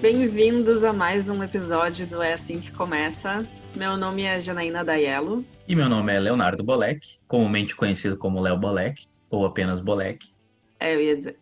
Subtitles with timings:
[0.00, 3.44] Bem-vindos a mais um episódio do É Assim Que Começa.
[3.74, 5.44] Meu nome é Janaína Daiello.
[5.66, 10.24] E meu nome é Leonardo Bolek, comumente conhecido como Léo Bolek, ou apenas Bolek.
[10.78, 11.36] É, eu ia dizer.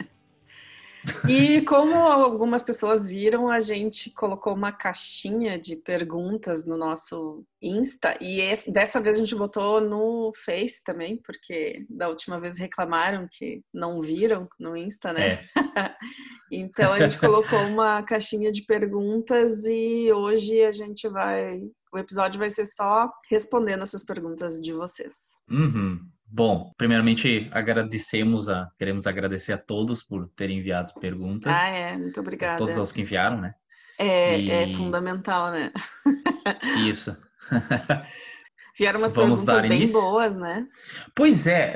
[1.28, 8.16] E como algumas pessoas viram, a gente colocou uma caixinha de perguntas no nosso Insta
[8.20, 13.26] e esse, dessa vez a gente botou no Face também, porque da última vez reclamaram
[13.30, 15.32] que não viram no Insta, né?
[15.32, 15.40] É.
[16.50, 21.60] então a gente colocou uma caixinha de perguntas e hoje a gente vai.
[21.92, 25.14] O episódio vai ser só respondendo essas perguntas de vocês.
[25.50, 26.00] Uhum.
[26.28, 31.52] Bom, primeiramente agradecemos a, queremos agradecer a todos por terem enviado perguntas.
[31.54, 32.58] Ah, é, muito obrigada.
[32.58, 33.54] Todos os que enviaram, né?
[33.98, 35.72] É, E- é fundamental, né?
[36.78, 37.16] Isso.
[38.78, 40.66] Vieram umas Vamos perguntas bem boas, né?
[41.14, 41.72] Pois é,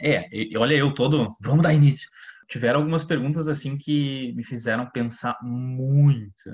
[0.00, 2.08] eh, é, olha eu todo, vamos dar início.
[2.48, 6.50] Tiveram algumas perguntas assim que me fizeram pensar muito.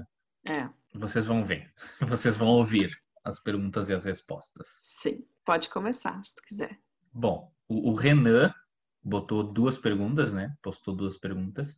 [0.48, 2.90] É, Vocês vão ver, vocês vão ouvir
[3.24, 4.66] as perguntas e as respostas.
[4.80, 5.24] sim.
[5.44, 6.76] Pode começar, se tu quiser.
[7.18, 8.52] Bom, o, o Renan
[9.02, 10.54] botou duas perguntas, né?
[10.62, 11.74] Postou duas perguntas.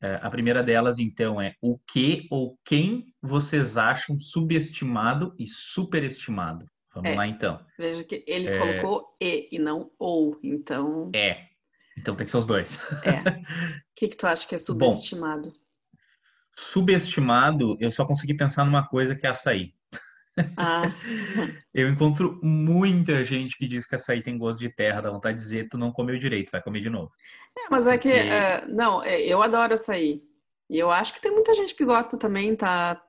[0.00, 6.66] É, a primeira delas, então, é o que ou quem vocês acham subestimado e superestimado?
[6.94, 7.14] Vamos É.
[7.16, 7.64] lá, então.
[7.76, 8.58] Veja que ele É.
[8.58, 10.38] colocou e e não ou.
[10.42, 11.48] Então, É.
[11.98, 12.78] Então tem que ser os dois.
[13.04, 13.20] é.
[13.20, 13.22] O
[13.96, 15.52] que, que tu acha que é subestimado?
[16.56, 19.74] Subestimado, eu só consegui pensar numa coisa que é açaí.
[20.56, 20.90] Ah,
[21.72, 25.44] Eu encontro muita gente que diz que açaí tem gosto de terra, dá vontade de
[25.44, 27.10] dizer, tu não comeu direito, vai comer de novo.
[27.56, 28.08] é, mas é que.
[28.10, 30.22] É, não, é, eu adoro açaí.
[30.68, 33.00] E eu acho que tem muita gente que gosta também, tá?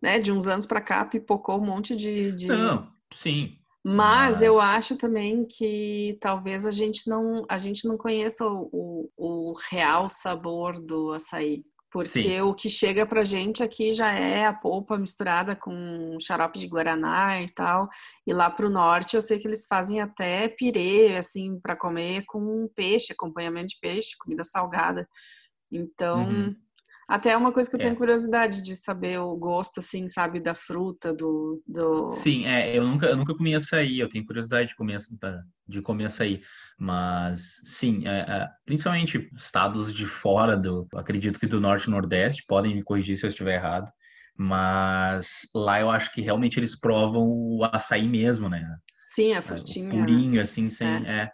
[0.00, 2.32] Né, de uns anos pra cá, pipocou um monte de.
[2.32, 2.46] de...
[2.46, 3.58] Não, sim.
[3.86, 8.70] Mas Mas- eu acho também que talvez a gente não, a gente não conheça o,
[8.72, 11.62] o, o real sabor do açaí.
[11.94, 12.40] Porque Sim.
[12.40, 17.40] o que chega pra gente aqui já é a polpa misturada com xarope de guaraná
[17.40, 17.88] e tal.
[18.26, 22.68] E lá pro norte eu sei que eles fazem até pirê, assim, para comer com
[22.74, 25.08] peixe, acompanhamento de peixe, comida salgada.
[25.70, 26.56] Então, Uhum.
[27.08, 27.82] Até é uma coisa que eu É.
[27.84, 31.62] tenho curiosidade de saber o gosto, assim, sabe, da fruta, do...
[31.66, 32.10] do...
[32.12, 34.98] Sim, é, eu nunca, eu nunca comi açaí, eu tenho curiosidade de comer,
[35.68, 36.42] de comer açaí,
[36.78, 42.44] mas sim, é, é, principalmente estados de fora do, acredito que do norte e nordeste,
[42.46, 43.90] podem me corrigir se eu estiver errado,
[44.36, 48.64] mas lá eu acho que realmente eles provam o açaí mesmo, né?
[49.04, 49.90] Sim, a É, o frutinha.
[49.90, 51.30] purinho, assim, sem, é.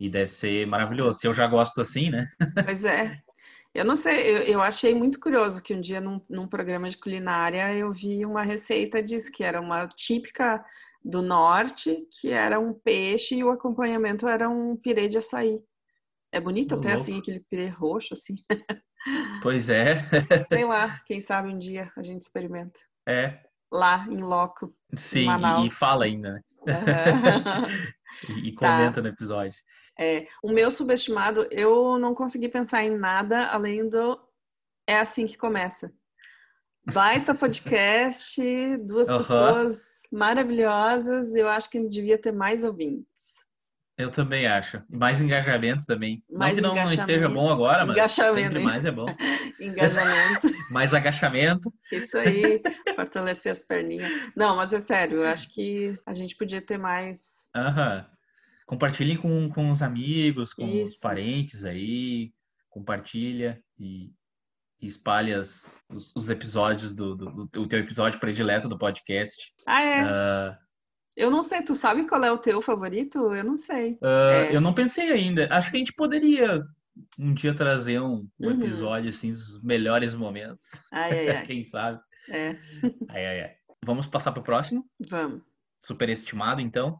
[0.00, 1.18] E deve ser maravilhoso.
[1.18, 2.26] Se eu já gosto assim, né?
[2.64, 3.18] Pois é.
[3.74, 6.96] Eu não sei, eu, eu achei muito curioso que um dia num, num programa de
[6.96, 10.64] culinária eu vi uma receita, diz que era uma típica
[11.04, 15.60] do norte, que era um peixe e o acompanhamento era um pirê de açaí.
[16.32, 18.36] É bonito até assim, aquele pirê roxo, assim.
[19.42, 20.08] Pois é,
[20.52, 22.78] Sei lá, quem sabe um dia a gente experimenta.
[23.08, 23.40] é,
[23.72, 24.74] Lá, em loco.
[24.96, 26.40] sim, e, e fala ainda, né?
[26.68, 27.44] Aham.
[28.28, 28.76] E, e Tá.
[28.78, 29.58] comenta no episódio.
[29.98, 34.18] É, o meu subestimado, eu não consegui pensar em nada além do
[34.86, 35.92] É assim que começa.
[36.92, 38.40] Baita podcast,
[38.78, 39.18] duas Aham.
[39.18, 41.34] pessoas maravilhosas.
[41.34, 43.34] Eu acho que devia ter mais ouvintes.
[43.96, 44.82] Eu também acho.
[44.90, 46.22] Mais engajamentos também.
[46.28, 47.00] Mais não que não, engajamento.
[47.12, 49.06] esteja bom agora, mas Engajamento, sempre mais é bom.
[49.60, 51.72] Engajamento, Mais agachamento.
[51.92, 52.60] isso aí,
[52.96, 54.10] fortalecer as perninhas.
[54.36, 57.48] Não, mas é sério, eu acho que a gente podia ter mais.
[57.54, 58.04] Aham.
[58.66, 61.00] Compartilhem com, com os amigos, com os Isso.
[61.02, 62.32] parentes aí.
[62.70, 64.10] Compartilha e,
[64.80, 69.52] e espalha as- os, os episódios do, do, do teu episódio predileto do podcast.
[69.66, 70.00] Ah, é.
[70.00, 70.58] Ah,
[71.16, 73.32] Eu não sei, tu sabe qual é o teu favorito?
[73.34, 73.98] Eu não sei.
[74.02, 74.56] ah, É.
[74.56, 75.46] Eu não pensei ainda.
[75.50, 76.64] Acho que a gente poderia
[77.18, 78.52] um dia trazer um, um Uhum.
[78.62, 80.66] episódio assim, os melhores momentos.
[80.92, 81.46] Ai, ai, ai.
[81.46, 82.00] Quem sabe?
[82.30, 82.50] É,
[83.10, 83.54] Ai, ai, ai.
[83.84, 84.88] Vamos passar para o próximo?
[84.98, 85.42] vamos,
[85.82, 86.98] Superestimado, então?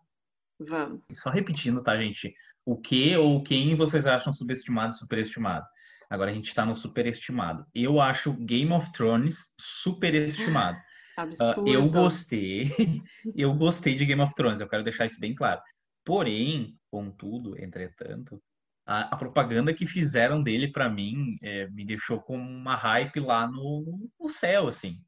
[0.59, 1.03] Vamos.
[1.13, 2.35] Só repetindo, tá, gente?
[2.65, 5.67] O que ou quem vocês acham subestimado e superestimado?
[6.09, 7.67] Agora a gente está no superestimado.
[7.75, 10.79] Eu acho Game of Thrones superestimado.
[11.17, 11.69] Ah, Absurdo.
[11.69, 12.73] eu gostei,
[13.37, 15.61] eu gostei de Game of Thrones, eu quero deixar isso bem claro.
[16.05, 18.43] Porém, contudo, entretanto,
[18.87, 23.47] a, a propaganda que fizeram dele pra mim é, me deixou com uma hype lá
[23.47, 25.01] no, no céu, assim.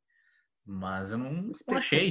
[0.67, 1.33] Mas eu não,
[1.69, 2.07] não achei.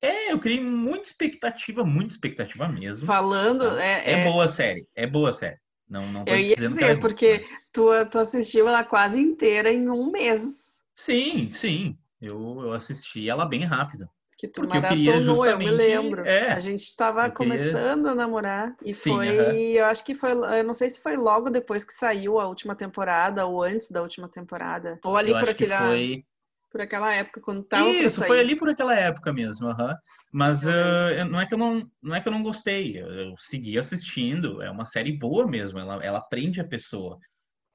[0.00, 3.06] É, eu criei muita expectativa, muita expectativa mesmo.
[3.06, 3.82] Falando, Tá?
[3.82, 5.58] é, É, é- boa série, é boa série.
[5.88, 9.70] Não, não tô eu ia é dizer, ruim, porque tu, tu assistiu ela quase inteira
[9.72, 10.82] em um mês.
[10.94, 11.98] Sim, sim.
[12.20, 14.08] Eu, eu assisti ela bem rápido.
[14.36, 16.24] Que tu Porque eu queria maratonou, eu me justamente- lembro.
[16.26, 19.52] é, a gente estava eu queria- começando a namorar e Sim, foi, aham.
[19.52, 22.74] eu acho que foi, eu não sei se foi logo depois que saiu a última
[22.76, 24.98] temporada ou antes da última temporada.
[25.04, 26.24] Ou ali eu por aquele foi.
[26.70, 29.94] Por aquela época, quando tava Isso, foi ali por aquela época mesmo, uhum.
[30.30, 33.34] mas uh, não, é que eu não, não é que eu não gostei, eu, eu
[33.38, 37.18] segui assistindo, é uma série boa mesmo, ela, ela prende a pessoa.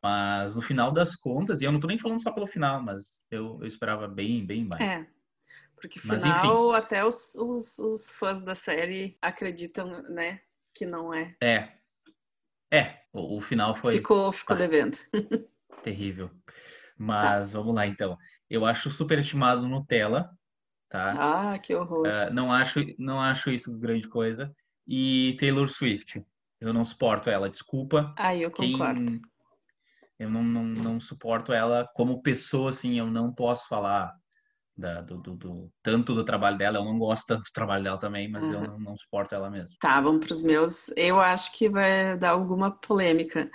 [0.01, 3.19] Mas no final das contas, e eu não tô nem falando só pelo final, mas
[3.31, 4.83] eu, eu esperava bem, bem mais.
[4.83, 5.07] É,
[5.75, 10.41] porque final mas, até os, os, os fãs da série acreditam, né,
[10.73, 11.35] que não é.
[11.41, 11.71] É,
[12.71, 13.95] é, o, o final foi...
[13.95, 14.61] Ficou, ficou tá.
[14.61, 14.97] devendo.
[15.83, 16.29] Terrível.
[16.97, 18.17] Mas vamos lá então.
[18.53, 20.29] Eu acho superestimado Nutella,
[20.87, 21.53] tá?
[21.53, 22.05] Ah, que horror.
[22.05, 24.53] Uh, não acho, não acho isso grande coisa.
[24.87, 26.23] E Taylor Swift.
[26.61, 28.13] Eu não suporto ela, desculpa.
[28.15, 29.03] Ah, eu concordo.
[29.03, 29.21] Quem...
[30.19, 34.13] Eu não, não, não suporto ela como pessoa, assim, eu não posso falar
[34.77, 37.97] da, do, do, do, tanto do trabalho dela, eu não gosto tanto do trabalho dela
[37.97, 39.75] também, mas eu não, não suporto ela mesmo.
[39.79, 40.89] Tá, vamos para os meus.
[40.95, 43.49] Eu acho que vai dar alguma polêmica.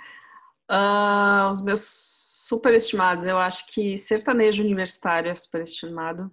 [0.71, 1.81] Uh, os meus
[2.47, 6.31] superestimados, eu acho que sertanejo universitário é superestimado.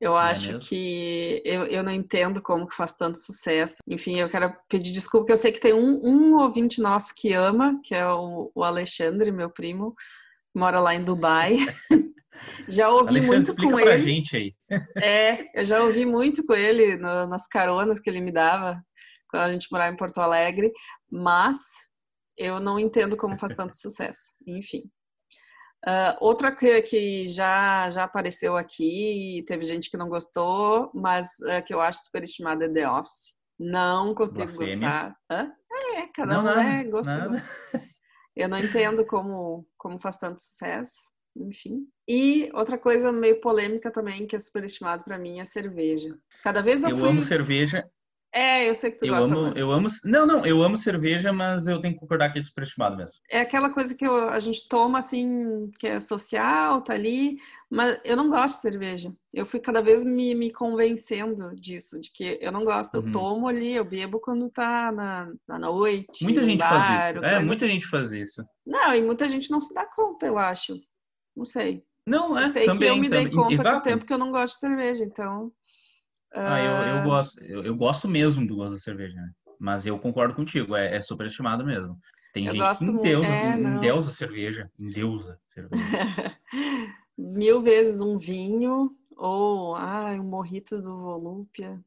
[0.00, 3.76] Eu é acho que eu, eu não entendo como que faz tanto sucesso.
[3.88, 7.32] Enfim, eu quero pedir desculpa, porque eu sei que tem um, um ouvinte nosso que
[7.32, 9.94] ama, que é o, o Alexandre, meu primo,
[10.54, 11.56] mora lá em Dubai.
[12.68, 14.04] já ouvi Alexandre, muito com ele.
[14.04, 14.54] Gente aí.
[15.02, 18.82] é, eu já ouvi muito com ele no, nas caronas que ele me dava
[19.30, 20.70] quando a gente morava em Porto Alegre,
[21.10, 21.58] mas
[22.36, 24.34] eu não entendo como faz tanto sucesso.
[24.46, 24.90] Enfim.
[25.86, 31.62] Uh, outra que, que já, já apareceu aqui, teve gente que não gostou, mas uh,
[31.64, 33.38] que eu acho superestimada é The Office.
[33.58, 35.14] Não consigo gostar.
[35.30, 35.52] Hã?
[35.96, 37.12] É, cada não, um é gosto.
[38.34, 41.12] Eu não entendo como, como faz tanto sucesso.
[41.36, 41.86] Enfim.
[42.08, 46.16] E outra coisa meio polêmica também, que é superestimado para mim, é cerveja.
[46.42, 47.08] Cada vez eu, eu fui...
[47.08, 47.88] amo cerveja
[48.34, 51.32] é, eu sei que tu eu gosta amo, Eu amo, não, não, eu amo cerveja,
[51.32, 53.16] mas eu tenho que concordar que é superestimado mesmo.
[53.30, 57.36] É aquela coisa que eu, a gente toma assim, que é social, tá ali,
[57.70, 59.14] mas eu não gosto de cerveja.
[59.32, 62.98] Eu fui cada vez me, me convencendo disso, de que eu não gosto.
[62.98, 63.06] Uhum.
[63.06, 66.24] Eu tomo ali, eu bebo quando tá na, na noite.
[66.24, 67.24] Muita gente bar, faz isso.
[67.24, 68.42] É, muita gente faz isso.
[68.66, 70.74] Não, e muita gente não se dá conta, eu acho.
[71.36, 71.84] Não sei.
[72.04, 72.42] Não, é.
[72.42, 73.24] Eu sei também, que eu me também.
[73.26, 73.70] dei conta Exato.
[73.70, 75.52] com o tempo que eu não gosto de cerveja, então.
[76.34, 77.04] Ah, eu, eu ah.
[77.04, 79.30] gosto, eu, eu, gosto mesmo do gosto da cerveja, né?
[79.58, 81.96] Mas eu concordo contigo, é, é superestimado mesmo.
[82.32, 85.82] Tem eu gente que endeusa, é, endeusa cerveja, endeusa cerveja.
[87.16, 91.80] Mil vezes um vinho ou ah, um morrito do Volúpia.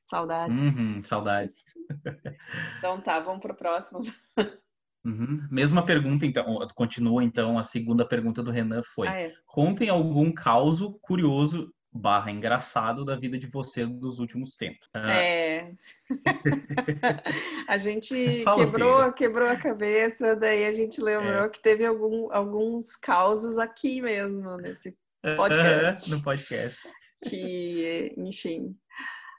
[0.00, 0.76] Saudades.
[0.76, 1.56] Uhum, saudades.
[2.78, 4.00] Então tá, vamos para o próximo.
[5.04, 5.46] Uhum.
[5.50, 9.34] Mesma pergunta, então, continua então, a segunda pergunta do Renan foi: ah, é.
[9.44, 14.88] contem algum caso curioso barra engraçado da vida de você dos últimos tempos.
[14.92, 15.12] Ah.
[15.12, 15.72] É.
[17.68, 21.48] a gente quebrou, quebrou a cabeça, daí a gente lembrou é.
[21.48, 24.96] que teve algum, alguns causos aqui mesmo nesse
[25.36, 26.10] podcast.
[26.10, 26.88] no podcast.
[27.28, 28.76] Que, enfim,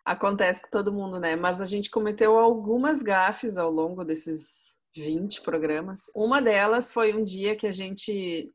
[0.05, 1.35] acontece com todo mundo, né?
[1.35, 6.03] Mas a gente cometeu algumas gafes ao longo desses 20 programas.
[6.15, 8.51] Uma delas foi um dia que a gente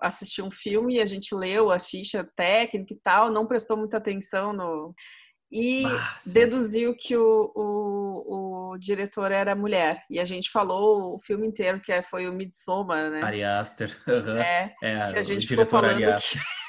[0.00, 3.96] assistiu um filme e a gente leu a ficha técnica e tal, não prestou muita
[3.96, 4.94] atenção no.
[5.52, 5.84] E
[6.26, 10.00] deduziu que o, o, o, diretor era mulher.
[10.10, 13.22] E a gente falou o filme inteiro, que é, foi o Midsommar, né?
[13.22, 13.96] Ari Aster.
[14.08, 14.36] Uhum.
[14.36, 16.00] É, é, que a gente ficou falando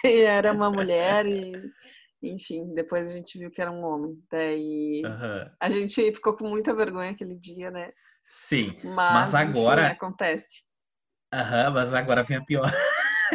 [0.02, 1.52] que era uma mulher e
[2.22, 4.18] enfim, depois a gente viu que era um homem.
[4.32, 5.50] Daí uhum.
[5.60, 7.92] a gente ficou com muita vergonha aquele dia, né?
[8.28, 9.84] Sim, mas, mas agora.
[9.86, 10.64] Enfim, acontece.
[11.34, 12.74] Aham, mas agora vem a pior.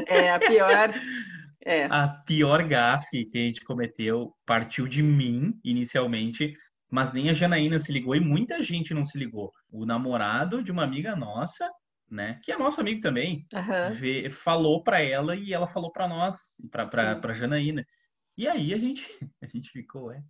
[0.07, 0.91] É, a pior.
[1.63, 1.85] É.
[1.91, 6.55] A pior gafe que a gente cometeu partiu de mim, inicialmente,
[6.91, 9.53] mas nem a Janaína se ligou e muita gente não se ligou.
[9.71, 11.71] O namorado de uma amiga nossa,
[12.11, 13.95] né, que é nosso amigo também, uhum.
[13.95, 16.39] vê, falou para ela e ela falou para nós,
[16.71, 17.87] para Janaína.
[18.37, 19.07] E aí a gente,
[19.43, 20.23] a gente ficou, é,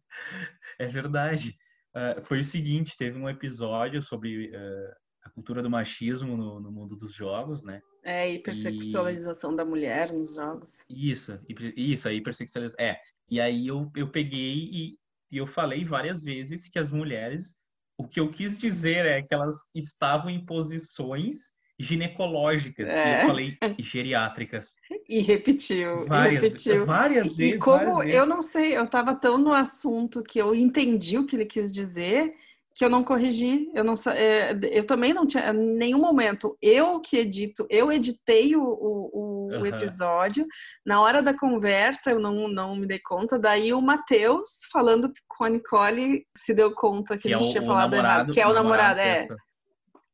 [0.80, 1.56] é verdade.
[1.94, 4.94] Uh, foi o seguinte, teve um episódio sobre uh,
[5.24, 7.80] a cultura do machismo no, no, mundo dos jogos, né?
[8.04, 9.56] É, hipersexualização e...
[9.56, 10.84] da mulher nos jogos.
[10.88, 11.38] Isso,
[11.76, 12.84] isso, a hipersexualização.
[12.84, 14.98] É, e aí eu, eu peguei e,
[15.30, 17.56] e eu falei várias vezes que as mulheres,
[17.98, 21.36] o que eu quis dizer é que elas estavam em posições
[21.80, 22.88] ginecológicas.
[22.88, 23.20] É.
[23.20, 24.76] E eu falei geriátricas.
[25.08, 26.86] E repetiu, várias, e repetiu.
[26.86, 27.54] Várias vezes.
[27.54, 31.36] E como eu não sei, eu estava tão no assunto que eu entendi o que
[31.36, 32.34] ele quis dizer
[32.72, 36.98] que eu não corrigi, eu não é, eu também não tinha em nenhum momento eu
[37.00, 39.66] que edito, eu editei o, o, o uhum.
[39.66, 40.46] episódio
[40.86, 45.44] na hora da conversa eu não, não me dei conta, daí o Matheus falando com
[45.44, 48.40] a Nicole se deu conta que, que a gente é tinha falado namorado, errado, que
[48.40, 49.36] é o namorado, namorado é.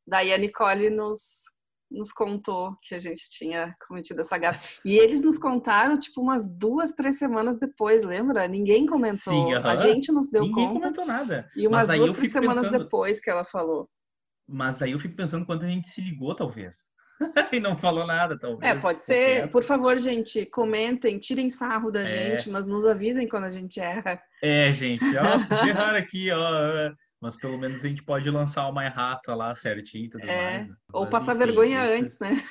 [0.08, 1.44] Daí a Nicole nos
[1.90, 4.80] nos contou que a gente tinha cometido essa gafe.
[4.84, 8.48] E eles nos contaram, tipo, umas duas, três semanas depois, lembra?
[8.48, 9.32] Ninguém comentou.
[9.32, 9.66] Sim, uh -huh.
[9.66, 10.74] A gente nos deu Ninguém conta.
[10.74, 11.50] Ninguém comentou nada.
[11.56, 12.82] E umas duas, três semanas pensando...
[12.84, 13.88] depois que ela falou.
[14.48, 16.76] Mas daí eu fico pensando quando a gente se ligou, talvez.
[17.52, 18.70] e não falou nada, talvez.
[18.70, 19.48] É, pode ser.
[19.48, 22.08] Por favor, gente, comentem, tirem sarro da é.
[22.08, 24.20] gente, mas nos avisem quando a gente erra.
[24.42, 26.92] É, gente, ó, errar aqui, ó.
[27.20, 30.36] Mas pelo menos a gente pode lançar uma errata lá certinho e tudo é.
[30.52, 30.68] mais.
[30.68, 30.76] Né?
[30.92, 32.02] Ou passar vergonha isso.
[32.02, 32.42] antes, né?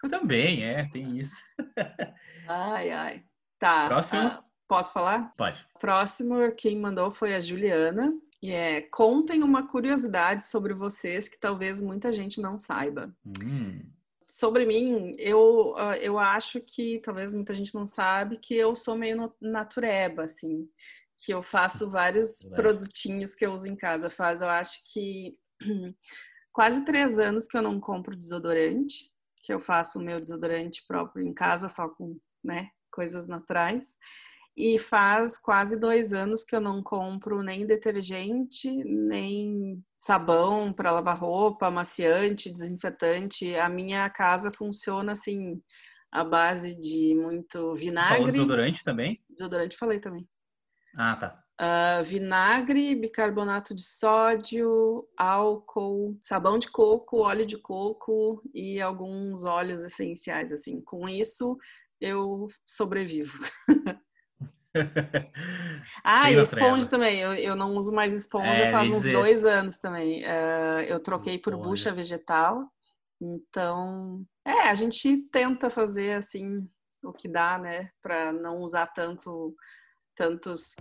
[0.10, 1.36] Também, é, tem isso.
[2.48, 3.24] ai, ai.
[3.58, 3.86] Tá.
[3.86, 4.26] Próximo?
[4.26, 5.32] Uh, posso falar?
[5.36, 5.66] Pode.
[5.80, 8.12] Próximo, quem mandou foi a Juliana.
[8.42, 13.10] E é, contem uma curiosidade sobre vocês que talvez muita gente não saiba.
[13.42, 13.80] Hum.
[14.26, 18.96] Sobre mim, eu, ah, eu acho que talvez muita gente não sabe que eu sou
[18.96, 20.68] meio natureba, assim.
[21.18, 24.10] Que eu faço vários produtinhos que eu uso em casa.
[24.10, 25.36] Faz, eu acho que
[26.52, 29.12] quase três anos que eu não compro desodorante.
[29.42, 33.96] Que eu faço o meu desodorante próprio em casa, só com né, coisas naturais.
[34.56, 41.18] E faz quase dois anos que eu não compro nem detergente, nem sabão para lavar
[41.18, 43.56] roupa, amaciante, desinfetante.
[43.56, 45.60] A minha casa funciona assim,
[46.12, 48.18] à base de muito vinagre.
[48.18, 49.20] Falou desodorante também?
[49.28, 50.28] Desodorante falei também.
[50.96, 51.44] Ah, tá.
[51.60, 59.84] Uh, vinagre, bicarbonato de sódio, álcool, sabão de coco, óleo de coco e alguns óleos
[59.84, 60.80] essenciais, assim.
[60.80, 61.56] Com isso,
[62.00, 63.38] eu sobrevivo.
[66.02, 67.20] ah, e esponja também.
[67.20, 69.12] Eu, eu não uso mais esponja é, faz uns dizer...
[69.12, 70.24] dois anos também.
[70.24, 72.68] Uh, eu troquei por bucha vegetal.
[73.20, 76.68] Então, é, a gente tenta fazer assim
[77.02, 79.54] o que dá, né, para não usar tanto
[80.14, 80.74] tantos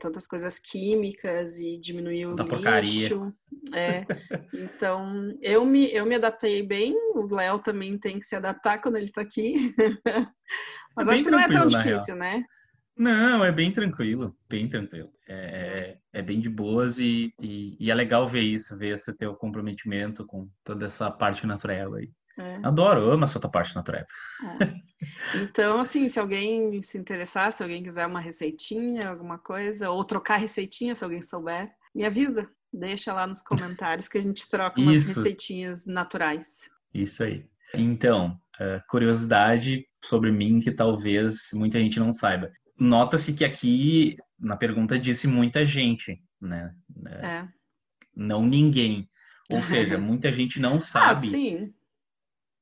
[0.00, 3.32] tantas coisas químicas e diminuir o Tanta lixo.
[3.72, 4.04] É.
[4.52, 8.96] Então, eu me eu me adaptei bem, o Léo também tem que se adaptar quando
[8.96, 9.74] ele tá aqui.
[10.96, 12.42] Mas é acho que não é tão difícil, né?
[12.98, 15.12] Não, é bem tranquilo, bem tranquilo.
[15.28, 19.12] É, é, é bem de boas e, e, e, é legal ver isso, ver esse
[19.14, 22.10] teu comprometimento com toda essa parte natural aí.
[22.38, 22.60] É.
[22.62, 24.04] Adoro, amo essa tua parte natural.
[24.60, 25.38] É.
[25.42, 30.36] Então, assim, se alguém se interessar, se alguém quiser uma receitinha, alguma coisa, ou trocar
[30.36, 32.48] receitinha, se alguém souber, me avisa.
[32.72, 35.16] Deixa lá nos comentários que a gente troca umas isso.
[35.16, 36.68] receitinhas naturais.
[36.92, 37.46] Isso aí.
[37.74, 38.38] Então,
[38.88, 45.26] curiosidade sobre mim que talvez muita gente não saiba nota-se que aqui na pergunta disse
[45.26, 46.72] muita gente, né?
[47.06, 47.48] É.
[48.14, 49.10] Não ninguém.
[49.52, 51.26] Ou seja, muita gente não ah, sabe.
[51.26, 51.74] Ah, sim.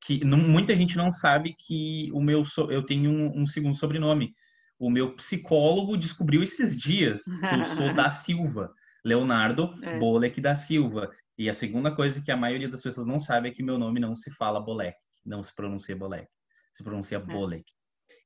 [0.07, 3.75] Que, não, muita gente não sabe que o meu so, eu tenho um, um, segundo
[3.75, 4.35] sobrenome.
[4.79, 8.73] O meu psicólogo descobriu esses dias que eu sou da Silva,
[9.05, 9.99] Leonardo é.
[9.99, 11.11] Bolek da Silva.
[11.39, 14.01] E a segunda coisa que a maioria das pessoas não sabe é que meu nome
[14.01, 16.29] não se fala Bolek, não se pronuncia Bolek,
[16.75, 17.21] se pronuncia é.
[17.21, 17.65] Bolek.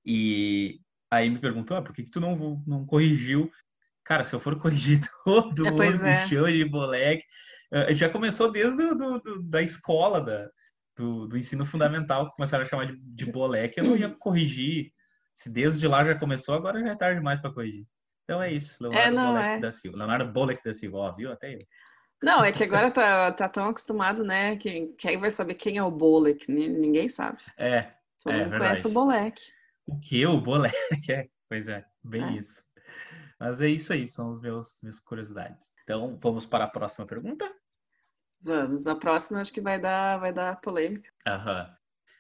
[0.05, 3.51] E Aí me perguntou, ah, por que, que tu não, não corrigiu?
[4.05, 6.25] Cara, se eu for corrigir todo é, pois é.
[6.27, 7.25] de moleque,
[7.73, 10.49] eh, já começou desde do, do, da escola, da,
[11.01, 14.93] do, do, ensino fundamental, que começaram a chamar de, de boleque, eu não ia corrigir.
[15.35, 17.87] Se desde lá já começou, agora já é tarde demais para corrigir.
[18.25, 19.59] Então é isso, Leonardo é, não, é.
[19.59, 19.97] da Silva.
[19.97, 21.33] Leonardo Bolek da Silva, ó, viu?
[21.33, 21.59] Até eu.
[22.23, 24.57] Não, é que agora tá, tá tão acostumado, né?
[24.57, 26.53] Quem, quem vai saber quem é o Bolek?
[26.53, 27.39] Ninguém sabe.
[27.57, 27.95] É.
[28.23, 29.41] Todo é, mundo conhece o Bolek.
[29.87, 30.27] O que?
[30.27, 30.77] O boleque?
[31.11, 32.33] É, pois é, bem é.
[32.41, 32.63] isso.
[33.39, 35.67] Mas é isso aí, são os meus minhas curiosidades.
[35.83, 37.51] Então, vamos para a próxima pergunta?
[38.43, 41.11] Vamos, a próxima acho que vai dar, vai dar polêmica.
[41.27, 41.69] Aham.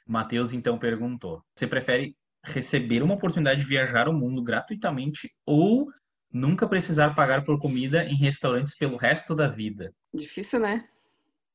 [0.07, 5.89] Matheus então perguntou: você prefere receber uma oportunidade de viajar o mundo gratuitamente ou
[6.33, 9.95] nunca precisar pagar por comida em restaurantes pelo resto da vida?
[10.12, 10.89] Difícil, né?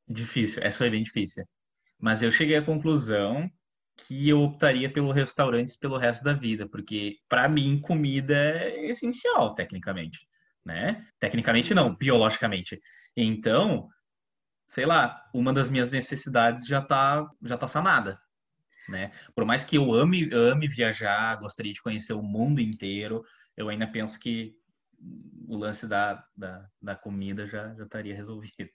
[0.07, 1.43] Difícil, essa foi bem difícil.
[1.99, 3.49] Mas eu cheguei à conclusão
[3.97, 9.55] que eu optaria pelo restaurantes pelo resto da vida, porque para mim comida é essencial
[9.55, 10.19] tecnicamente,
[10.63, 11.07] né?
[11.19, 12.79] Tecnicamente não, biologicamente.
[13.15, 13.89] Então,
[14.67, 18.19] sei lá, uma das minhas necessidades já tá já tá sanada,
[18.89, 19.11] né?
[19.33, 23.23] Por mais que eu ame ame viajar, gostaria de conhecer o mundo inteiro,
[23.57, 24.55] eu ainda penso que
[25.47, 28.69] o lance da, da, da comida já, já estaria resolvido.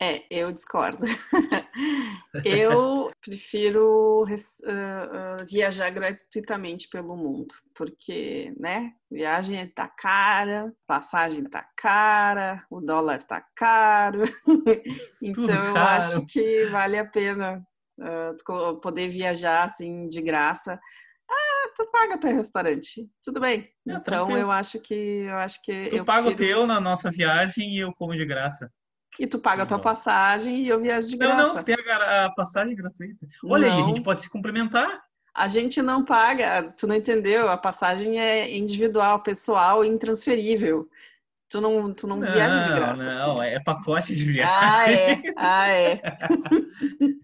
[0.00, 1.06] É, eu discordo.
[2.44, 11.66] eu prefiro uh, uh, viajar gratuitamente pelo mundo, porque, né, viagem tá cara, passagem tá
[11.76, 14.24] cara, o dólar tá caro,
[15.22, 15.66] então caro.
[15.66, 17.66] eu acho que vale a pena
[17.98, 20.78] uh, poder viajar assim de graça.
[21.28, 23.60] Ah, tu paga teu restaurante, tudo bem.
[23.60, 24.40] É, então tranquilo.
[24.40, 26.44] eu acho que eu acho que tu eu paga prefiro...
[26.44, 28.70] o teu na nossa viagem e eu como de graça.
[29.18, 31.42] E tu paga a tua passagem e eu viajo de graça.
[31.42, 33.26] Não, não, tem a, a passagem gratuita.
[33.44, 33.76] Olha não.
[33.76, 35.02] aí, a gente pode se complementar.
[35.34, 37.48] A gente não paga, tu não entendeu?
[37.48, 40.88] A passagem é individual, pessoal, intransferível.
[41.48, 43.04] Tu não, tu não, não viaja de graça.
[43.04, 44.54] Não, é pacote de viagem.
[44.54, 45.22] Ah, é.
[45.36, 46.00] Ah, é.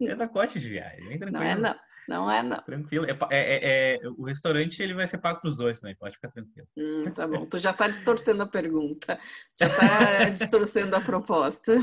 [0.02, 1.18] é pacote de viagem.
[1.18, 1.74] Não é, não.
[2.12, 2.58] Não é, não.
[2.58, 3.06] Tranquilo.
[3.06, 6.30] É, é, é, o restaurante ele vai ser pago para os dois também, pode ficar
[6.30, 6.68] tranquilo.
[6.76, 7.46] Hum, tá bom.
[7.48, 9.18] Tu já está distorcendo a pergunta.
[9.58, 11.74] Já está distorcendo a proposta.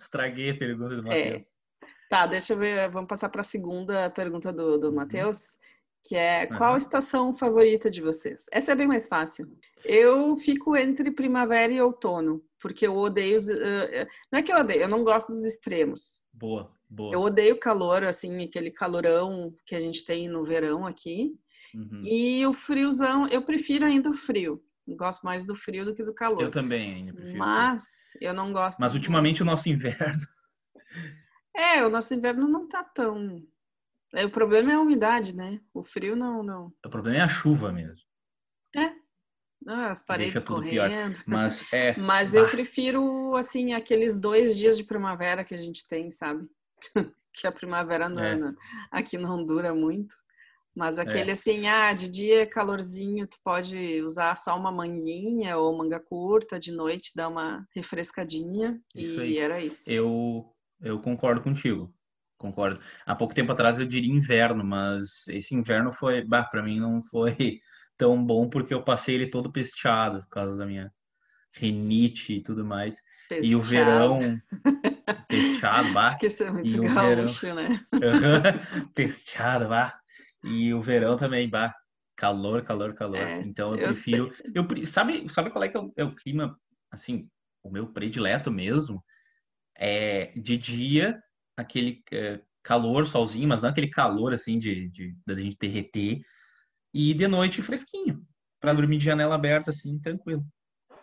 [0.00, 1.46] Estraguei a pergunta do Matheus.
[2.08, 2.88] Tá, deixa eu ver.
[2.88, 4.94] Vamos passar para a segunda pergunta do, do uhum.
[4.94, 5.58] Matheus,
[6.02, 6.78] que é qual uhum.
[6.78, 8.46] estação favorita de vocês?
[8.50, 9.46] Essa é bem mais fácil.
[9.84, 13.36] Eu fico entre primavera e outono, porque eu odeio.
[13.36, 16.22] Os, uh, não é que eu odeio, eu não gosto dos extremos.
[16.32, 16.73] Boa.
[16.88, 17.14] Boa.
[17.14, 21.34] Eu odeio calor, assim, aquele calorão que a gente tem no verão aqui.
[21.74, 22.02] Uhum.
[22.04, 24.62] E o friozão, eu prefiro ainda o frio.
[24.86, 26.42] Gosto mais do frio do que do calor.
[26.42, 27.38] Eu também ainda prefiro.
[27.38, 28.78] Mas eu não gosto.
[28.78, 30.22] Mas ultimamente o nosso inverno.
[31.56, 33.40] É, o nosso inverno não tá tão.
[34.12, 35.60] É, o problema é a umidade, né?
[35.72, 36.72] O frio não, não.
[36.84, 38.04] O problema é a chuva mesmo.
[38.74, 38.92] É.
[39.66, 41.18] As paredes correndo.
[41.26, 41.96] Mas, é...
[41.96, 46.44] Mas eu prefiro, assim, aqueles dois dias de primavera que a gente tem, sabe?
[47.32, 48.54] que a primavera não, é.
[48.90, 50.14] aqui não dura muito.
[50.74, 51.32] Mas aquele é.
[51.34, 56.58] assim, ah, de dia é calorzinho, tu pode usar só uma manguinha ou manga curta,
[56.58, 59.38] de noite dá uma refrescadinha isso e aí.
[59.38, 59.88] era isso.
[59.90, 61.94] Eu, eu concordo contigo,
[62.36, 62.80] concordo.
[63.06, 67.00] Há pouco tempo atrás eu diria inverno, mas esse inverno foi, bah, para mim não
[67.04, 67.60] foi
[67.96, 70.92] tão bom porque eu passei ele todo pesteado por causa da minha
[71.56, 72.96] rinite e tudo mais.
[73.42, 74.18] E o verão
[75.28, 76.18] Pesteado, vá.
[76.22, 77.56] Isso é muito gaúcho, verão...
[77.56, 77.86] né?
[78.94, 79.98] Pesteado, vá.
[80.42, 81.74] E o verão também, vá.
[82.16, 83.18] Calor, calor, calor.
[83.18, 84.34] É, então eu, eu prefiro.
[84.34, 84.52] Sei.
[84.54, 86.58] Eu, sabe, sabe qual é que é o, é o, clima,
[86.90, 87.28] assim,
[87.62, 89.04] o meu predileto mesmo?
[89.76, 91.20] É de dia,
[91.56, 96.20] aquele é, calor, solzinho, mas não aquele calor assim de, de, de, gente derreter.
[96.92, 98.24] E de noite fresquinho.
[98.60, 100.46] para dormir de janela aberta, assim, tranquilo.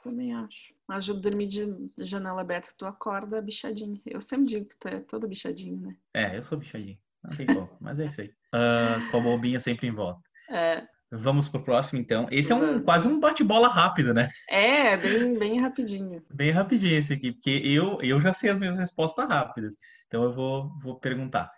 [0.01, 0.73] Também acho.
[0.89, 1.65] Ajuda a dormir de
[1.99, 4.01] janela aberta, tu acorda bichadinho.
[4.05, 5.95] Eu sempre digo que tu é todo bichadinho, né?
[6.13, 6.97] É, eu sou bichadinho.
[7.23, 8.27] Não tem como, mas é isso aí.
[8.27, 10.21] Uh, com a bobinha sempre em volta.
[10.49, 10.87] É.
[11.11, 12.27] Vamos pro próximo, então.
[12.31, 14.29] Esse é um quase um bate-bola rápido, né?
[14.49, 16.23] É, bem, bem rapidinho.
[16.33, 19.75] Bem rapidinho esse aqui, porque eu, eu já sei as minhas respostas rápidas.
[20.07, 21.51] Então eu vou, vou perguntar.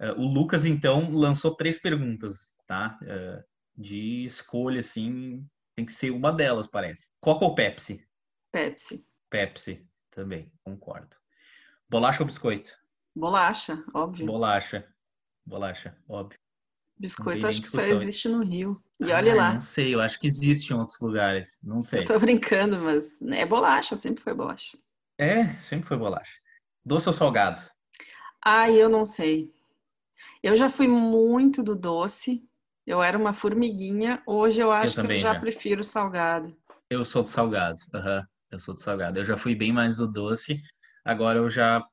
[0.00, 2.98] Uh, o Lucas, então, lançou três perguntas, tá?
[3.02, 3.42] Uh,
[3.76, 7.10] de escolha, assim, tem que ser uma delas, parece.
[7.20, 8.06] Coca ou Pepsi?
[8.50, 9.06] Pepsi.
[9.30, 11.16] Pepsi, também, concordo.
[11.88, 12.76] Bolacha ou biscoito?
[13.14, 14.26] Bolacha, óbvio.
[14.26, 14.86] Bolacha.
[15.44, 16.38] Bolacha, óbvio.
[16.98, 18.82] Biscoito acho que só existe no Rio.
[19.00, 19.54] E ah, olha lá.
[19.54, 21.58] Não sei, eu acho que existe em outros lugares.
[21.62, 22.00] Não sei.
[22.00, 24.78] Eu tô brincando, mas é bolacha, sempre foi bolacha.
[25.18, 26.38] É, sempre foi bolacha.
[26.84, 27.62] Doce ou salgado?
[28.44, 29.52] Ah, eu não sei.
[30.42, 32.48] Eu já fui muito do doce,
[32.86, 36.56] eu era uma formiguinha, hoje eu acho eu que eu já, já, prefiro salgado.
[36.90, 38.22] Eu sou do salgado, uhum.
[38.50, 39.18] eu sou do salgado.
[39.18, 40.60] Eu já fui bem mais do doce,
[41.04, 41.84] agora eu já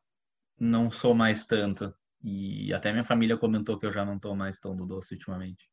[0.59, 1.93] não sou mais tanto.
[2.21, 5.69] E até minha família comentou que eu já não estou mais tão do doce ultimamente.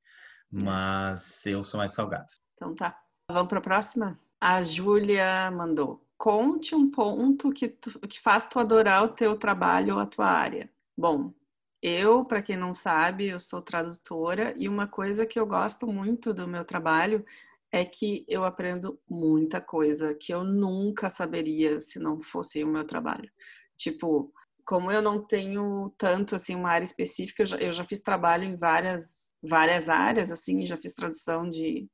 [0.62, 2.29] Mas eu sou mais salgado.
[2.55, 2.96] Então tá.
[3.29, 4.20] Vamos para a próxima?
[4.40, 6.07] A Júlia mandou.
[6.16, 10.26] Conte um ponto que, tu, que faz tu adorar o teu trabalho ou a tua
[10.26, 10.70] área.
[10.96, 11.35] Bom,
[11.82, 16.32] eu, para quem não sabe, eu sou tradutora e uma coisa que eu gosto muito
[16.34, 17.24] do meu trabalho
[17.72, 22.84] é que eu aprendo muita coisa que eu nunca saberia se não fosse o meu
[22.84, 23.30] trabalho.
[23.76, 24.32] Tipo,
[24.64, 28.44] como eu não tenho tanto assim uma área específica, eu já, eu já fiz trabalho
[28.44, 31.88] em várias várias áreas assim, já fiz tradução de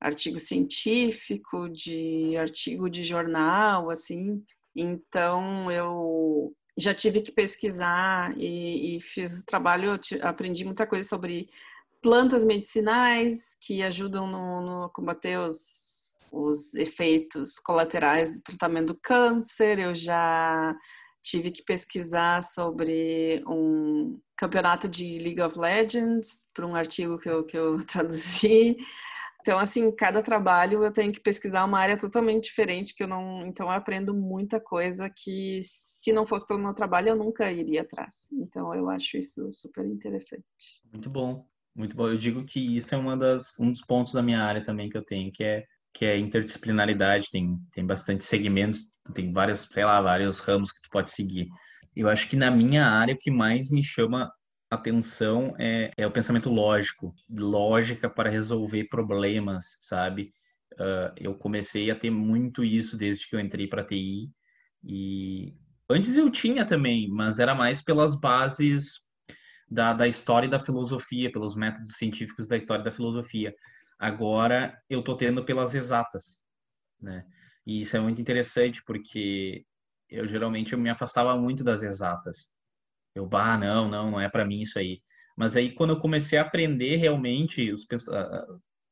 [0.00, 4.44] artigo científico, de artigo de jornal, assim.
[4.76, 11.48] Então eu já tive que pesquisar e, e fiz o trabalho, aprendi muita coisa sobre
[12.02, 19.78] plantas medicinais que ajudam no, no combater os, os efeitos colaterais do tratamento do câncer.
[19.78, 20.76] Eu já
[21.22, 27.44] tive que pesquisar sobre um campeonato de League of Legends para um artigo que eu,
[27.44, 28.76] que eu traduzi.
[29.44, 33.46] Então, assim, cada trabalho eu tenho que pesquisar uma área totalmente diferente, que eu não.
[33.46, 37.82] Então, eu aprendo muita coisa que, se não fosse pelo meu trabalho, eu nunca iria
[37.82, 38.30] atrás.
[38.32, 40.80] Então, eu acho isso super interessante.
[40.90, 42.08] Muito bom, muito bom.
[42.08, 44.96] Eu digo que isso é uma das, um dos pontos da minha área também que
[44.96, 47.28] eu tenho, que é, que é interdisciplinaridade.
[47.30, 48.80] Tem, tem bastante segmentos,
[49.12, 51.48] tem vários, sei lá, vários ramos que tu pode seguir.
[51.94, 54.32] Eu acho que na minha área, o que mais me chama
[54.74, 60.32] atenção é, é o pensamento lógico, lógica para resolver problemas, sabe?
[60.74, 64.30] Uh, eu comecei a ter muito isso desde que eu entrei para TI
[64.82, 65.54] E
[65.88, 69.00] antes eu tinha também, mas era mais pelas bases
[69.70, 73.54] da, da história e da filosofia, pelos métodos científicos da história e da filosofia.
[73.98, 76.38] Agora eu tô tendo pelas exatas,
[77.00, 77.26] né?
[77.66, 79.64] E isso é muito interessante porque
[80.10, 82.50] eu geralmente eu me afastava muito das exatas.
[83.14, 85.00] Eu, bah, não, não, não é para mim isso aí.
[85.36, 87.86] Mas aí quando eu comecei a aprender realmente os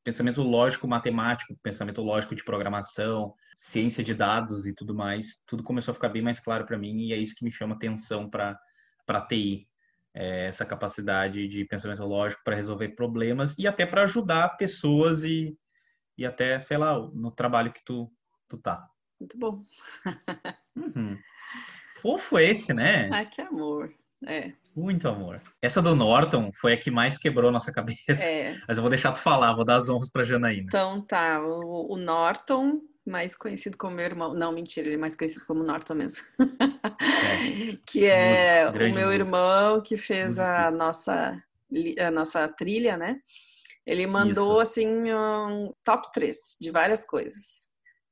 [0.05, 5.93] pensamento lógico matemático, pensamento lógico de programação, ciência de dados e tudo mais, tudo começou
[5.93, 8.59] a ficar bem mais claro para mim e é isso que me chama atenção para
[9.07, 9.69] para TI.
[10.15, 15.57] É essa capacidade de pensamento lógico para resolver problemas e até para ajudar pessoas e,
[16.19, 18.13] e até, sei lá, no trabalho que tu,
[18.47, 18.87] tu tá.
[19.19, 19.63] Muito bom.
[20.77, 21.19] uhum.
[22.03, 23.09] Fofo esse, né?
[23.13, 23.93] Ai, que amor.
[24.27, 24.53] É.
[24.75, 25.39] Muito amor.
[25.61, 28.23] Essa do Norton foi a que mais quebrou nossa cabeça.
[28.23, 28.57] É.
[28.67, 30.65] Mas eu vou deixar tu falar, vou dar as honras pra Janaína.
[30.69, 34.33] Então tá, o, o Norton, mais conhecido como meu irmão.
[34.33, 36.25] Não, mentira, ele é mais conhecido como Norton mesmo.
[36.41, 37.77] É.
[37.87, 39.15] que é o meu música.
[39.15, 41.43] irmão que fez a nossa,
[41.99, 43.21] a nossa trilha, né?
[43.85, 44.73] Ele mandou Isso.
[44.73, 47.69] assim um top 3 de várias coisas.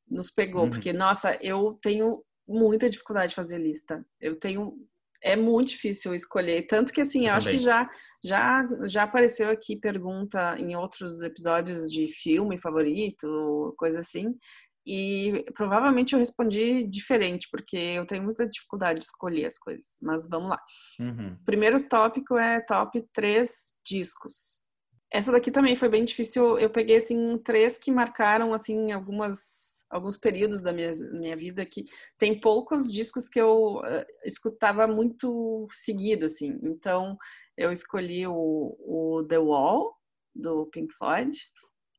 [0.08, 0.70] Nos pegou, uhum.
[0.70, 4.04] porque, nossa, eu tenho muita dificuldade de fazer lista.
[4.20, 4.76] Eu tenho
[5.22, 6.66] é muito difícil escolher.
[6.66, 7.88] Tanto que, assim, eu, eu acho que já,
[8.24, 14.34] já, já apareceu aqui pergunta em outros episódios de filme favorito, coisa assim.
[14.86, 19.96] E provavelmente eu respondi diferente, porque eu tenho muita dificuldade de escolher as coisas.
[20.00, 20.58] Mas vamos lá.
[20.98, 21.36] Uhum.
[21.44, 24.60] Primeiro tópico é top três discos.
[25.12, 26.58] Essa daqui também foi bem difícil.
[26.58, 31.84] Eu peguei, assim, três que marcaram, assim, algumas alguns períodos da minha, minha vida que
[32.16, 36.58] tem poucos discos que eu uh, escutava muito seguido, assim.
[36.62, 37.18] Então,
[37.56, 39.94] eu escolhi o, o The Wall,
[40.34, 41.36] do Pink Floyd,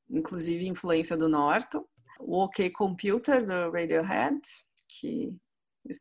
[0.09, 1.85] inclusive influência do Norton.
[2.19, 4.39] O OK Computer, do Radiohead,
[4.87, 5.35] que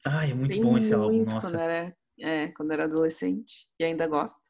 [0.06, 1.40] ah, é muito bom esse álbum, nossa.
[1.40, 4.40] Quando era, é, quando era adolescente, e ainda gosto.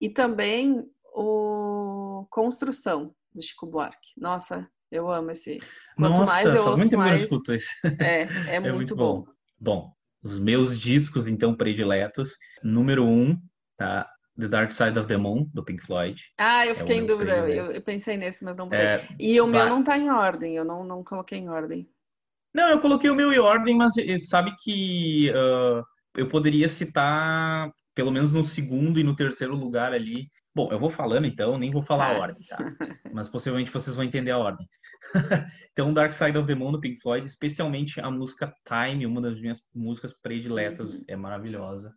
[0.00, 4.12] E também o Construção, do Chico Buarque.
[4.16, 5.58] Nossa, eu amo esse.
[5.96, 7.22] Quanto Nossa, mais eu ouço, mais...
[7.22, 7.68] escuto esse.
[8.00, 8.22] É,
[8.52, 9.24] é, é muito, muito bom.
[9.24, 9.32] bom.
[9.60, 12.30] Bom, os meus discos, então, prediletos.
[12.62, 13.40] Número um,
[13.76, 14.08] tá?
[14.38, 16.22] The Dark Side of the Moon, do Pink Floyd.
[16.38, 17.32] Ah, eu é fiquei é em dúvida.
[17.48, 18.86] Eu, eu, pensei nesse, mas não botei.
[18.86, 21.88] É, e o meu não tá em ordem, eu não, não coloquei em ordem.
[22.54, 23.92] Não, eu coloquei o meu em ordem, mas
[24.28, 25.84] sabe que uh,
[26.16, 30.90] eu poderia citar, pelo menos no segundo e no terceiro lugar ali, Bom, eu vou
[30.90, 32.16] falando então, nem vou falar tá.
[32.16, 32.58] a ordem, tá?
[33.14, 34.68] Mas possivelmente vocês vão entender a ordem.
[35.70, 39.40] então, Dark Side of the Moon do Pink Floyd, especialmente a música Time, uma das
[39.40, 41.04] minhas músicas prediletas, uhum.
[41.06, 41.94] é maravilhosa.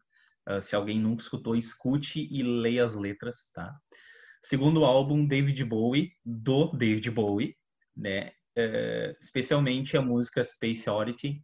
[0.47, 3.76] Uh, se alguém nunca escutou, escute e leia as letras, tá?
[4.43, 7.58] Segundo álbum, David Bowie, do David Bowie,
[7.97, 8.28] né?
[8.56, 11.41] Uh, especialmente a música Space Oddity,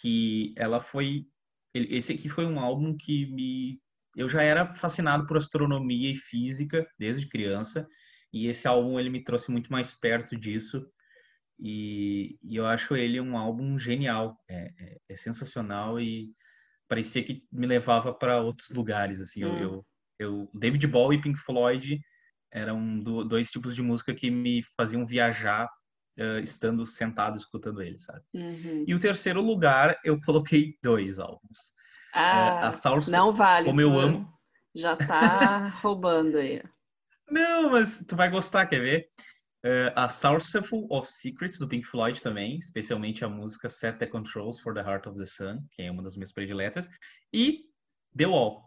[0.00, 1.26] que ela foi...
[1.74, 3.80] Esse aqui foi um álbum que me
[4.16, 7.86] eu já era fascinado por astronomia e física desde criança
[8.32, 10.84] e esse álbum ele me trouxe muito mais perto disso
[11.58, 16.32] e, e eu acho ele um álbum genial é, é, é, sensacional e
[16.88, 19.58] parecia que me levava para outros lugares assim hum.
[19.58, 19.86] eu, eu,
[20.18, 22.00] eu, David Bowie e Pink Floyd
[22.52, 25.68] eram do, dois tipos de música que me faziam viajar
[26.18, 28.84] uh, estando sentado escutando eles sabe uhum.
[28.86, 31.73] e o terceiro lugar eu coloquei dois álbuns
[32.14, 33.68] é, ah, a não vale.
[33.68, 34.32] Como eu amo.
[34.74, 36.62] Já tá roubando aí.
[37.28, 39.08] Não, mas tu vai gostar, quer ver?
[39.64, 44.60] Uh, a Sourceful of Secrets, do Pink Floyd também, especialmente a música Set the Controls
[44.60, 46.88] for the Heart of the Sun, que é uma das minhas prediletas,
[47.32, 47.62] e
[48.16, 48.62] The Wall,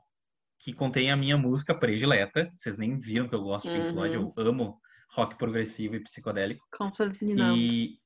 [0.60, 2.52] que contém a minha música predileta.
[2.58, 3.94] Vocês nem viram que eu gosto de Pink uhum.
[3.94, 4.82] Floyd, eu amo
[5.12, 6.66] rock progressivo e psicodélico.
[6.72, 7.58] Comfortably Numb.
[7.58, 8.00] E...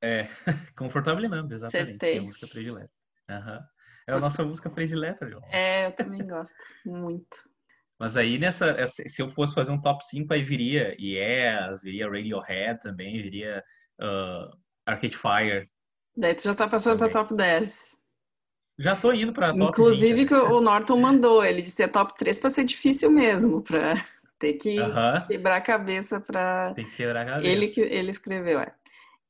[0.00, 0.28] É,
[0.76, 2.16] Comfortably Numb, exatamente, Acertei.
[2.16, 2.90] é a música predileta.
[3.28, 3.60] Uhum.
[4.08, 5.42] É a nossa música predileta, João.
[5.50, 7.52] É, eu também gosto muito.
[7.98, 12.80] Mas aí nessa, se eu fosse fazer um top 5, aí viria Yes, viria Radiohead
[12.80, 13.62] também, viria
[14.00, 15.70] uh, Arcade Fire.
[16.16, 17.12] Daí tu já tá passando também.
[17.12, 18.02] pra top 10.
[18.78, 22.12] Já tô indo pra top Inclusive 20, que o Norton mandou, ele disse é top
[22.18, 23.94] 3 pra ser difícil mesmo, pra
[24.36, 25.26] ter que uh -huh.
[25.28, 26.74] quebrar a cabeça pra...
[26.74, 27.48] Tem que quebrar a cabeça.
[27.48, 28.74] Ele, ele escreveu, é.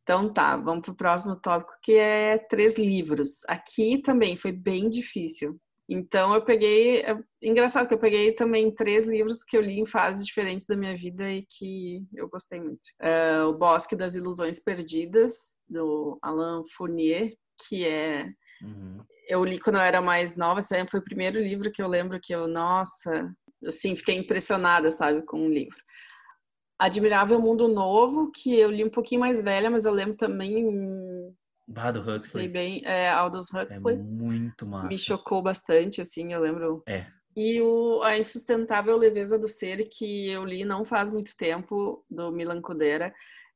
[0.02, 3.42] Então tá, vamos para o próximo tópico que é três livros.
[3.46, 5.60] Aqui também foi bem difícil.
[5.88, 9.86] Então eu peguei, é engraçado que eu peguei também três livros que eu li em
[9.86, 12.80] fases diferentes da minha vida e que eu gostei muito.
[13.00, 17.34] É, o Bosque das Ilusões Perdidas do Alain Fournier,
[17.68, 18.26] que é
[18.62, 19.04] uhum.
[19.28, 20.60] eu li quando eu era mais nova.
[20.60, 23.30] Esse foi o primeiro livro que eu lembro que eu, nossa,
[23.66, 25.78] assim, fiquei impressionada, sabe, com o livro.
[26.85, 30.66] Admirável Mundo Novo, que eu li um pouquinho mais velha, mas eu lembro também
[31.66, 32.49] Bah, do Huxley.
[32.49, 34.88] Bem, é, Aldous É Huxley muito massa.
[34.88, 36.83] me chocou bastante, assim, eu lembro.
[36.87, 37.07] É.
[37.37, 42.31] E o, a Insustentável Leveza do Ser, que eu li não faz muito tempo, do
[42.31, 43.14] Milan Kundera,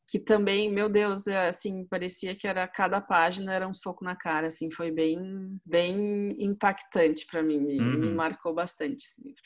[0.09, 4.15] que também, meu Deus, é, assim, parecia que era cada página era um soco na
[4.15, 8.15] cara, assim, foi bem, bem impactante para mim, me, me Uhum.
[8.15, 9.43] marcou bastante esse livro.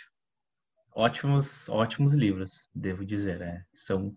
[0.94, 3.40] Ótimos, ótimos livros, devo dizer.
[3.40, 3.62] É.
[3.74, 4.14] São,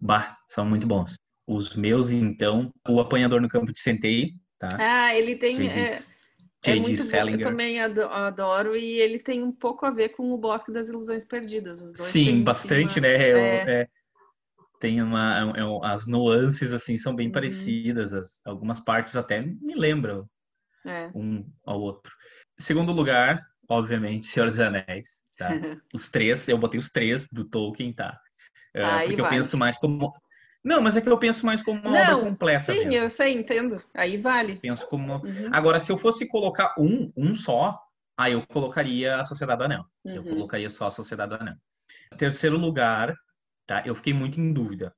[0.00, 1.14] bah, são muito bons.
[1.46, 4.68] Os meus, então, O Apanhador no Campo de Centeio, tá?
[4.78, 5.60] Ah, ele tem.
[5.68, 5.98] É,
[6.66, 10.32] é muito bom, eu também ado- adoro, e ele tem um pouco a ver com
[10.32, 11.80] o Bosque das Ilusões Perdidas.
[11.82, 13.32] Os dois Sim, bastante, uma- né?
[13.32, 13.82] Eu- é.
[13.82, 13.88] é,
[14.80, 17.32] tem uma, é- é- as nuances, assim, são bem Uhum.
[17.32, 18.14] parecidas.
[18.14, 20.26] as- algumas partes até me lembram
[20.86, 21.10] É.
[21.14, 22.10] um ao outro.
[22.58, 25.48] Segundo lugar, obviamente, Senhor dos Anéis, tá?
[25.92, 28.18] Os três, eu botei os três do Tolkien, tá?
[28.72, 30.12] Tá, porque eu penso mais como...
[30.64, 32.94] Não, mas é que eu penso mais como uma Não, obra completa sim, mesmo.
[32.94, 33.82] eu sei, entendo.
[33.92, 34.56] Aí vale.
[34.56, 35.16] Penso como...
[35.16, 37.78] Uhum, Agora, se eu fosse colocar um, um só,
[38.16, 39.84] aí eu colocaria a Sociedade do Anel.
[40.04, 40.30] Eu uhum.
[40.30, 41.56] colocaria só a Sociedade do Anel.
[42.16, 43.14] Terceiro lugar,
[43.66, 43.82] tá?
[43.84, 44.94] Eu fiquei muito em dúvida.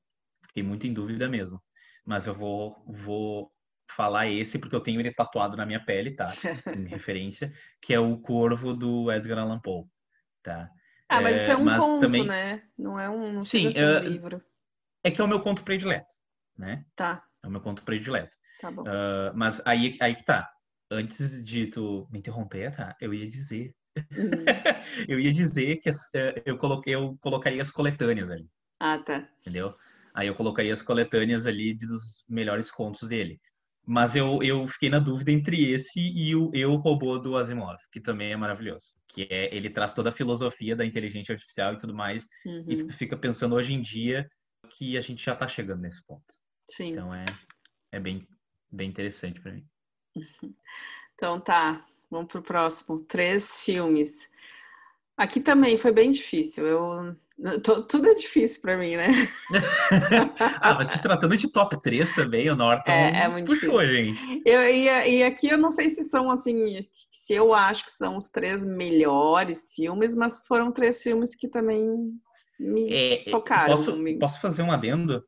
[0.47, 1.61] Fiquei muito em dúvida mesmo.
[2.05, 3.51] Mas eu vou, vou
[3.91, 6.27] falar esse porque eu tenho ele tatuado na minha pele, tá?
[6.77, 9.85] Em referência, que é o Corvo do Edgar Allan Poe,
[10.47, 10.71] tá?
[11.09, 12.63] Ah, mas isso é um mas conto, também- né?
[12.79, 14.43] Não é um, não Sim, ser um é- livro.
[15.05, 16.07] É que é o meu conto predileto,
[16.57, 16.85] né?
[16.95, 18.35] Tá, É o meu conto predileto.
[18.61, 18.85] tá bom.
[18.87, 20.49] Ah, mas aí, aí que tá.
[20.91, 22.97] Antes de tu me interromper, tá?
[23.01, 23.75] Eu ia dizer.
[24.17, 24.45] Uhum.
[25.09, 28.49] eu ia dizer que eh, eu, coloquei, eu colocaria as coletâneas ali.
[28.79, 29.29] Ah, tá.
[29.41, 29.75] entendeu?
[30.15, 33.41] Aí eu colocaria as coletâneas ali dos melhores contos dele.
[33.85, 38.01] Mas eu, eu fiquei na dúvida entre esse e o Eu Robô do Asimov, que
[38.01, 38.96] também é maravilhoso.
[39.17, 42.87] Que é, ele traz toda a filosofia da inteligência artificial e tudo mais, e Uhum.
[42.87, 44.29] tu fica pensando hoje em dia
[44.77, 46.23] que a gente já tá chegando nesse ponto.
[46.69, 46.93] Sim.
[46.93, 47.25] Então é,
[47.93, 48.29] é bem,
[48.71, 49.67] bem interessante para mim.
[51.15, 53.01] Então tá, vamos pro próximo.
[53.01, 54.31] Três filmes.
[55.17, 56.67] Aqui também foi bem difícil.
[56.67, 57.17] Eu
[57.89, 59.09] tudo é difícil pra mim, né?
[60.61, 64.15] ah, mas se tratando de top 3 também, o Norton É, é muito puxou, difícil.
[64.15, 64.43] gente.
[64.47, 68.17] Eu, e, e aqui eu não sei se são assim, se eu acho que são
[68.17, 71.87] os três melhores filmes, mas foram três filmes que também
[72.59, 72.91] me.
[72.93, 74.19] É, é, tocaram posso, comigo.
[74.19, 75.23] posso fazer um adendo?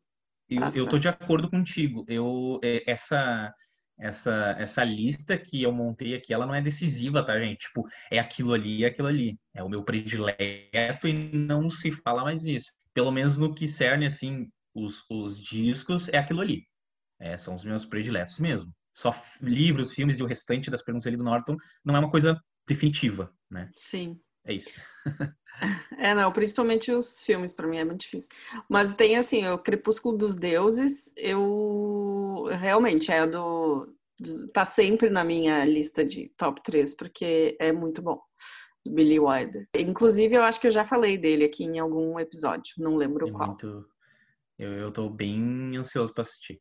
[0.49, 2.07] Eu, eu tô de acordo contigo.
[2.09, 3.53] Eu, é, essa,
[3.99, 7.61] essa, essa lista que eu montei aqui, ela não é decisiva, tá, gente?
[7.61, 9.39] Tipo, é aquilo ali, é aquilo ali.
[9.55, 12.71] É o meu predileto e não se fala mais isso.
[12.95, 16.65] Pelo menos no que cerne, assim, os, os discos, é aquilo ali.
[17.21, 18.73] É, são os meus prediletos mesmo.
[18.93, 22.41] Só livros, filmes e o restante das perguntas ali do Norton não é uma coisa
[22.67, 23.71] definitiva, né?
[23.75, 24.21] Sim.
[24.45, 24.81] É isso.
[25.99, 28.29] É, não, principalmente os filmes, pra mim é muito difícil.
[28.69, 32.08] Mas tem assim, o Crepúsculo dos Deuses, eu
[32.49, 33.87] realmente é do.
[34.21, 38.21] dos- Tá sempre na minha lista de top 3, porque é muito bom.
[38.85, 39.69] Do Billy Wilder.
[39.77, 43.33] Inclusive, eu acho que eu já falei dele aqui em algum episódio, não lembro É
[43.33, 43.49] qual.
[43.49, 43.87] muito...
[44.59, 46.61] eu, eu tô bem ansioso para assistir.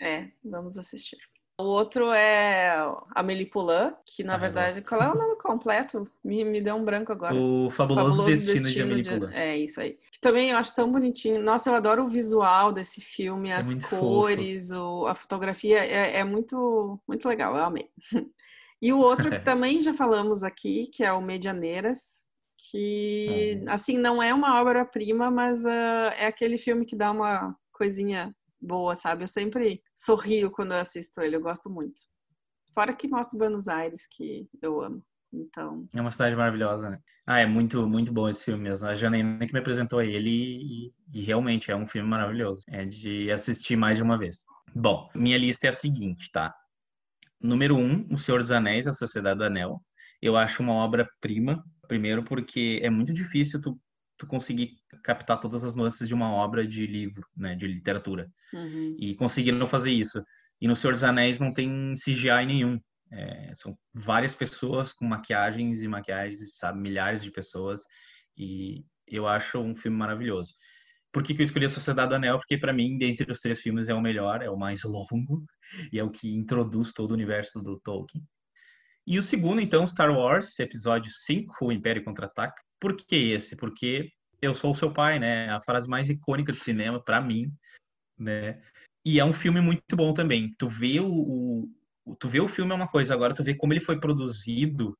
[0.00, 1.18] É, vamos assistir.
[1.60, 2.74] O outro é
[3.14, 6.10] Amélie Poulain, que na Ah, verdade, qual é o nome completo?
[6.24, 7.34] Me, me deu um branco agora.
[7.34, 9.34] O Fabuloso, Destino, de Amélie Poulain.
[9.34, 9.98] É isso aí.
[10.10, 11.42] Que também eu acho tão bonitinho.
[11.42, 16.18] Nossa, eu adoro o visual desse filme, as É muito cores, o- a fotografia é,
[16.18, 17.56] é muito, muito legal.
[17.56, 17.90] Eu amei.
[18.82, 23.72] E o outro que também já falamos aqui, que é o Medianeiras, que Uhum.
[23.72, 28.94] assim não é uma obra-prima, mas ah, é aquele filme que dá uma coisinha boa,
[28.94, 29.24] sabe?
[29.24, 32.00] Eu sempre sorrio quando eu assisto ele, eu gosto muito.
[32.72, 35.02] Fora que mostra Buenos Aires, que eu amo.
[35.32, 36.98] Então, É uma cidade maravilhosa, né?
[37.26, 38.86] Ah, é muito, muito bom esse filme mesmo.
[38.86, 42.64] A Janaína que me apresentou ele e, e realmente é um filme maravilhoso.
[42.68, 44.44] É de assistir mais de uma vez.
[44.74, 46.52] Bom, minha lista é a seguinte, tá?
[47.40, 49.80] Número um, O Senhor dos Anéis, A Sociedade do Anel.
[50.20, 53.78] Eu acho uma obra-prima, primeiro porque é muito difícil tu,
[54.20, 57.56] tu conseguir captar todas as nuances de uma obra de livro, né?
[57.56, 58.30] De literatura.
[58.52, 60.22] uhum, e conseguiram fazer isso.
[60.60, 62.78] E no Senhor dos Anéis não tem CGI nenhum.
[63.10, 67.80] É, são várias pessoas com maquiagens e maquiagens, sabe, milhares de pessoas.
[68.36, 70.52] E eu acho um filme maravilhoso.
[71.10, 72.38] Por que, que eu escolhi a Sociedade do Anel?
[72.38, 75.44] Porque para mim, dentre os três filmes, é o melhor, é o mais longo
[75.92, 78.22] e é o que introduz todo o universo do Tolkien.
[79.06, 82.62] E o segundo, então, Star Wars, episódio 5, O Império Contra-Ataca.
[82.80, 83.56] Por que esse?
[83.56, 85.50] Porque eu sou o seu pai, né?
[85.50, 87.52] A frase mais icônica do cinema, para mim,
[88.18, 88.62] né?
[89.04, 90.54] E é um filme muito bom também.
[90.58, 91.68] Tu vê o,
[92.04, 94.96] o, tu vê o filme é uma coisa, agora tu vê como ele foi produzido,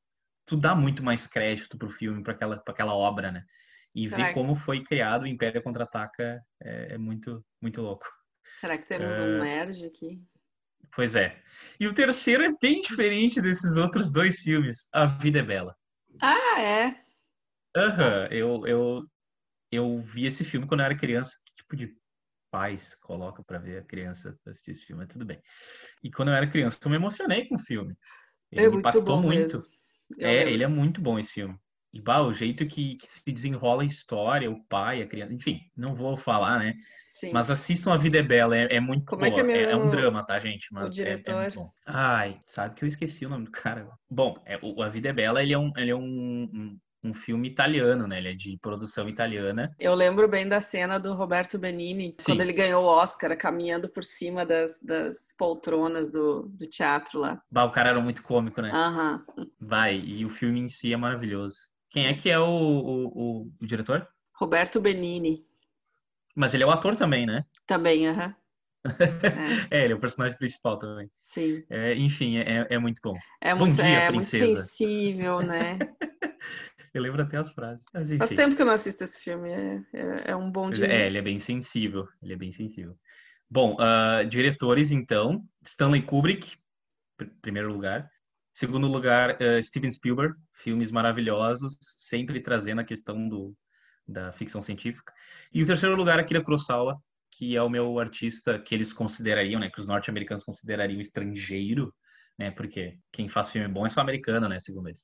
[0.47, 3.45] tu dá muito mais crédito pro filme, para aquela, pra aquela obra, né?
[3.95, 8.07] E Será ver que- como foi criado o Império Contra-Ataca é, é muito, muito louco.
[8.55, 9.23] será que temos É.
[9.23, 10.23] um nerd aqui?
[10.95, 11.41] Pois é.
[11.79, 14.89] E o terceiro é bem diferente desses outros dois filmes.
[14.93, 15.77] A Vida é Bela.
[16.21, 17.05] Ah, é?
[17.77, 19.05] Aham, eu, eu,
[19.71, 21.33] eu vi esse filme quando eu era criança.
[21.45, 21.95] Que tipo de
[22.51, 25.03] pais coloca para ver a criança assistir esse filme?
[25.03, 25.41] Mas tudo bem.
[26.03, 27.97] E quando eu era criança, eu me emocionei com o filme.
[28.51, 29.63] Ele é me impactou muito.
[30.19, 31.57] É, ele é muito bom esse filme.
[31.93, 35.61] E bah, o jeito que, que, se desenrola a história, o pai, a criança, enfim,
[35.77, 36.75] não vou falar, né?
[37.05, 37.33] Sim.
[37.33, 39.29] Mas assistam A Vida é Bela, é, é muito Como boa.
[39.29, 39.57] É, que é, meu...
[39.57, 40.69] é, é, um drama, tá, gente?
[40.73, 41.43] Mas o diretor...
[41.43, 41.71] É, é bom.
[41.85, 43.89] Ai, sabe que eu esqueci o nome do cara.
[44.09, 47.15] Bom, é, o A Vida é Bela, ele é um, ele é um, um, um,
[47.15, 48.19] filme italiano, né?
[48.19, 49.75] Ele é de produção italiana.
[49.79, 52.25] Eu lembro bem da cena do Roberto Benini, Sim.
[52.25, 57.43] quando ele ganhou o Oscar, caminhando por cima das, das poltronas do, do teatro lá.
[57.51, 58.71] Bah, o cara era muito cômico, né?
[58.73, 59.25] Aham.
[59.61, 61.57] Vai, e o filme em si é maravilhoso.
[61.91, 64.07] Quem é que é o, o, o, o diretor?
[64.35, 65.45] Roberto Benini.
[66.35, 67.45] Mas ele é o ator também, né?
[67.67, 68.29] Também, aham.
[68.29, 68.35] Uhum.
[69.71, 69.81] É.
[69.81, 69.85] é.
[69.85, 71.11] ele é o personagem principal também.
[71.13, 71.63] Sim.
[71.69, 73.15] É, enfim, é, é muito bom.
[73.41, 75.79] É bom muito, dia, é muito sensível, né?
[76.95, 77.85] eu lembro até as frases.
[78.19, 79.51] Faz tempo que eu não assisto esse filme.
[79.51, 80.87] É, é, é um bom dia.
[80.87, 82.09] É, ele é bem sensível.
[82.23, 82.97] Ele é bem sensível.
[83.49, 85.45] Bom, uh, diretores, então.
[85.65, 86.57] Stanley Kubrick,
[87.17, 88.09] pr primeiro lugar.
[88.53, 93.55] Segundo lugar, uh, Steven Spielberg, filmes maravilhosos, sempre trazendo a questão do,
[94.07, 95.13] da ficção científica.
[95.53, 97.01] E o terceiro lugar, Akira Kurosawa,
[97.31, 101.95] que é o meu artista que eles considerariam, né, que os norte-americanos considerariam estrangeiro,
[102.39, 105.01] né, porque quem faz filme bom é só americano, né, segundo eles.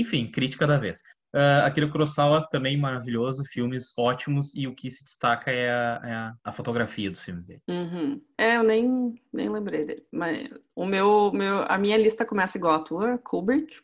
[0.00, 0.98] Enfim, crítica da vez.
[1.34, 6.12] Uh, Akira Kurosawa também maravilhoso, filmes ótimos e o que se destaca é a, é
[6.12, 7.60] a, a fotografia dos filmes dele.
[7.68, 8.22] Uhum.
[8.38, 10.06] É, eu nem, nem lembrei dele.
[10.10, 13.80] Mas o meu, meu, a minha lista começa igual a tua, Kubrick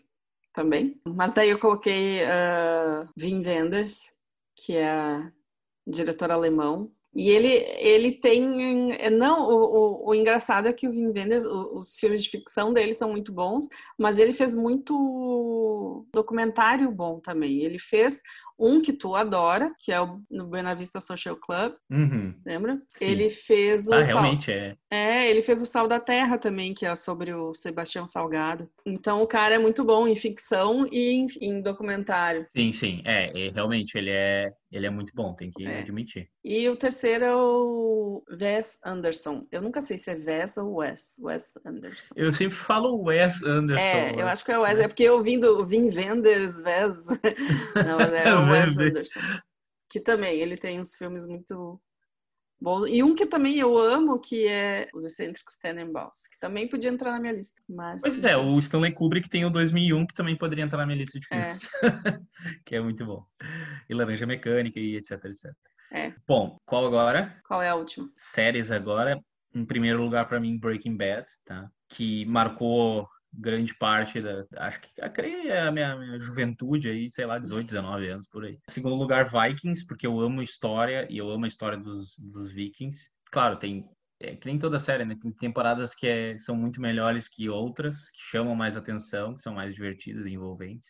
[0.53, 1.01] também.
[1.07, 4.15] Mas daí eu coloquei uh, Wim Wenders,
[4.57, 5.31] que é
[5.87, 6.91] diretor alemão.
[7.15, 7.49] E ele,
[7.79, 8.93] ele tem.
[8.95, 12.73] É, não, o, o, o engraçado é que o Wim Wenders, os filmes de ficção
[12.73, 17.63] dele são muito bons, mas ele fez muito documentário bom também.
[17.63, 18.23] Ele fez
[18.63, 21.75] um que tu adora, que é o no Buena Vista Social Club.
[21.91, 22.35] Uhum.
[22.47, 22.81] Lembra?
[22.97, 23.05] Sim.
[23.05, 23.95] Ele fez o.
[23.95, 24.23] Ah, Sal...
[24.23, 24.77] realmente é.
[24.91, 28.69] É, ele fez o Sal da Terra também, que é sobre o Sebastião Salgado.
[28.87, 32.47] Então o cara é muito bom em ficção e em, em documentário.
[32.57, 33.03] Sim, sim.
[33.05, 35.81] É, é, realmente ele é, ele é muito bom, tem que É.
[35.81, 36.29] admitir.
[36.45, 39.47] E o terceiro é o Wes Anderson.
[39.51, 41.17] Eu nunca sei se é Wes ou Wes.
[41.21, 42.15] Wes Anderson.
[42.17, 43.83] Eu sempre falo Wes Anderson.
[43.83, 44.79] É, eu acho que é Wes.
[44.79, 47.07] É porque eu vim do Vim Wenders, Wes.
[47.87, 48.79] Não, mas é o Wes.
[48.79, 49.21] Anderson.
[49.91, 51.81] Que também, ele tem uns filmes muito
[52.61, 52.87] bons.
[52.89, 57.11] E um que também eu amo, que é Os Excêntricos Tenenbaums, que também podia entrar
[57.13, 57.61] na minha lista.
[57.69, 60.99] Mas, Pois é, o Stanley Kubrick tem o 2001, que também poderia entrar na minha
[60.99, 61.55] lista de É.
[61.55, 61.69] filmes.
[62.65, 63.25] que é muito bom.
[63.89, 65.53] E Laranja Mecânica e etc, etc.
[65.93, 66.15] É.
[66.27, 67.39] Bom, qual agora?
[67.45, 68.11] Qual é a última?
[68.17, 69.21] Séries agora.
[69.55, 71.69] Em primeiro lugar, para mim, Breaking Bad, tá?
[71.91, 74.45] Que marcou grande parte da.
[74.57, 78.45] Acho que creio é a minha, minha juventude aí, sei lá, 18, 19 anos por
[78.45, 78.55] aí.
[78.55, 82.53] Em segundo lugar, Vikings, porque eu amo história e eu amo a história dos, dos
[82.53, 83.11] Vikings.
[83.31, 83.89] Claro, tem.
[84.21, 85.17] É que nem toda série, né?
[85.21, 89.55] Tem temporadas que é- são muito melhores que outras, que chamam mais atenção, que são
[89.55, 90.89] mais divertidas e envolventes.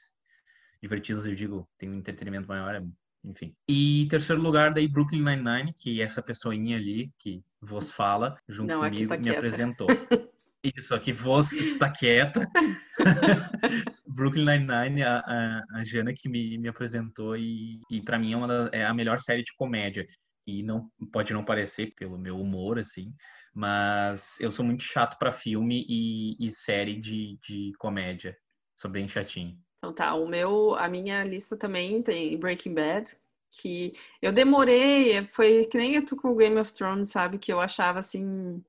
[0.83, 2.85] Divertidas, eu digo, tem um entretenimento maior, é-
[3.25, 3.55] enfim.
[3.67, 8.83] E terceiro lugar, daí Brooklyn Nine-Nine, que essa pessoinha ali que vos fala, junto Não,
[8.83, 9.87] aqui comigo, tá me apresentou.
[10.63, 12.49] Isso, aqui vos está quieta.
[14.07, 18.37] Brooklyn Nine-Nine, a, a, a Jana que me, me apresentou e, e para mim é,
[18.37, 20.07] uma da- é a melhor série de comédia.
[20.47, 23.13] E não pode não parecer pelo meu humor, assim,
[23.55, 28.37] mas eu sou muito chato para filme e, e série de, de comédia.
[28.77, 29.57] Sou bem chatinho.
[29.79, 33.17] Então tá, o meu, a minha lista também tem Breaking Bad,
[33.61, 37.39] que eu demorei, foi que nem tu com Game of Thrones, sabe?
[37.39, 38.63] Que eu achava assim,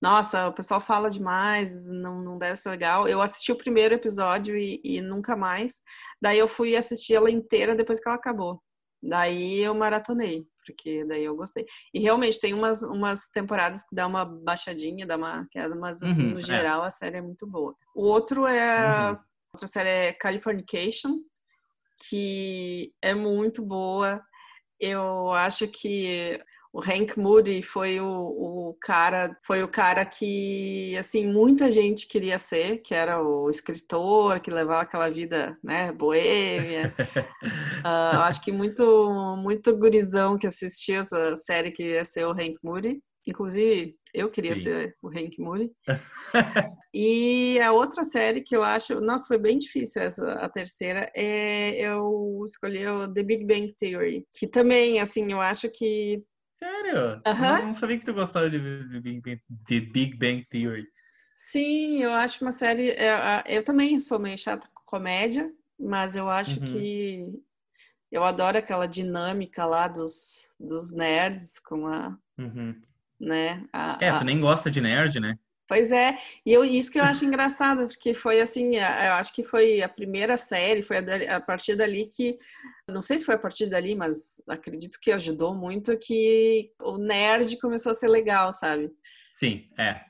[0.00, 3.08] nossa, o pessoal fala demais, não, não deve ser legal.
[3.08, 5.80] Eu assisti o primeiro episódio e, e nunca mais.
[6.20, 8.62] Daí eu fui assistir ela inteira depois que ela acabou.
[9.02, 11.64] Daí eu maratonei, porque daí eu gostei.
[11.94, 16.24] E realmente tem umas, umas temporadas que dá uma baixadinha, dá uma queda, mas assim,
[16.24, 16.42] Uhum, no é.
[16.42, 17.74] geral a série é muito boa.
[17.94, 19.18] O outro é Uhum.
[19.54, 21.20] outra série é Californication,
[22.08, 24.22] que é muito boa.
[24.80, 26.38] Eu acho que
[26.76, 32.38] o Hank Moody foi o, o cara, foi o cara que assim muita gente queria
[32.38, 36.94] ser, que era o escritor que levava aquela vida, né, boêmia.
[38.12, 38.84] Eu acho que muito
[39.38, 43.00] muito gurizão que assistia essa série queria ser o Hank Moody.
[43.26, 44.62] Inclusive, eu queria Sim.
[44.62, 45.70] ser o Hank Moody.
[46.98, 51.72] E a outra série que eu acho, nossa, foi bem difícil essa, a terceira, é
[51.72, 56.24] eu escolhi o The Big Bang Theory, que também, assim, eu acho que
[56.58, 57.20] Sério?
[57.26, 57.58] Aham.
[57.60, 60.86] Eu não sabia que tu gostava de, de Big Bang, de Big Bang Theory.
[61.34, 62.90] Sim, eu acho uma série.
[62.92, 66.64] é, Eu também sou meio chata com comédia, mas eu acho Uhum.
[66.66, 67.24] que
[68.10, 72.80] eu adoro aquela dinâmica lá dos, dos nerds com a, Uhum.
[73.20, 73.62] né?
[73.72, 75.38] a- É, a- tu nem gosta de nerd, né?
[75.68, 79.32] Pois é, e eu, isso que eu acho engraçado, porque foi assim, a- eu acho
[79.34, 82.38] que foi a primeira série, foi a, a partir dali que,
[82.88, 87.58] não sei se foi a partir dali, mas acredito que ajudou muito que o nerd
[87.58, 88.90] começou a ser legal, sabe?
[89.38, 90.00] Sim, é.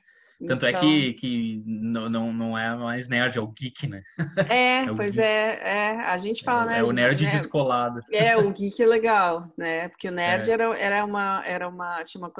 [0.47, 4.03] Tanto é Então, que, que não, não, não é mais nerd, é o geek, né?
[4.47, 6.79] É, é pois é, é, a gente fala, é, né?
[6.79, 7.99] é o nerd né, descolado.
[8.11, 9.89] É, o geek é legal, né?
[9.89, 10.53] Porque o nerd É.
[10.53, 12.31] era, era uma, era uma, tinha uma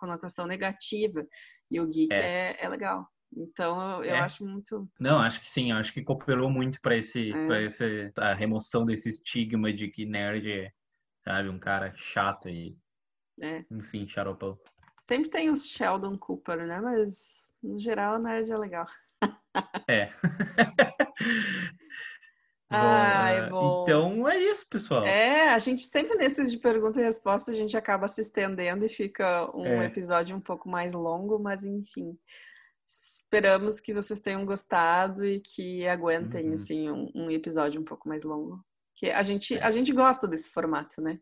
[0.00, 1.24] conotação negativa
[1.70, 2.52] e o geek É.
[2.52, 3.06] é, é legal.
[3.32, 4.18] Então eu, É.
[4.18, 4.90] acho muito.
[4.98, 7.46] Não, acho que sim, acho que cooperou muito para esse, É.
[7.46, 10.72] para esse, a remoção desse estigma de que nerd é,
[11.22, 12.76] sabe, um cara chato e,
[13.40, 13.64] É.
[13.70, 14.58] enfim, xaropão.
[15.02, 16.80] Sempre tem os Sheldon Cooper, né?
[16.80, 18.86] Mas no geral nerd é legal.
[19.88, 20.10] É.
[22.72, 23.82] Ah, é bom.
[23.82, 25.04] Então é isso, pessoal.
[25.04, 28.88] É, a gente sempre nesses de pergunta e resposta a gente acaba se estendendo e
[28.88, 29.86] fica um É.
[29.86, 32.16] episódio um pouco mais longo, mas enfim.
[32.86, 36.54] Esperamos que vocês tenham gostado e que aguentem Uhum.
[36.54, 38.64] assim um, um episódio um pouco mais longo.
[38.96, 39.62] Que a gente É.
[39.62, 41.18] a gente gosta desse formato, né?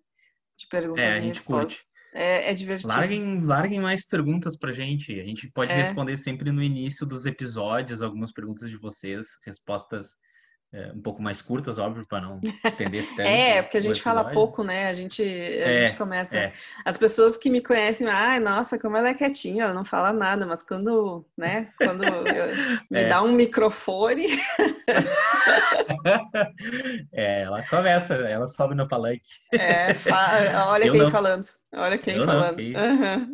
[0.57, 1.79] De perguntas É, e respostas.
[2.13, 2.93] É, é divertido.
[2.93, 5.19] Larguem, larguem mais perguntas pra gente.
[5.21, 5.83] A gente pode É.
[5.83, 10.17] responder sempre no início dos episódios algumas perguntas de vocês, respostas
[10.73, 13.27] eh, um pouco mais curtas, óbvio, para não estender tanto.
[13.29, 14.39] É, porque a gente fala episódio.
[14.39, 14.89] pouco, né?
[14.89, 16.39] A gente, a É, gente começa.
[16.39, 16.53] é.
[16.85, 20.47] As pessoas que me conhecem, ai, nossa, como ela é quietinha, ela não fala nada,
[20.47, 22.05] mas quando, né, quando eu-
[22.91, 23.09] me É.
[23.09, 24.27] dá um microfone,
[27.13, 29.23] É, ela começa, ela sobe no palanque.
[29.53, 31.11] é, fa- olha Eu quem não.
[31.11, 32.61] falando, olha quem Eu não, falando.
[32.77, 33.33] Aham.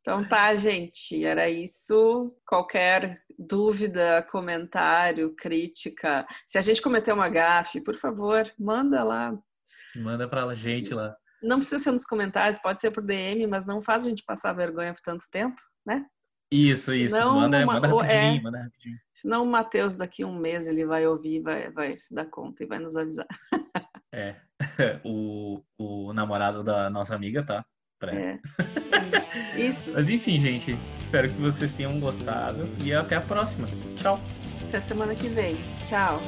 [0.00, 2.34] Então tá, gente, era isso.
[2.46, 9.36] Qualquer dúvida, comentário, crítica, se a gente cometeu uma gafe, por favor, manda lá.
[9.96, 11.16] Manda pra gente lá.
[11.42, 14.52] Não precisa ser nos comentários, pode ser por DM, mas não faz a gente passar
[14.54, 16.04] vergonha por tanto tempo, né?
[16.50, 17.14] Isso, isso.
[17.16, 18.98] Não, manda, uma- manda rapidinho, é- manda rapidinho.
[19.12, 22.62] Senão o Matheus daqui a um mês ele vai ouvir, vai, vai se dar conta
[22.62, 23.26] e vai nos avisar.
[24.12, 24.36] É.
[25.04, 27.64] O, o namorado da nossa amiga, tá?
[27.98, 28.38] Pra- É.
[29.56, 29.92] Isso.
[29.94, 30.76] Mas enfim, gente.
[30.98, 32.68] Espero que vocês tenham gostado.
[32.82, 33.68] E até a próxima.
[34.00, 34.20] Tchau.
[34.68, 35.56] Até semana que vem.
[35.88, 36.20] Tchau.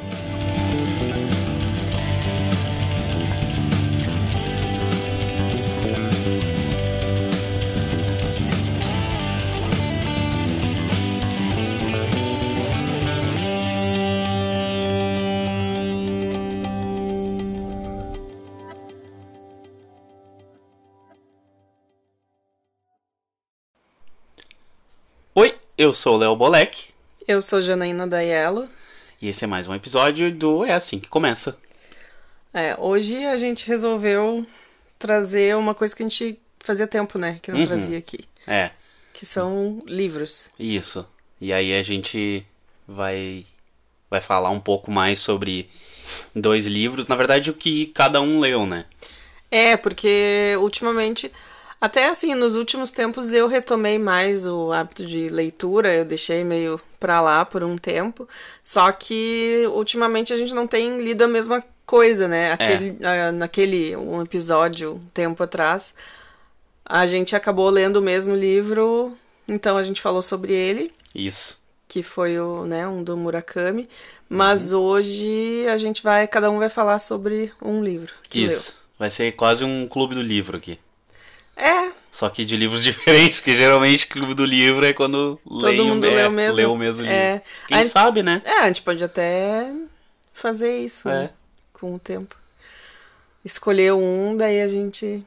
[25.76, 26.88] Eu sou o Léo Bolek
[27.26, 28.68] Eu sou Janaína Daiello.
[29.20, 31.56] e esse é mais um episódio do É Assim Que Começa.
[32.52, 34.46] É, hoje a gente resolveu
[34.98, 37.38] trazer uma coisa que a gente fazia tempo, né?
[37.42, 37.66] Que não Uhum.
[37.66, 38.20] trazia aqui.
[38.46, 38.70] É,
[39.12, 40.50] Que são livros.
[40.58, 41.06] isso.
[41.40, 42.44] E aí a gente
[42.88, 43.44] vai
[44.08, 45.68] vai falar um pouco mais sobre
[46.34, 48.84] dois livros, na verdade o que cada um leu, né?
[49.50, 51.30] É, porque ultimamente,
[51.86, 56.80] até assim, nos últimos tempos eu retomei mais o hábito de leitura, eu deixei meio
[56.98, 58.28] pra lá por um tempo,
[58.60, 62.50] só que ultimamente a gente não tem lido a mesma coisa, né?
[62.50, 65.94] Aquele, ah, naquele um episódio, um tempo atrás,
[66.84, 69.16] a gente acabou lendo o mesmo livro,
[69.46, 71.56] então a gente falou sobre ele, Isso.
[71.86, 73.88] que foi o, né, um do Murakami,
[74.28, 78.74] mas hoje a gente vai, cada um vai falar sobre um livro que Isso.
[78.98, 80.80] Vai ser quase um clube do livro aqui.
[81.56, 86.06] É, Só que de livros diferentes, porque geralmente clube do livro é quando leem mundo
[86.06, 86.56] é, lê o mesmo.
[86.56, 87.16] lê o mesmo livro.
[87.16, 87.42] É.
[87.66, 88.42] Quem Aí- sabe, né?
[88.44, 89.72] É, a gente pode até
[90.34, 91.22] fazer isso É.
[91.22, 91.30] né,
[91.72, 92.36] com o tempo.
[93.44, 95.24] Escolher um, daí a gente.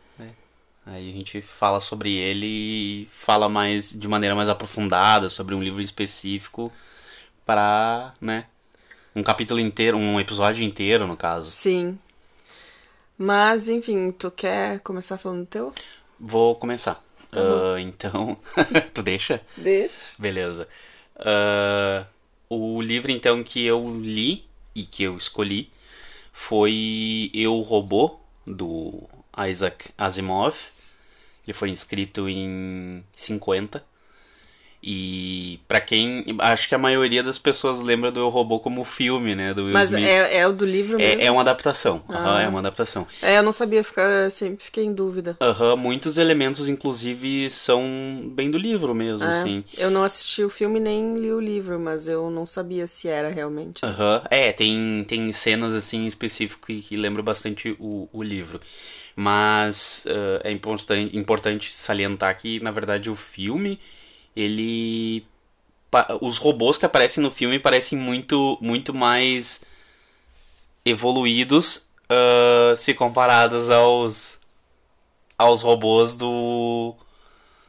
[0.85, 5.61] Aí a gente fala sobre ele e fala mais de maneira mais aprofundada sobre um
[5.61, 6.71] livro específico
[7.45, 8.45] para, né,
[9.15, 11.47] um capítulo inteiro, um episódio inteiro, no caso.
[11.49, 11.97] Sim.
[13.17, 15.73] Mas, enfim, tu quer começar falando do teu?
[16.19, 17.03] Vou começar.
[17.31, 17.39] Tá.
[17.39, 18.35] Ah, então,
[18.93, 19.41] tu deixa?
[19.55, 20.07] Deixa.
[20.17, 20.67] Beleza.
[21.15, 22.05] Ah,
[22.49, 25.71] o livro então que eu li e que eu escolhi
[26.33, 29.03] foi Eu Robô do
[29.47, 30.55] Isaac Asimov.
[31.45, 33.83] Ele foi escrito em 50
[34.81, 36.23] E para quem.
[36.39, 39.53] Acho que a maioria das pessoas lembra do Eu Robô como filme, né?
[39.53, 40.05] Do Will Mas Smith.
[40.07, 41.21] é, é o do livro mesmo?
[41.21, 42.01] É, é uma adaptação.
[42.07, 42.41] Ah.
[42.41, 43.05] é uma adaptação.
[43.21, 45.35] É, eu não sabia, ficar, sempre fiquei em dúvida.
[45.41, 47.81] Aham, muitos elementos, inclusive, são
[48.33, 49.65] bem do livro mesmo, É, assim.
[49.77, 53.27] Eu não assisti o filme nem li o livro, mas eu não sabia se era
[53.29, 53.85] realmente.
[53.85, 58.61] Aham, É, tem, tem cenas assim específicas que, que lembram bastante o, o livro.
[59.15, 63.77] Mas eh, é importante, importante salientar que, na verdade, o filme,
[64.41, 65.25] ele.
[66.21, 69.61] Os robôs que aparecem no filme parecem muito, muito mais
[70.85, 74.39] evoluídos ah, se comparados aos,
[75.37, 76.95] aos robôs do,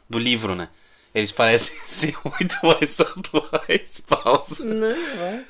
[0.08, 0.68] do livro, né?
[1.14, 4.64] Eles parecem ser muito mais atuais, pausa.
[4.64, 5.44] Não, vai.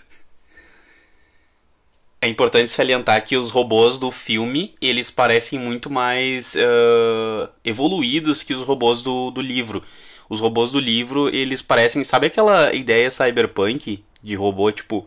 [2.22, 8.52] É importante salientar que os robôs do filme, eles parecem muito mais ah, evoluídos que
[8.52, 9.82] os robôs do, do livro.
[10.30, 12.02] Os robôs do livro, eles parecem...
[12.04, 15.06] Sabe aquela ideia cyberpunk de robô, tipo...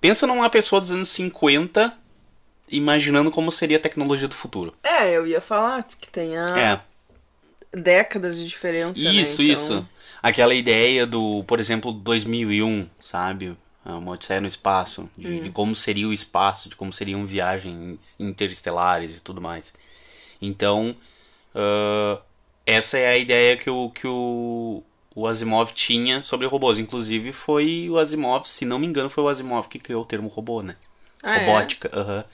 [0.00, 1.98] Pensa numa pessoa dos anos 50
[2.70, 4.74] imaginando como seria a tecnologia do futuro.
[4.82, 6.80] É, eu ia falar que tem a É,
[7.76, 9.12] décadas de diferença, né?
[9.12, 9.88] Isso, Então, isso.
[10.22, 13.56] Aquela ideia do, por exemplo, 2001, sabe?
[13.84, 18.14] A Uma Odisseia no espaço, de, de como seria o espaço, de como seriam viagens
[18.18, 19.74] interestelares e tudo mais.
[20.40, 20.94] Então,
[21.54, 22.20] ah,
[22.66, 24.82] essa é a ideia que o, que o,
[25.14, 26.78] o Asimov tinha sobre robôs.
[26.78, 30.28] Inclusive, foi o Asimov, se não me engano, foi o Asimov que criou o termo
[30.28, 30.76] robô, né?
[31.22, 31.46] Ah, é?
[31.46, 32.24] Robótica, aham.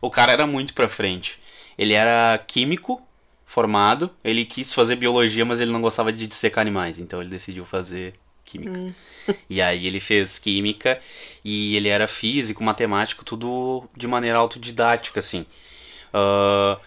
[0.00, 1.40] O cara era muito pra frente.
[1.78, 3.02] Ele era químico
[3.46, 7.64] formado, ele quis fazer biologia, mas ele não gostava de dissecar animais, então ele decidiu
[7.64, 8.78] fazer química.
[9.48, 11.00] E aí ele fez química
[11.42, 15.46] e ele era físico, matemático, tudo de maneira autodidática, assim.
[16.12, 16.78] Ah,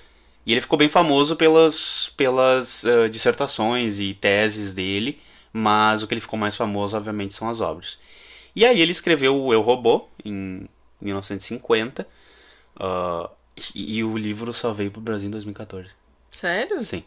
[0.47, 5.19] e ele ficou bem famoso pelas, pelas ah, dissertações e teses dele,
[5.53, 7.99] mas o que ele ficou mais famoso, obviamente, são as obras.
[8.55, 10.67] E aí ele escreveu o Eu Robô, em
[11.01, 12.07] 1950,
[12.79, 13.29] ah,
[13.75, 15.89] e, e o livro só veio pro Brasil em 2014.
[16.31, 16.79] Sério?
[16.79, 17.03] Sim.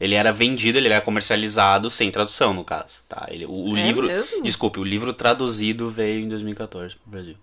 [0.00, 2.94] Ele era vendido, ele era comercializado sem tradução, no caso.
[3.08, 3.26] Tá?
[3.30, 4.06] Ele, o, o É livro.
[4.06, 4.42] mesmo?
[4.42, 7.34] Desculpe, o livro traduzido veio em 2014 pro Brasil.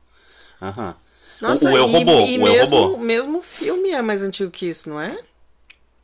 [0.62, 0.96] Aham.
[1.42, 2.98] Nossa, o, o Eu Robô, e o Eu mesmo, Robô.
[2.98, 5.18] mesmo filme é mais antigo que isso, não é?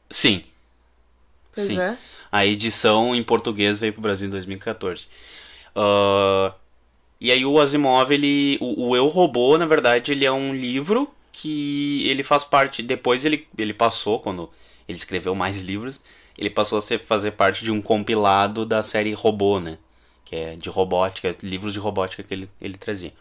[0.09, 0.43] Sim.
[1.53, 1.79] Pois Sim.
[1.79, 1.97] é.
[2.31, 5.07] A edição em português veio pro Brasil em 2014.
[5.75, 6.53] Ah,
[7.19, 11.09] e aí o Asimov, ele, o, o Eu Robô, na verdade, ele é um livro
[11.31, 12.81] que ele faz parte.
[12.81, 14.49] Depois ele, ele passou, quando
[14.87, 16.01] ele escreveu mais livros,
[16.37, 19.77] ele passou a ser, fazer parte de um compilado da série Robô, né?
[20.25, 23.13] Que é de robótica, livros de robótica que ele, ele trazia.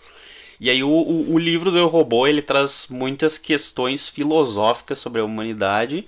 [0.60, 5.22] E aí o, o, o livro do Eu Robô, ele traz muitas questões filosóficas sobre
[5.22, 6.06] a humanidade,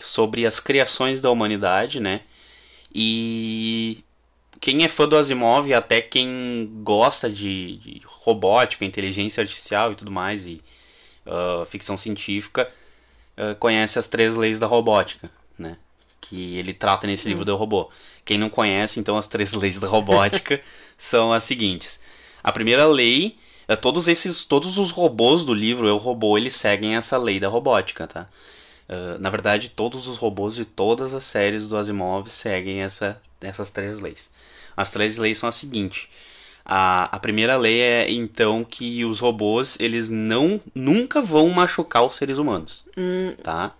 [0.00, 2.22] sobre as criações da humanidade, né?
[2.92, 4.02] E
[4.60, 9.94] quem é fã do Asimov, e até quem gosta de, de robótica, inteligência artificial e
[9.94, 10.62] tudo mais, e
[11.26, 12.70] ah, ficção científica,
[13.36, 15.76] ah, conhece as três leis da robótica, né?
[16.18, 17.90] Que ele trata nesse livro do Eu Robô.
[18.24, 20.62] Quem não conhece, então, as três leis da robótica
[20.96, 22.00] são as seguintes.
[22.42, 23.36] A primeira lei,
[23.72, 27.48] é, todos esses, todos os robôs do livro Eu Robô, eles seguem essa lei da
[27.48, 28.28] robótica, tá?
[28.88, 33.70] Ah, na verdade, todos os robôs de todas as séries do Asimov seguem essa, essas
[33.70, 34.28] três leis.
[34.76, 36.08] As três leis são as seguintes.
[36.64, 42.16] A, a primeira lei é, então, que os robôs, eles não, nunca vão machucar os
[42.16, 43.72] seres humanos, Hum, tá?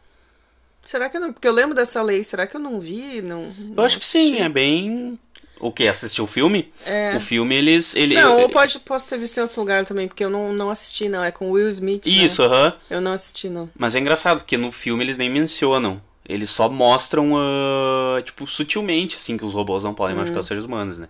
[0.82, 1.32] será que eu não.
[1.32, 3.20] Porque eu lembro dessa lei, será que eu não vi?
[3.22, 5.18] Não, Eu não acho que sim, é bem...
[5.60, 5.86] O que?
[5.86, 6.72] Assistiu o filme?
[6.86, 7.14] É.
[7.14, 7.94] O filme, eles...
[7.94, 10.52] Ele, Não, eu- eu pode, posso ter visto em outro lugar também, porque eu não,
[10.52, 11.22] não assisti, não.
[11.22, 12.06] É com Will Smith.
[12.06, 12.12] né?
[12.12, 12.74] Isso, aham.
[12.88, 13.68] Eu não assisti, não.
[13.76, 16.00] Mas é engraçado, porque no filme eles nem mencionam.
[16.26, 20.64] Eles só mostram, ah, tipo, sutilmente, assim, que os robôs não podem machucar os seres
[20.64, 21.08] humanos, né?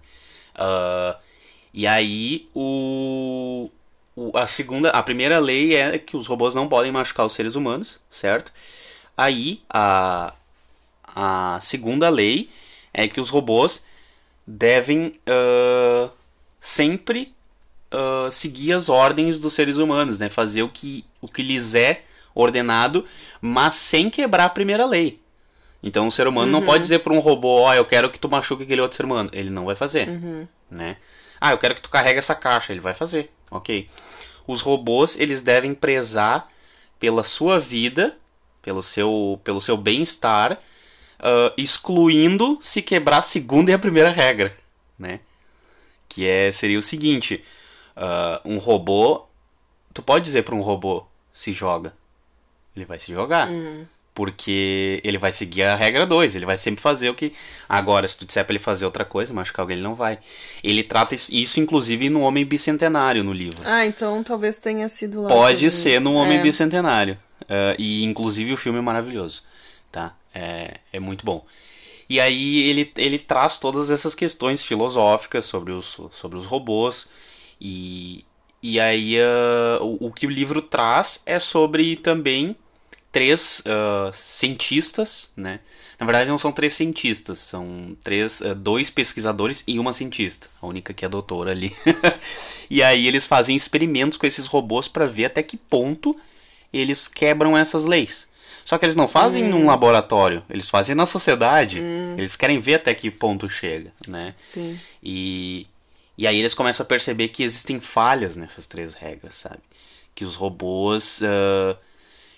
[0.55, 1.17] Ah,
[1.73, 3.71] e aí, o,
[4.17, 4.91] o- A segunda...
[4.91, 8.53] A primeira lei é que os robôs não podem machucar os seres humanos, certo?
[9.17, 10.33] Aí, a...
[11.13, 12.49] A segunda lei
[12.95, 13.83] é que os robôs
[14.51, 16.11] devem ah,
[16.61, 17.35] sempre
[17.91, 20.29] ah, seguir as ordens dos seres humanos, né?
[20.29, 22.03] Fazer o que, o que lhes é
[22.35, 23.05] ordenado,
[23.41, 25.21] mas sem quebrar a primeira lei.
[25.83, 28.29] Então o ser humano não pode dizer para um robô, ó, eu quero que tu
[28.29, 29.31] machuque aquele outro ser humano.
[29.33, 30.07] Ele não vai fazer,
[30.71, 30.97] né?
[31.41, 32.73] Ah, eu quero que tu carregue essa caixa.
[32.73, 33.89] Ele vai fazer, ok.
[34.47, 36.51] Os robôs, eles devem prezar
[36.99, 38.17] pela sua vida,
[38.61, 40.59] pelo seu, pelo seu bem-estar,
[41.23, 44.55] ah, excluindo se quebrar a segunda e a primeira regra,
[44.99, 45.21] né?
[46.09, 47.45] Que é, seria o seguinte,
[47.97, 49.25] ah, um robô,
[49.93, 51.95] tu pode dizer para um robô, se joga,
[52.75, 53.49] ele vai se jogar,
[54.13, 57.33] Porque ele vai seguir a regra 2, ele vai sempre fazer o que.
[57.69, 60.19] Agora, se tu disser pra ele fazer outra coisa, machucar alguém, ele não vai.
[60.63, 63.63] Ele trata isso, inclusive, no Homem Bicentenário no livro.
[63.65, 65.29] Ah, então talvez tenha sido lá.
[65.29, 66.43] Pode ser no Homem É.
[66.43, 67.17] Bicentenário.
[67.43, 69.43] Uh, e inclusive o filme é maravilhoso.
[69.91, 70.15] Tá?
[70.35, 71.45] É, é muito bom.
[72.09, 77.09] E aí ele, ele traz todas essas questões filosóficas sobre os, sobre os robôs.
[77.61, 78.25] E,
[78.61, 82.57] e aí uh, o, o que o livro traz é sobre também
[83.13, 85.61] três uh, cientistas, né?
[85.99, 90.67] Na verdade não são três cientistas, são três, uh, dois pesquisadores e uma cientista, a
[90.67, 91.75] única que é doutora ali.
[92.71, 96.17] e aí eles fazem experimentos com esses robôs para ver até que ponto
[96.73, 98.30] eles quebram essas leis.
[98.71, 101.81] Só que eles não fazem num laboratório, eles fazem na sociedade.
[102.17, 104.33] Eles querem ver até que ponto chega, né?
[104.39, 104.79] Sim.
[105.03, 105.67] E,
[106.17, 109.59] e aí eles começam a perceber que existem falhas nessas três regras, sabe?
[110.15, 111.77] Que os robôs uh,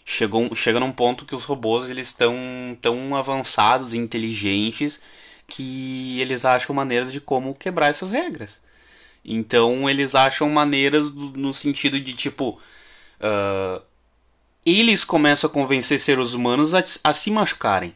[0.07, 2.35] chegam, chegam num ponto que os robôs eles estão
[2.81, 4.99] tão avançados e inteligentes
[5.47, 8.59] que eles acham maneiras de como quebrar essas regras.
[9.23, 12.59] Então eles acham maneiras do- no sentido de tipo.
[13.21, 13.83] uh,
[14.65, 17.95] eles começam a convencer seres humanos a, a se machucarem.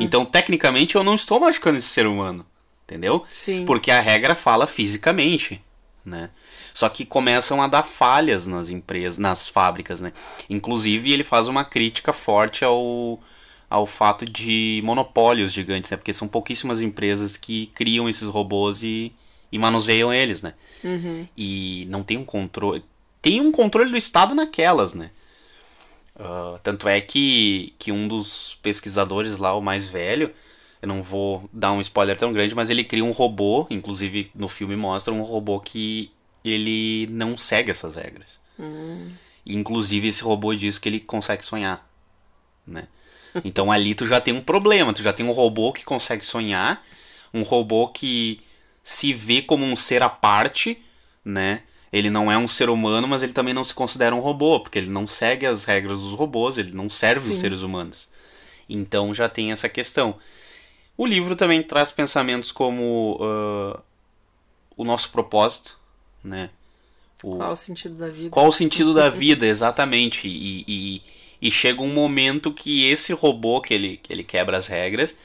[0.00, 2.44] Então, tecnicamente, eu não estou machucando esse ser humano.
[2.84, 3.24] Entendeu?
[3.30, 3.64] Sim.
[3.64, 5.62] Porque a regra fala fisicamente,
[6.04, 6.28] né?
[6.74, 10.12] Só que começam a dar falhas nas empresas, nas fábricas, né?
[10.48, 13.20] Inclusive, ele faz uma crítica forte ao,
[13.68, 15.96] ao fato de monopólios gigantes, né?
[15.96, 19.12] Porque são pouquíssimas empresas que criam esses robôs e,
[19.52, 20.54] e manuseiam eles, né?
[21.36, 22.82] E não tem um controle...
[23.22, 25.12] Tem um controle do Estado naquelas, né?
[26.22, 30.30] Ah, tanto é que, que um dos pesquisadores lá, o mais velho,
[30.82, 34.46] eu não vou dar um spoiler tão grande, mas ele cria um robô, inclusive no
[34.46, 36.12] filme mostra um robô que
[36.44, 38.38] ele não segue essas regras.
[39.46, 41.88] Inclusive esse robô diz que ele consegue sonhar,
[42.66, 42.86] né?
[43.42, 46.84] Então ali tu já tem um problema, tu já tem um robô que consegue sonhar,
[47.32, 48.40] um robô que
[48.82, 50.82] se vê como um ser à parte,
[51.24, 51.62] né?
[51.92, 54.78] Ele não é um ser humano, mas ele também não se considera um robô, porque
[54.78, 57.42] ele não segue as regras dos robôs, ele não serve os Sim.
[57.42, 58.08] seres humanos.
[58.68, 60.16] Então já tem essa questão.
[60.96, 63.80] O livro também traz pensamentos como ah,
[64.76, 65.78] o nosso propósito,
[66.22, 66.50] né?
[67.22, 68.30] O, Qual o sentido da vida?
[68.30, 70.28] qual o sentido da vida, exatamente?
[70.28, 71.02] E, e,
[71.42, 75.16] e chega um momento que esse robô que ele, que ele quebra as regras,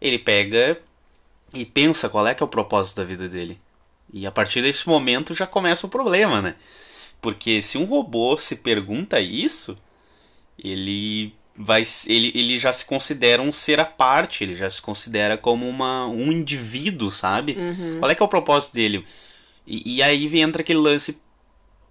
[0.00, 0.80] ele pega
[1.54, 3.58] e pensa qual é que é o propósito da vida dele.
[4.12, 6.54] E a partir desse momento já começa o problema, né?
[7.20, 9.76] Porque se um robô se pergunta isso,
[10.58, 15.36] ele vai ele, ele já se considera um ser à parte, ele já se considera
[15.36, 17.54] como uma, um indivíduo, sabe?
[17.98, 19.04] Qual é que é o propósito dele?
[19.66, 21.20] E, e aí entra aquele lance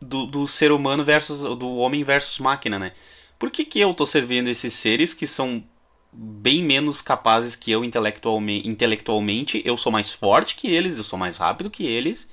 [0.02, 2.94] do, do ser humano versus do homem versus máquina, né?
[3.38, 5.64] Por que, que eu tô servindo esses seres que são
[6.12, 9.62] bem menos capazes que eu intelectualmente, intelectualmente?
[9.66, 12.28] Eu sou mais forte que eles, eu sou mais rápido que eles,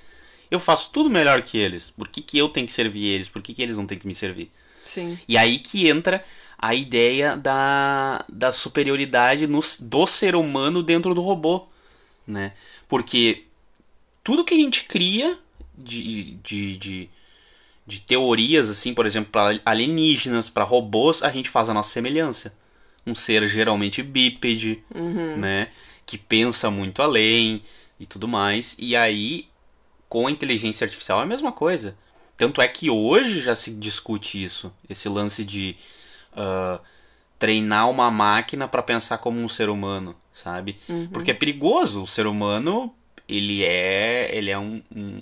[0.51, 1.91] eu faço tudo melhor que eles.
[1.91, 3.29] Por que, que eu tenho que servir eles?
[3.29, 4.51] Por que, que eles não têm que me servir?
[4.85, 5.19] Sim.
[5.27, 6.25] E aí que entra
[6.59, 11.67] a ideia da, da superioridade no, do ser humano dentro do robô,
[12.27, 12.53] né?
[12.89, 13.45] Porque
[14.23, 15.39] tudo que a gente cria
[15.77, 17.11] de, de, de,
[17.87, 22.55] de teorias, assim, por exemplo, para alienígenas, para robôs, a gente faz a nossa semelhança.
[23.07, 24.83] Um ser geralmente bípede,
[25.37, 25.69] né?
[26.07, 27.63] Que pensa muito além
[27.99, 28.77] e tudo mais.
[28.79, 29.47] E aí,
[30.09, 31.97] com a inteligência artificial é a mesma coisa.
[32.37, 34.73] Tanto é que hoje já se discute isso.
[34.89, 35.77] Esse lance de
[36.37, 36.81] ah,
[37.39, 40.77] treinar uma máquina para pensar como um ser humano, sabe?
[41.13, 42.03] Porque é perigoso.
[42.03, 42.93] O ser humano,
[43.29, 45.21] ele é, ele é um, um,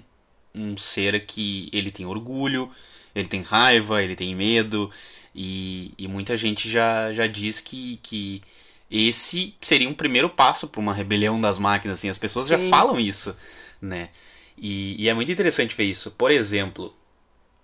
[0.55, 2.70] um ser que ele tem orgulho,
[3.14, 4.91] ele tem raiva, ele tem medo.
[5.35, 8.43] E, e muita gente já, já diz que, que
[8.91, 11.99] esse seria um primeiro passo para uma rebelião das máquinas.
[11.99, 12.70] Assim, as pessoas já Sim.
[12.70, 13.35] falam isso,
[13.80, 14.11] né?
[14.57, 16.11] E, e é muito interessante ver isso.
[16.11, 16.95] Por exemplo,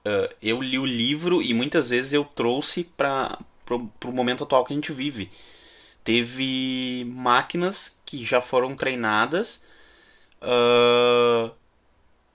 [0.08, 3.38] ah, eu li o livro e muitas vezes eu trouxe para
[3.70, 5.30] o momento atual que a gente vive.
[6.02, 9.62] Teve máquinas que já foram treinadas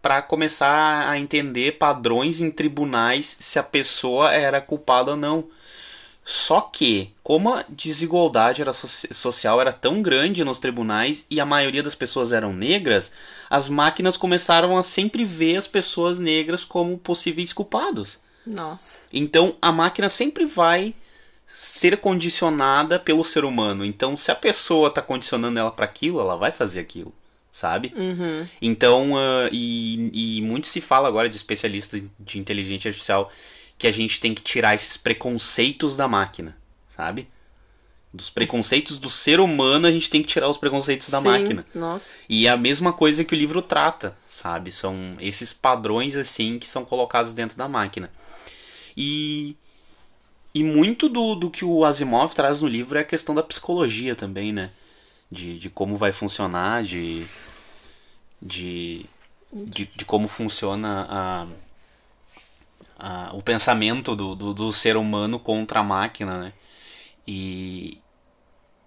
[0.03, 5.47] para começar a entender padrões em tribunais se a pessoa era culpada ou não.
[6.25, 11.45] Só que, como a desigualdade era soci- social era tão grande nos tribunais e a
[11.45, 13.13] maioria das pessoas eram negras,
[13.49, 18.19] as máquinas começaram a sempre ver as pessoas negras como possíveis culpados.
[18.45, 18.99] Nossa.
[19.11, 20.93] Então a máquina sempre vai
[21.47, 23.85] ser condicionada pelo ser humano.
[23.85, 27.13] Então se a pessoa está condicionando ela para aquilo, ela vai fazer aquilo,
[27.53, 27.93] sabe?
[27.95, 28.47] Uhum.
[28.59, 33.31] Então, ah, e, e muito se fala agora de especialistas de inteligência artificial
[33.77, 36.57] que a gente tem que tirar esses preconceitos da máquina,
[36.97, 37.27] sabe?
[38.11, 41.65] Dos preconceitos do ser humano, a gente tem que tirar os preconceitos da Sim, máquina.
[41.75, 42.15] Nossa.
[42.27, 44.71] E é a mesma coisa que o livro trata, sabe?
[44.71, 48.11] São esses padrões assim que são colocados dentro da máquina.
[48.97, 49.55] E
[50.55, 54.15] e muito do, do que o Asimov traz no livro é a questão da psicologia
[54.15, 54.69] também, né?
[55.33, 57.25] De, de como vai funcionar, de,
[58.41, 59.05] de,
[59.51, 61.47] de, de como funciona a,
[62.97, 66.53] a, o pensamento do, do, do ser humano contra a máquina, né?
[67.27, 67.99] E,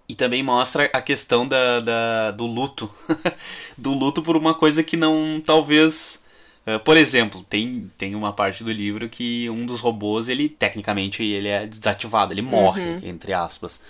[0.09, 2.89] e também mostra a questão da, da do luto.
[3.77, 6.21] do luto por uma coisa que não, talvez...
[6.67, 11.23] Uh, por exemplo, tem, tem uma parte do livro que um dos robôs, ele tecnicamente
[11.23, 12.99] ele é desativado, ele morre, Uhum.
[13.01, 13.81] entre aspas.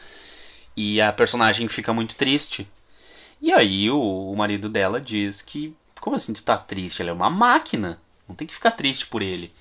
[0.78, 2.70] E a personagem fica muito triste.
[3.42, 7.02] E aí o, o marido dela diz que, como assim tu tá triste?
[7.02, 8.00] Ele é uma máquina,
[8.30, 9.52] não tem que ficar triste por ele.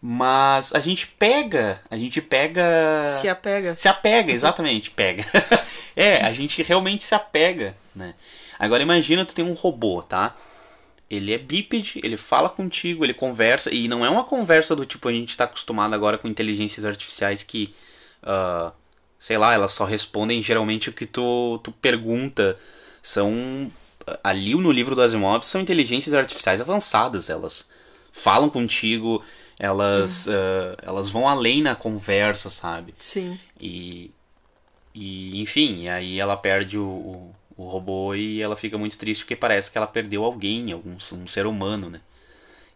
[0.00, 3.08] Mas a gente pega, a gente pega...
[3.08, 3.76] Se apega.
[3.76, 5.24] Se apega, exatamente, pega.
[5.94, 8.12] é, a gente realmente se apega, né?
[8.58, 10.36] Agora imagina tu tem um robô, tá?
[11.08, 15.08] Ele é bípede, ele fala contigo, ele conversa, e não é uma conversa do tipo
[15.08, 17.72] a gente tá acostumado agora com inteligências artificiais que,
[18.24, 18.72] ah,
[19.22, 22.58] sei lá, elas só respondem geralmente o que tu, tu pergunta.
[23.00, 23.70] São,
[24.22, 27.64] ali no livro do Asimov, são inteligências artificiais avançadas, elas
[28.10, 29.22] falam contigo,
[29.60, 32.96] elas, ah, elas vão além na conversa, sabe?
[32.98, 33.38] Sim.
[33.60, 34.10] E,
[34.92, 39.22] e enfim, e aí ela perde o, o, o robô e ela fica muito triste
[39.22, 42.00] porque parece que ela perdeu alguém, algum, um ser humano, né?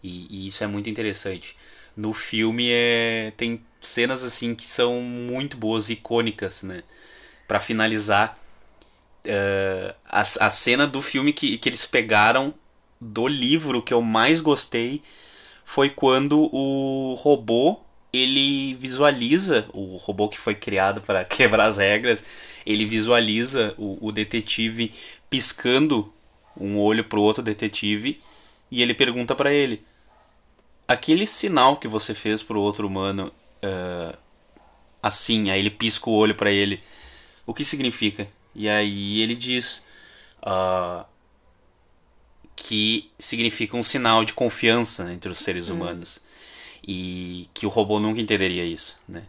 [0.00, 1.56] E, e isso é muito interessante.
[1.96, 6.82] No filme é, tem cenas assim que são muito boas, icônicas, né?
[7.48, 8.38] Pra finalizar,
[9.24, 12.54] eh, a, a cena do filme que, que eles pegaram
[13.00, 15.02] do livro que eu mais gostei
[15.64, 17.80] foi quando o robô
[18.12, 22.24] ele visualiza o robô que foi criado para quebrar as regras
[22.64, 24.92] ele visualiza o, o detetive
[25.28, 26.12] piscando
[26.58, 28.20] um olho pro outro detetive
[28.70, 29.84] e ele pergunta para ele
[30.86, 33.32] aquele sinal que você fez pro outro humano
[33.62, 34.16] eh,
[35.02, 36.80] assim aí ele pisca o olho para ele
[37.46, 39.82] o que significa e aí ele diz
[40.42, 41.04] ah,
[42.54, 46.20] que significa um sinal de confiança entre os seres humanos
[46.86, 49.24] e que o robô nunca entenderia isso, né?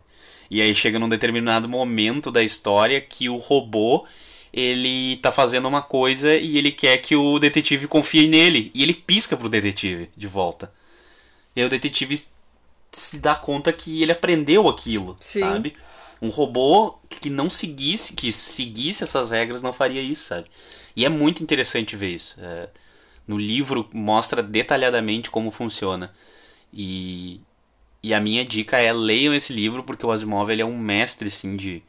[0.49, 4.05] E aí chega num determinado momento da história que o robô
[4.53, 8.93] ele tá fazendo uma coisa e ele quer que o detetive confie nele e ele
[8.93, 10.71] pisca pro detetive de volta.
[11.57, 12.23] E aí o detetive
[12.91, 15.39] se dá conta que ele aprendeu aquilo, Sim.
[15.39, 15.75] sabe?
[16.21, 20.45] Um robô que não seguisse, que seguisse essas regras não faria isso, sabe?
[20.95, 22.35] E é muito interessante ver isso.
[22.39, 22.69] É,
[23.27, 26.13] no livro mostra detalhadamente como funciona.
[26.71, 27.41] E,
[28.03, 31.29] e a minha dica é leiam esse livro porque o Asimov ele é um mestre
[31.29, 31.81] assim de,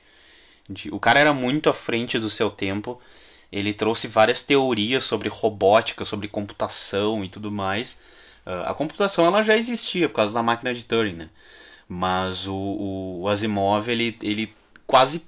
[0.66, 2.98] de o cara era muito à frente do seu tempo.
[3.52, 7.98] Ele trouxe várias teorias sobre robótica, sobre computação e tudo mais.
[8.48, 11.30] Ah, a computação ela já existia por causa da máquina de Turing, né?
[11.86, 14.54] Mas o, o, Asimov ele, ele
[14.86, 15.26] quase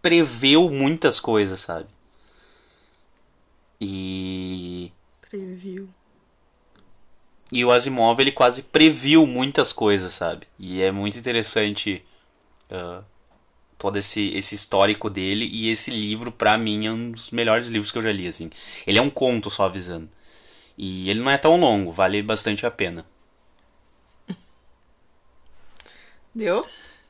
[0.00, 1.86] preveu muitas coisas, sabe?
[3.78, 4.90] E
[5.28, 5.88] Preview.
[7.52, 10.46] E o Asimov ele quase previu muitas coisas, sabe?
[10.58, 12.02] E é muito interessante
[12.70, 13.02] ah,
[13.76, 15.46] todo esse, esse histórico dele.
[15.52, 18.50] E esse livro, pra mim, é um dos melhores livros que eu já li, assim.
[18.86, 20.08] Ele é um conto, só avisando.
[20.78, 23.04] E ele não é tão longo, vale bastante a pena.
[26.32, 26.64] Deu?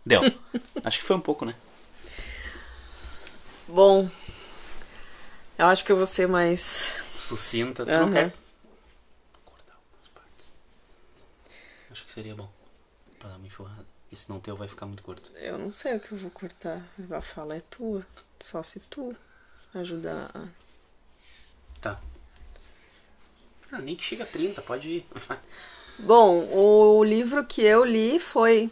[0.06, 0.22] Deu.
[0.82, 1.54] Acho que foi um pouco, né?
[3.68, 4.08] Bom.
[5.58, 6.94] Eu acho que eu vou ser mais.
[7.14, 7.84] Sucinta.
[7.84, 8.32] Tu não quer
[9.44, 10.52] cortar algumas partes?
[11.90, 12.48] Acho que seria bom.
[13.18, 13.84] Pra dar uma enxurrada.
[14.04, 15.30] Porque senão o teu vai ficar muito curto.
[15.36, 16.82] Eu não sei o que eu vou cortar.
[17.10, 18.06] A fala é tua.
[18.40, 19.14] Só se tu
[19.74, 20.46] ajudar a.
[21.82, 22.00] Tá.
[23.70, 25.06] Ah, nem que chega a 30, pode ir.
[25.98, 28.70] Bom, o livro que eu li foi.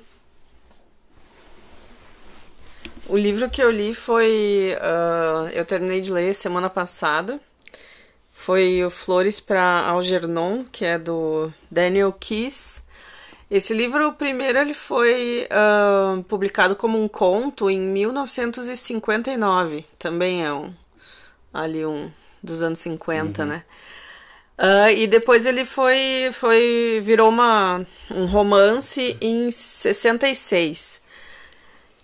[3.08, 4.76] O livro que eu li foi.
[4.80, 7.40] ah, eu terminei de ler semana passada.
[8.32, 12.82] Foi o Flores para Algernon, que é do Daniel Keyes.
[13.50, 19.84] Esse livro, primeiro, ele foi ah, publicado como um conto em 1959.
[19.98, 20.72] Também é um
[21.52, 22.10] ali um
[22.42, 23.64] dos anos 50, né?
[24.58, 31.00] Ah, e depois ele foi, foi virou uma, um romance em 66.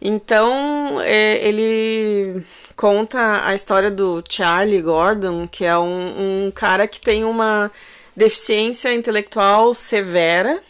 [0.01, 2.45] Então, é, ele
[2.77, 7.71] conta a história do Charlie Gordon, que é um, um cara que tem uma
[8.17, 10.63] deficiência intelectual severa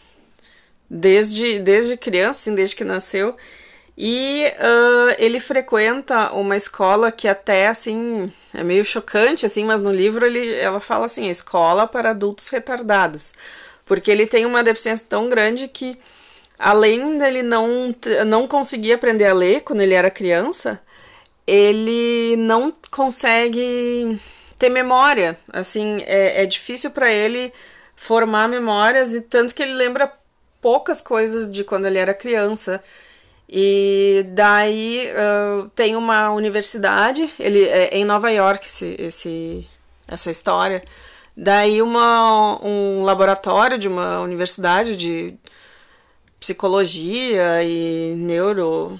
[0.89, 3.35] desde, desde criança, assim, desde que nasceu.
[3.97, 9.91] E uh, ele frequenta uma escola que até assim é meio chocante, assim, mas no
[9.91, 13.33] livro ele, ela fala assim, escola para adultos retardados,
[13.85, 15.99] porque ele tem uma deficiência tão grande que
[16.57, 20.81] além dele não não conseguir aprender a ler quando ele era criança,
[21.45, 24.19] ele não consegue
[24.57, 27.53] ter memória, assim, é, é difícil para ele
[27.95, 30.11] formar memórias e tanto que ele lembra
[30.61, 32.83] poucas coisas de quando ele era criança.
[33.47, 39.67] E daí uh, tem uma universidade, ele é em Nova York esse, esse,
[40.07, 40.83] essa história.
[41.35, 45.35] Daí uma, um laboratório de uma universidade de
[46.39, 48.99] psicologia e neuro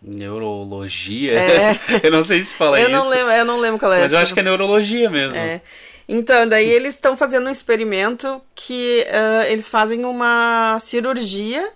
[0.00, 1.32] neurologia.
[1.32, 1.78] É.
[2.04, 2.92] eu não sei se fala eu isso.
[2.92, 4.00] Não lembro, eu não lembro qual é.
[4.00, 5.36] Mas eu acho que é neurologia mesmo.
[5.36, 5.62] É.
[6.06, 11.72] Então, daí eles estão fazendo um experimento que uh, eles fazem uma cirurgia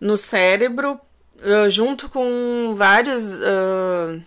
[0.00, 0.98] no cérebro,
[1.42, 3.34] uh, junto com vários.
[3.34, 4.22] Uh,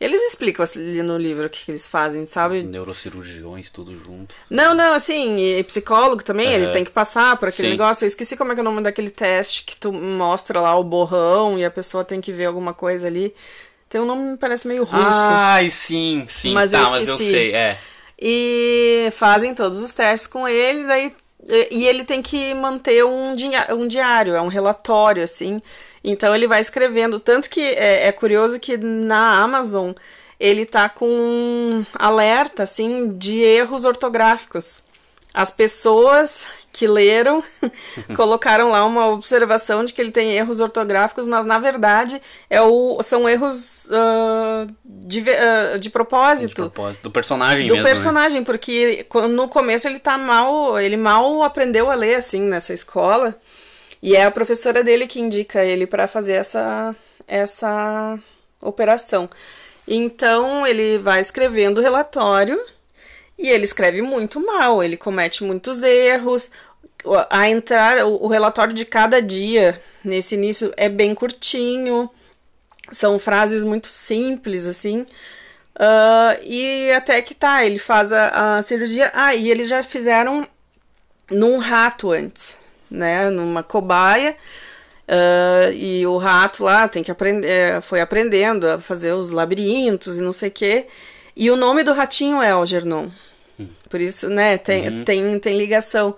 [0.00, 2.62] eles explicam ali no livro o que, que, eles fazem, sabe?
[2.62, 4.34] Neurocirurgiões, tudo junto.
[4.48, 6.54] Não, não, assim, e psicólogo também, é.
[6.54, 7.72] ele tem que passar por aquele Sim.
[7.72, 8.04] negócio.
[8.04, 10.82] Eu esqueci como é que é o nome daquele teste que tu mostra lá o
[10.82, 13.34] borrão e a pessoa tem que ver alguma coisa ali.
[13.90, 14.96] Tem um nome que me parece meio russo.
[15.02, 16.54] Ai, sim, sim.
[16.54, 17.76] Mas tá, eu mas eu sei, é.
[18.18, 21.14] E fazem todos os testes com ele, daí
[21.70, 23.34] e ele tem que manter um,
[23.70, 25.60] um diário, é um relatório, assim.
[26.02, 27.18] Então ele vai escrevendo.
[27.20, 29.92] Tanto que é, é curioso que na Amazon
[30.38, 34.84] ele tá com um alerta, assim, de erros ortográficos.
[35.32, 37.42] As pessoas que leram
[38.14, 43.02] colocaram lá uma observação de que ele tem erros ortográficos, mas na verdade é o,
[43.02, 46.48] são erros uh, de, uh, de, propósito.
[46.48, 47.02] de propósito.
[47.02, 47.76] Do personagem do mesmo.
[47.76, 47.90] Do né?
[47.90, 48.46] personagem, né?
[48.46, 53.36] porque no começo ele tá mal, ele mal aprendeu a ler assim nessa escola.
[54.02, 56.94] E é a professora dele que indica ele para fazer essa
[57.26, 58.18] essa
[58.62, 59.28] operação.
[59.86, 62.60] Então ele vai escrevendo o relatório
[63.40, 66.50] e ele escreve muito mal, ele comete muitos erros.
[67.30, 72.10] A entrar, o, relatório de cada dia nesse início é bem curtinho,
[72.92, 75.06] são frases muito simples, assim.
[75.74, 79.10] Uh, e até que tá, ele faz a, a, cirurgia.
[79.14, 80.46] Ah, e eles já fizeram
[81.30, 82.58] num rato antes,
[82.90, 83.30] né?
[83.30, 84.36] Numa cobaia.
[85.08, 90.18] Uh, e o rato lá tem que aprender, é, foi aprendendo a fazer os labirintos
[90.18, 90.86] e não sei o quê.
[91.34, 93.10] E o nome do ratinho é Algernon.
[93.88, 95.04] Por isso, né, tem, uhum.
[95.04, 96.16] tem, tem ligação.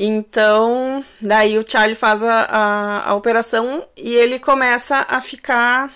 [0.00, 5.92] Então, daí o Charlie faz a, a, a, operação e ele começa a ficar.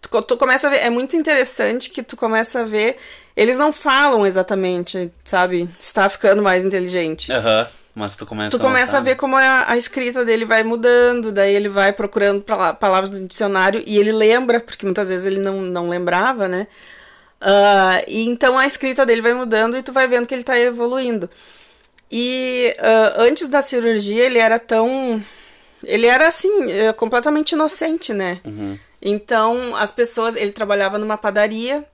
[0.00, 0.76] Tu, tu começa a ver.
[0.76, 2.96] É muito interessante que tu começa a ver.
[3.36, 5.68] Eles não falam exatamente, sabe?
[5.80, 7.32] Está ficando mais inteligente.
[7.32, 7.62] Aham.
[7.62, 7.80] Uhum.
[7.92, 11.54] Mas tu começa, tu começa a, ver como a, a, escrita dele vai mudando, daí
[11.54, 12.40] ele vai procurando
[12.78, 16.68] palavras do dicionário e ele lembra, porque muitas vezes ele não, não lembrava, né?
[17.40, 20.58] Uh, e então a escrita dele vai mudando e tu vai vendo que ele está
[20.58, 21.28] evoluindo.
[22.10, 25.22] E uh, antes da cirurgia ele era tão.
[25.82, 28.38] Ele era assim, eh, completamente inocente, né?
[28.44, 28.78] Uhum.
[29.00, 30.36] Então as pessoas.
[30.36, 31.86] Ele trabalhava numa padaria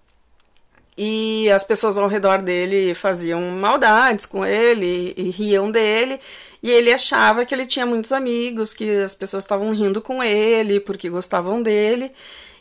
[0.98, 6.18] e as pessoas ao redor dele faziam maldades com ele e, e riam dele.
[6.62, 10.80] E ele achava que ele tinha muitos amigos, que as pessoas estavam rindo com ele
[10.80, 12.10] porque gostavam dele.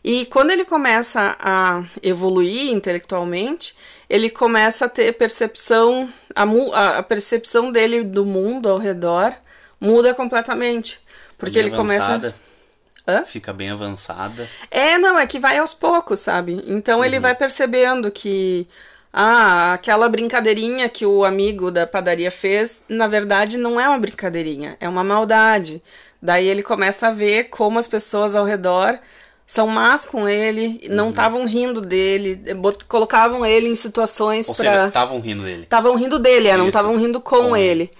[0.07, 3.75] E quando ele começa a evoluir intelectualmente,
[4.07, 9.33] ele começa a ter percepção, a, a percepção dele do mundo ao redor
[9.81, 10.99] muda completamente.
[11.39, 12.35] Porque bem ele avançada.
[12.35, 13.23] começa.
[13.23, 13.25] Hã?
[13.25, 14.47] Fica bem avançada.
[14.69, 16.63] É, não, é que vai aos poucos, sabe?
[16.67, 17.03] Então uhum.
[17.03, 18.67] ele vai percebendo que.
[19.11, 24.77] Ah, aquela brincadeirinha que o amigo da padaria fez, na verdade não é uma brincadeirinha,
[24.79, 25.81] é uma maldade.
[26.21, 28.99] Daí ele começa a ver como as pessoas ao redor
[29.47, 31.47] são más com ele, não estavam uhum.
[31.47, 32.41] rindo dele,
[32.87, 35.63] colocavam ele em situações para estavam rindo dele.
[35.63, 37.91] Estavam rindo dele, é, não estavam rindo com, com ele.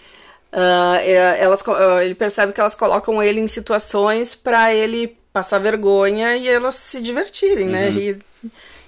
[0.52, 0.98] Uh,
[1.38, 6.48] elas, uh, ele percebe que elas colocam ele em situações para ele passar vergonha e
[6.48, 7.90] elas se divertirem, né?
[7.90, 7.94] uhum.
[7.94, 8.00] né?
[8.00, 8.22] Rir,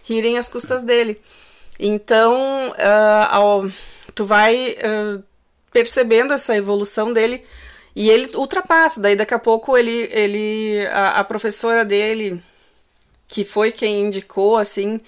[0.04, 1.22] rirem às custas dele.
[1.80, 3.70] Então, uh, ao,
[4.16, 4.76] tu vai
[5.72, 7.44] percebendo essa evolução dele
[8.00, 12.40] e ele ultrapassa, daí daqui a pouco ele, ele a, a, professora dele,
[13.28, 15.02] que foi quem indicou, assim,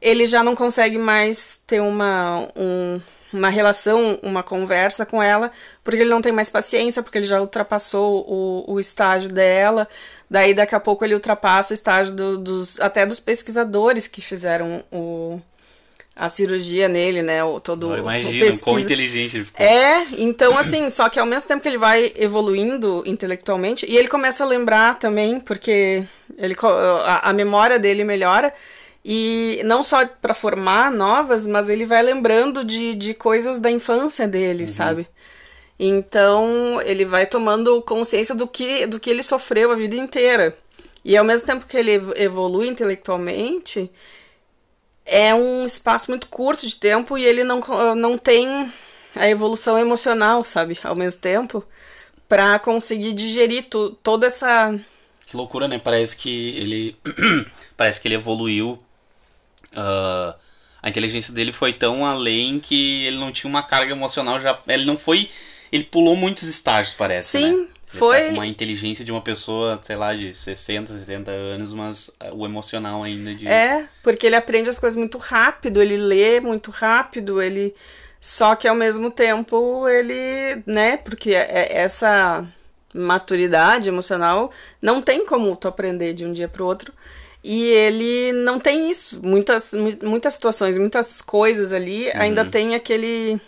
[0.00, 3.00] ele já não consegue mais ter uma, um,
[3.32, 5.50] uma relação, uma conversa com ela,
[5.84, 9.88] porque ele não tem mais paciência, porque ele já ultrapassou o, o estágio dela,
[10.30, 14.84] daí daqui a pouco ele ultrapassa o estágio do, dos, até dos pesquisadores que fizeram
[14.92, 15.40] o,
[16.18, 17.44] a cirurgia nele, né?
[17.44, 18.64] O, todo Eu o imagino pesquisa.
[18.64, 19.64] quão inteligente ele ficou.
[19.66, 24.08] É, então assim, só que ao mesmo tempo que ele vai evoluindo intelectualmente, e ele
[24.08, 26.04] começa a lembrar também, porque
[26.38, 26.56] ele,
[27.04, 28.52] a, a memória dele melhora,
[29.04, 34.26] e não só para formar novas, mas ele vai lembrando de, de coisas da infância
[34.26, 35.06] dele, sabe?
[35.78, 40.56] Então ele vai tomando consciência do que, do que ele sofreu a vida inteira.
[41.04, 43.90] E ao mesmo tempo que ele ev- evolui intelectualmente,
[45.06, 48.72] é um espaço muito curto de tempo e ele não, co- não tem
[49.14, 50.78] a evolução emocional, sabe?
[50.82, 51.64] Ao mesmo tempo,
[52.28, 54.78] para conseguir digerir tu, toda essa.
[55.24, 55.78] Que loucura, né?
[55.78, 56.96] Parece que ele.
[57.76, 58.78] Parece que ele evoluiu.
[59.74, 60.34] ah,
[60.82, 64.58] a inteligência dele foi tão além que ele não tinha uma carga emocional já.
[64.68, 65.30] Ele não foi.
[65.72, 67.38] Ele pulou muitos estágios, parece.
[67.38, 67.66] Sim, né?
[67.96, 72.10] Ele foi- Tá uma inteligência de uma pessoa, sei lá, de 60, 70 anos, mas
[72.20, 73.46] ah, o emocional ainda de.
[73.48, 77.74] É, porque ele aprende as coisas muito rápido, ele lê muito rápido, ele.
[78.20, 80.96] Só que ao mesmo tempo ele, né?
[80.96, 82.46] Porque é- é- essa
[82.94, 86.92] maturidade emocional não tem como tu aprender de um dia para o outro.
[87.44, 89.20] E ele não tem isso.
[89.22, 93.38] Muitas, mu- muitas situações, muitas coisas ali ainda tem aquele.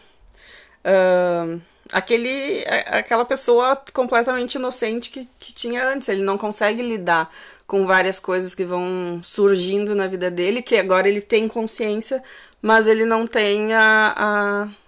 [0.84, 1.56] ah,
[1.92, 6.08] aquele aquela pessoa completamente inocente que, que tinha antes.
[6.08, 7.30] Ele não consegue lidar
[7.66, 12.22] com várias coisas que vão surgindo na vida dele, que agora ele tem consciência,
[12.62, 14.14] mas ele não tem a,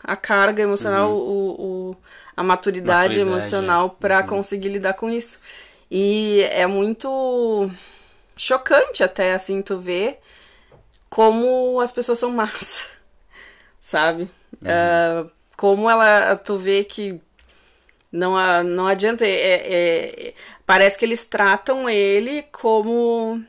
[0.05, 1.97] a, a carga emocional, o, o-
[2.37, 3.95] a maturidade, Maturidade, emocional é.
[4.01, 4.27] para Uhum.
[4.27, 5.39] conseguir lidar com isso.
[5.91, 7.71] E é muito
[8.37, 10.19] chocante até assim tu ver
[11.09, 12.89] como as pessoas são más,
[13.81, 14.31] sabe?
[14.65, 15.27] Ah,
[15.61, 17.21] como ela, tu vê que
[18.11, 18.33] não,
[18.65, 20.35] não adianta, é- é- é-
[20.65, 23.41] parece que eles tratam ele como,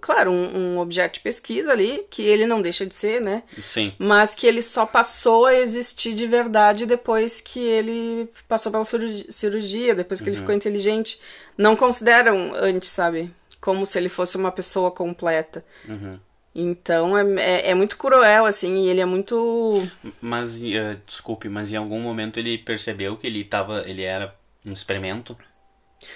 [0.00, 3.42] claro, um, um objeto de pesquisa ali, que ele não deixa de ser, né?
[3.60, 3.92] Sim.
[3.98, 9.26] Mas que ele só passou a existir de verdade depois que ele passou pela cirurgi-
[9.30, 11.20] cirurgia, depois que ele ficou inteligente.
[11.58, 13.34] Não consideram antes, sabe?
[13.60, 15.64] Como se ele fosse uma pessoa completa.
[15.88, 16.20] Uhum.
[16.58, 19.86] Então é, é, é muito cruel, assim, e ele é muito.
[20.22, 23.84] Mas, eh, desculpe, mas em algum momento ele percebeu que ele tava.
[23.86, 24.34] ele era
[24.64, 25.36] um experimento?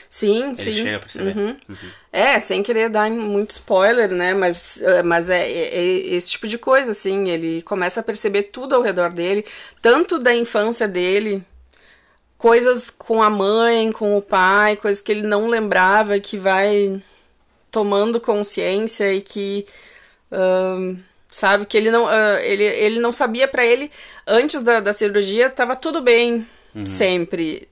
[0.09, 0.77] Sim, Ele sim.
[0.77, 1.37] chega a perceber.
[1.37, 1.57] Uhum.
[1.69, 1.77] Uhum.
[2.13, 4.33] É, sem querer dar muito spoiler, né?
[4.35, 5.85] Mas, é, mas é, é- é
[6.15, 7.29] esse tipo de coisa, assim.
[7.29, 9.45] Ele começa a perceber tudo ao redor dele,
[9.83, 11.43] tanto da infância dele,
[12.39, 17.03] coisas com a mãe, com o pai, coisas que ele não lembrava, que vai
[17.71, 19.67] tomando consciência e que.
[21.31, 23.91] Sabe, que ele não, ah, ele, ele não sabia pra ele,
[24.27, 26.47] antes da, da cirurgia, tava tudo bem,
[26.87, 27.69] sempre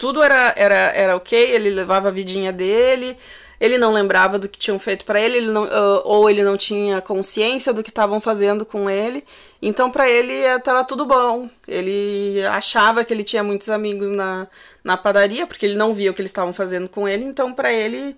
[0.00, 3.18] tudo era, era, era ok, ele levava a vidinha dele,
[3.60, 6.56] ele não lembrava do que tinham feito pra ele, ele não, ah, ou ele não
[6.56, 9.22] tinha consciência do que estavam fazendo com ele.
[9.60, 11.50] Então pra ele eh, tava tudo bom.
[11.68, 14.48] Ele achava que ele tinha muitos amigos na,
[14.82, 17.70] na padaria, porque ele não via o que eles estavam fazendo com ele, então pra
[17.70, 18.16] ele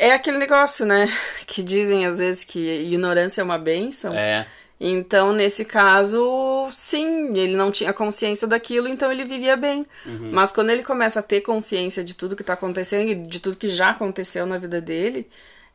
[0.00, 1.06] é aquele negócio, né?
[1.46, 4.14] Que dizem às vezes que ignorância é uma benção.
[4.14, 4.46] É.
[4.82, 9.84] Então, nesse caso, sim, ele não tinha consciência daquilo, então ele vivia bem.
[10.32, 13.58] Mas quando ele começa a ter consciência de tudo que tá acontecendo e de tudo
[13.58, 15.28] que já aconteceu na vida dele,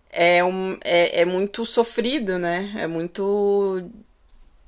[0.09, 2.73] é, um, é, é muito sofrido, né?
[2.77, 3.83] É muito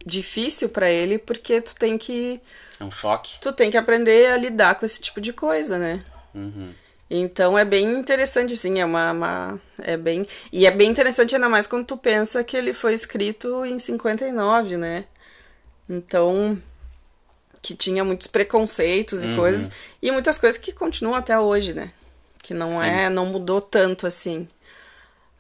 [0.05, 2.39] difícil pra ele, porque tu tem que
[2.79, 3.39] É um choque.
[3.41, 5.99] tu tem que aprender a lidar com esse tipo de coisa, né?
[6.35, 6.69] Uhum.
[7.09, 10.27] Então é bem interessante, assim, é uma, uma- É bem.
[10.51, 14.75] E é bem interessante ainda mais quando tu pensa que ele foi escrito em 59,
[14.77, 15.05] né?
[15.89, 16.61] Então.
[17.61, 19.35] Que tinha muitos preconceitos e Uhum.
[19.35, 19.71] coisas.
[20.01, 21.91] E muitas coisas que continuam até hoje, né?
[22.43, 22.85] Que não Sim.
[22.85, 23.09] é.
[23.09, 24.47] não mudou tanto assim.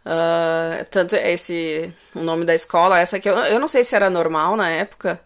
[0.05, 1.93] Ah, tanto esse.
[2.15, 5.19] O nome da escola, essa aqui, eu, eu não sei se era normal na época,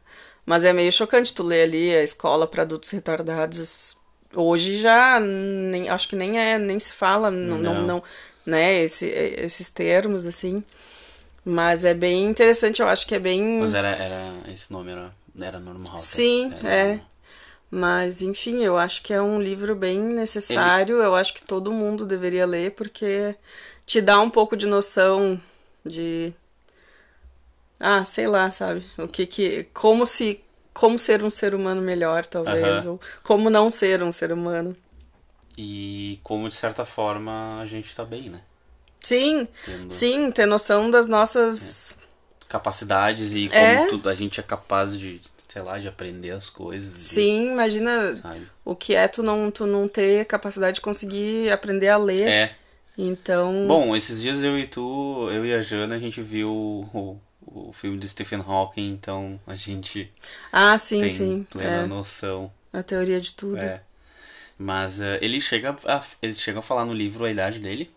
[0.46, 3.96] mas é meio chocante tu ler ali a escola para adultos retardados.
[4.34, 7.88] Hoje já nem, acho que nem é, nem se fala, não, não, Não.
[7.88, 8.04] não,
[8.46, 10.64] né, esse, esses termos assim.
[11.44, 14.32] Mas é bem interessante, eu acho que é bem Mas era, era.
[14.54, 15.94] Esse nome era, era normal.
[15.94, 16.00] até.
[16.00, 16.88] Sim, Era é.
[16.88, 17.06] normal.
[17.74, 20.98] Mas, enfim, eu acho que é um livro bem necessário.
[21.02, 23.34] Eu acho que todo mundo deveria ler, porque
[23.86, 25.42] te dá um pouco de noção
[25.86, 26.34] de.
[27.80, 28.86] Ah, sei lá, sabe?
[28.98, 29.64] O que que.
[29.74, 30.44] Como se.
[30.74, 32.86] Como ser um ser humano melhor, talvez.
[32.86, 34.76] Ou como não ser um ser humano.
[35.58, 38.40] E como de certa forma a gente tá bem, né?
[39.02, 41.96] Sim, Tendo sim, ter noção das nossas.
[42.48, 43.88] capacidades e como É.
[43.88, 46.94] tudo, a gente é capaz de, sei lá, de aprender as coisas.
[46.94, 48.48] de- Sim, imagina sabe?
[48.66, 52.28] o que é tu não, tu não ter capacidade de conseguir aprender a ler.
[52.28, 52.56] É.
[52.98, 53.66] Então.
[53.68, 57.20] Bom, esses dias eu e tu, eu e a Jana, a gente viu o,
[57.54, 60.12] o filme do Stephen Hawking, então a gente
[60.52, 61.48] Ah, sim, tem sim.
[61.50, 62.52] plena É, noção.
[62.72, 63.58] a teoria de tudo.
[63.58, 63.82] É.
[64.58, 67.92] Mas eh, ele chega a, eles chegam a falar no livro a idade dele?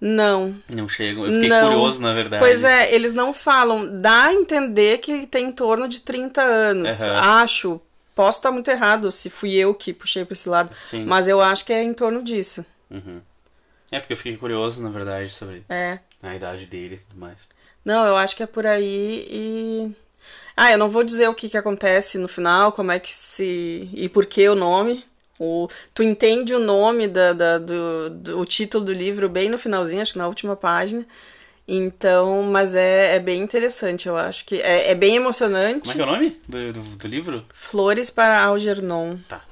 [0.00, 0.54] Não.
[0.68, 1.26] Não chegam.
[1.26, 1.68] Eu fiquei Não.
[1.72, 2.40] curioso, na verdade.
[2.40, 3.98] Pois é, eles não falam.
[3.98, 7.00] Dá a entender que ele tem em torno de 30 anos.
[7.02, 7.42] Aham.
[7.42, 7.80] Acho.
[8.14, 10.74] Posso estar muito errado se fui eu que puxei pra esse lado.
[10.76, 11.04] Sim.
[11.04, 12.64] Mas eu acho que é em torno disso.
[12.90, 13.20] Uhum.
[13.90, 15.98] É porque eu fiquei curioso, na verdade, sobre É.
[16.22, 17.38] a idade dele e tudo mais.
[17.88, 19.92] Não, eu acho que é por aí e.
[20.54, 23.88] Ah, eu não vou dizer o que, que acontece no final, como é que se.
[23.94, 25.02] e por que o nome.
[25.38, 25.68] O...
[25.94, 30.02] Tu entende o nome da, da- do, do- o título do livro bem no finalzinho,
[30.02, 31.06] acho que na última página.
[31.66, 34.60] Então, mas é, é bem interessante, eu acho que.
[34.60, 35.80] É, é bem emocionante.
[35.80, 37.42] Como é que é o nome do, do, do livro?
[37.54, 39.16] Flores para Algernon.
[39.26, 39.42] Tá.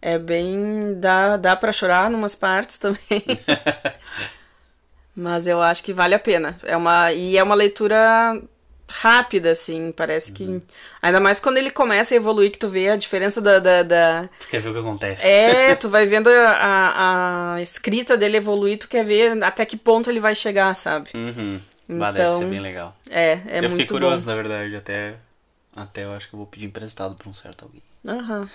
[0.00, 0.94] É bem.
[0.98, 2.98] dá, dá para chorar numas partes também.
[5.16, 6.58] Mas eu acho que vale a pena.
[6.62, 8.38] É uma, e é uma leitura
[8.88, 9.90] rápida, assim.
[9.92, 10.60] Parece que.
[11.00, 13.58] Ainda mais quando ele começa a evoluir, que tu vê a diferença da.
[13.58, 15.26] da, da- Tu quer ver o que acontece?
[15.26, 20.10] É, tu vai vendo a, a, escrita dele evoluir, tu quer ver até que ponto
[20.10, 21.10] ele vai chegar, sabe?
[21.14, 21.60] Uhum.
[21.88, 22.94] Bah, deve Então, ser bem legal.
[23.10, 24.30] É, é eu fiquei muito curioso, bom.
[24.30, 25.16] na verdade, até.
[25.74, 27.82] Até eu acho que eu vou pedir emprestado pra um certo alguém.
[28.06, 28.48] Aham.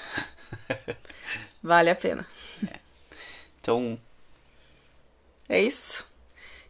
[1.63, 2.25] Vale a pena.
[3.59, 3.97] Então,
[5.47, 6.10] É isso.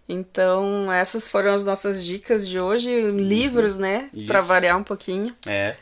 [0.08, 3.12] Então, essas foram as nossas dicas de hoje.
[3.12, 4.10] Livros, né?
[4.28, 4.48] Pra Isso.
[4.48, 5.36] variar um pouquinho.
[5.48, 5.76] é.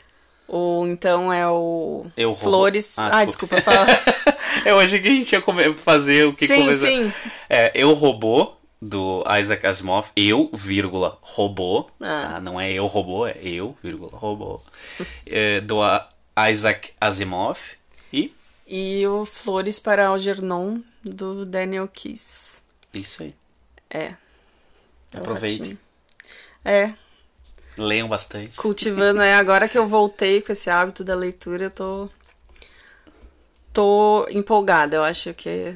[0.52, 2.98] Ou então é o Eu roubo- Flores.
[2.98, 3.54] Ah, Ah, desculpa.
[3.54, 3.86] desculpa, fala.
[4.66, 6.88] Eu achei que a gente ia come- fazer o que sim, começar.
[6.88, 7.12] sim.
[7.48, 10.08] É, Eu Robô, do Isaac Asimov.
[10.16, 11.88] Eu, vírgula, robô.
[12.00, 12.30] Ah.
[12.32, 12.40] Tá?
[12.40, 14.60] Não é eu robô, é eu, vírgula, robô.
[15.24, 15.76] É, do
[16.50, 17.58] Isaac Asimov.
[18.12, 18.34] E
[18.66, 22.60] E o Flores para Algernon, do Daniel Kiss.
[22.92, 23.32] isso aí.
[23.90, 24.14] É.
[25.12, 25.76] É Aproveitem.
[26.64, 26.92] É,
[27.76, 28.54] Leiam bastante.
[28.56, 29.20] cultivando.
[29.22, 32.08] É agora que eu voltei com esse hábito da leitura, eu tô.
[33.72, 34.96] tô empolgada.
[34.96, 35.74] Eu acho que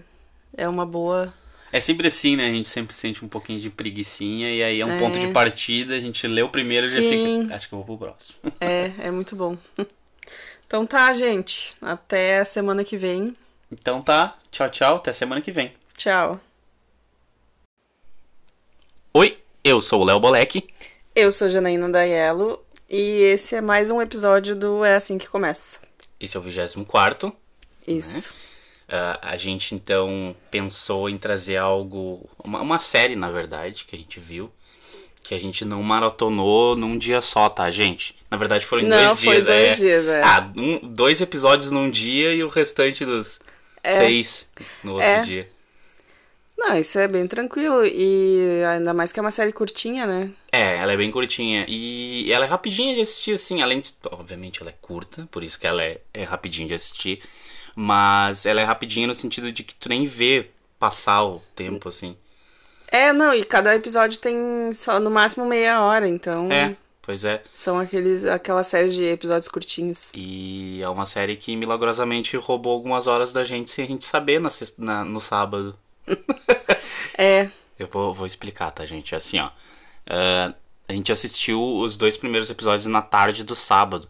[0.56, 1.32] é uma boa.
[1.72, 2.46] É sempre assim, né?
[2.46, 4.98] A gente sempre sente um pouquinho de preguiçinha e aí é um É.
[4.98, 7.42] ponto de partida, a gente lê o primeiro e já Sim.
[7.42, 7.56] fica.
[7.56, 8.36] Acho que eu vou pro próximo.
[8.60, 9.56] É, é muito bom.
[10.66, 11.74] Então tá, gente.
[11.82, 13.36] Até a semana que vem.
[13.72, 15.72] Então tá, tchau, tchau, até semana que vem.
[15.96, 16.38] Tchau.
[19.16, 20.66] Oi, eu sou o Léo Bolek.
[21.14, 22.60] Eu sou Janaína Daiello
[22.90, 25.78] e esse é mais um episódio do É Assim Que Começa.
[26.18, 27.32] Esse é o 24
[27.86, 28.34] Isso.
[28.88, 33.98] Ah, a gente então pensou em trazer algo, uma, uma série na verdade, que a
[33.98, 34.50] gente viu,
[35.22, 38.14] que a gente não maratonou num dia só, tá, gente?
[38.30, 39.46] Na verdade foram em Não, dois foi dias.
[39.46, 39.76] dois é.
[39.76, 40.22] dias, é.
[40.22, 43.38] Ah, um- dois episódios num dia e o restante dos
[43.86, 44.50] seis
[44.82, 45.22] no outro É.
[45.22, 45.53] dia.
[46.56, 50.30] Não, isso é bem tranquilo e ainda mais que é uma série curtinha, né?
[50.52, 53.92] É, ela é bem curtinha e ela é rapidinha de assistir, assim, além de.
[54.10, 57.20] Obviamente ela é curta, por isso que ela é, é rapidinha de assistir.
[57.76, 62.16] Mas ela é rapidinha no sentido de que tu nem vê passar o tempo, assim.
[62.86, 67.42] É, não, e cada episódio tem só no máximo meia hora, então É, pois é.
[67.52, 70.12] são aqueles aquela série de episódios curtinhos.
[70.14, 74.38] E é uma série que milagrosamente roubou algumas horas da gente sem a gente saber
[74.40, 75.76] na, na- no sábado.
[77.16, 77.48] É,
[77.78, 79.14] Eu vou, vou explicar, tá, gente?
[79.14, 79.48] Assim, ó.
[80.08, 80.52] ah,
[80.88, 84.08] a gente assistiu os dois primeiros episódios na tarde do sábado.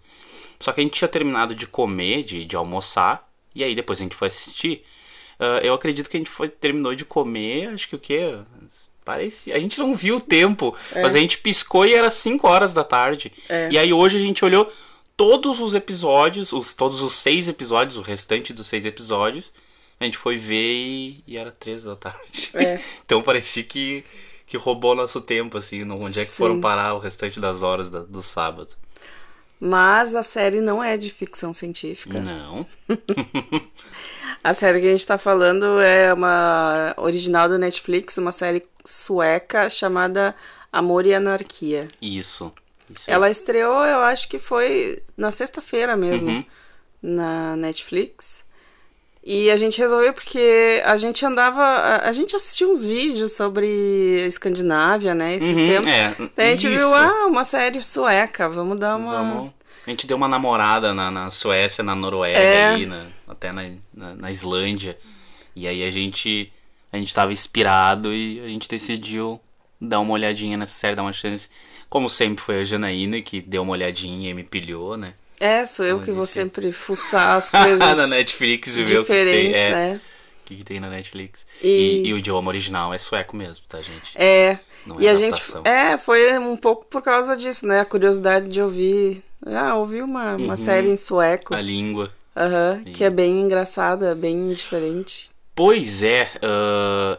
[0.58, 3.28] Só que a gente tinha terminado de comer, de, de almoçar.
[3.54, 4.84] E aí depois a gente foi assistir.
[5.38, 8.38] Ah, eu acredito que a gente foi, terminou de comer, acho que o quê?
[9.04, 9.54] Parecia.
[9.54, 10.74] A gente não viu o tempo.
[10.94, 13.30] Mas a gente piscou e era 5 horas da tarde.
[13.48, 13.68] É.
[13.70, 14.72] E aí hoje a gente olhou
[15.16, 19.52] todos os episódios, os, todos os seis episódios, o restante dos seis episódios.
[20.00, 22.50] A gente foi ver e, e era três da tarde.
[22.54, 22.80] É.
[23.04, 24.04] então parecia que,
[24.46, 25.84] que roubou nosso tempo, assim.
[25.84, 26.36] no- Onde é que Sim.
[26.36, 28.70] foram parar o restante das horas da- do sábado?
[29.66, 32.20] mas a série não é de ficção científica.
[32.20, 32.66] Não.
[34.42, 39.70] A série que a gente tá falando é uma original do Netflix, uma série sueca
[39.70, 40.34] chamada
[40.70, 41.88] Amor e Anarquia.
[42.02, 42.52] Isso.
[42.90, 43.10] Isso.
[43.10, 46.44] Ela estreou, eu acho que foi na sexta-feira mesmo, Uhum.
[47.02, 48.43] na Netflix.
[49.26, 51.62] E a gente resolveu porque a gente andava.
[51.62, 53.66] A, a gente assistiu uns vídeos sobre
[54.26, 55.34] Escandinávia, né?
[55.34, 55.90] Esses Uhum, tempos.
[55.90, 56.76] é, Daí a gente isso.
[56.76, 59.12] viu, ah, uma série sueca, vamos dar uma.
[59.18, 59.52] Vamos.
[59.86, 62.66] A gente deu uma namorada na, na Suécia, na Noruega, É.
[62.74, 64.98] ali, na- até na, na, na Islândia.
[65.56, 66.52] E aí a gente.
[66.92, 69.40] A gente tava inspirado e a gente decidiu
[69.80, 71.48] dar uma olhadinha nessa série, dar uma chance.
[71.88, 75.14] Como sempre foi a Janaína que deu uma olhadinha e me pilhou, né?
[75.40, 76.34] É, sou eu Como que eu vou disse.
[76.34, 79.22] sempre fuçar as coisas na Netflix e ver o que tem.
[79.22, 79.70] diferentes, É.
[79.70, 80.00] né?
[80.44, 81.46] que, que tem na Netflix.
[81.62, 82.08] E- E...
[82.08, 84.12] e o idioma original é sueco mesmo, tá, gente?
[84.14, 85.32] É, Não e é a gente.
[85.34, 85.62] adaptação.
[85.64, 87.80] É, foi um pouco por causa disso, né?
[87.80, 89.22] A curiosidade de ouvir.
[89.46, 90.56] Ah, ouvir uma, uma Uhum.
[90.56, 91.54] série em sueco.
[91.54, 92.12] A língua.
[92.36, 95.30] Aham, que é bem engraçada, bem diferente.
[95.54, 97.18] Pois é, ah,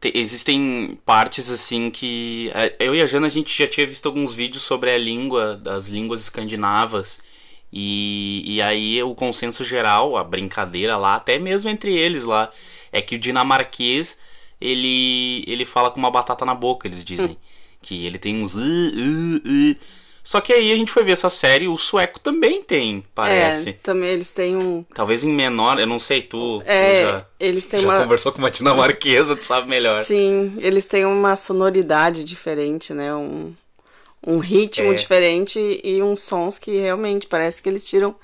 [0.00, 2.50] te- existem partes assim que.
[2.54, 5.56] a- Eu e a Jana a gente já tinha visto alguns vídeos sobre a língua,
[5.56, 7.20] das línguas escandinavas.
[7.78, 12.50] E, e aí o consenso geral, a brincadeira lá, até mesmo entre eles lá,
[12.90, 14.16] é que o dinamarquês
[14.58, 17.36] ele, ele fala com uma batata na boca, eles dizem.
[17.82, 18.54] Que ele tem uns.
[18.54, 19.76] "uh, uh, uh".
[20.24, 23.68] Só que aí a gente foi ver essa série, o sueco também tem, parece.
[23.68, 24.82] É, também eles têm um.
[24.94, 28.02] Talvez em menor, eu não sei, tu, tu É, já, eles têm já uma.
[28.02, 30.02] conversou com uma dinamarquesa, tu sabe melhor.
[30.02, 33.14] Sim, eles têm uma sonoridade diferente, né?
[33.14, 33.54] Um,
[34.26, 34.94] um ritmo É.
[34.94, 38.14] diferente e uns sons que realmente parece que eles tiram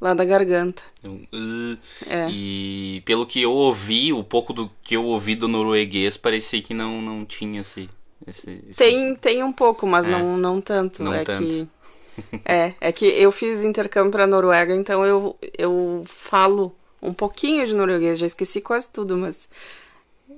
[0.00, 0.82] lá da garganta.
[1.04, 1.78] "uh",
[2.08, 2.26] É.
[2.30, 6.72] E pelo que eu ouvi, o pouco do que eu ouvi do norueguês, parecia que
[6.72, 7.88] não, não tinha esse.
[8.26, 10.10] esse, esse- Tem, tem um pouco, mas É.
[10.10, 11.02] não, não tanto.
[11.02, 11.38] Não é tanto.
[11.46, 11.68] que.
[12.44, 17.74] É, é que eu fiz intercâmbio pra Noruega, então eu, eu falo um pouquinho de
[17.74, 19.48] norueguês, já esqueci quase tudo, mas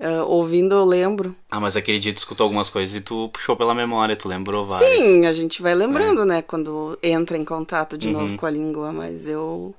[0.01, 1.35] ah, ouvindo eu lembro.
[1.51, 4.67] Ah, mas aquele dia tu escutou algumas coisas e tu puxou pela memória, tu lembrou
[4.67, 4.91] várias.
[4.99, 8.13] Sim, a gente vai lembrando, né, quando entra em contato de Uhum.
[8.15, 9.75] novo com a língua, mas eu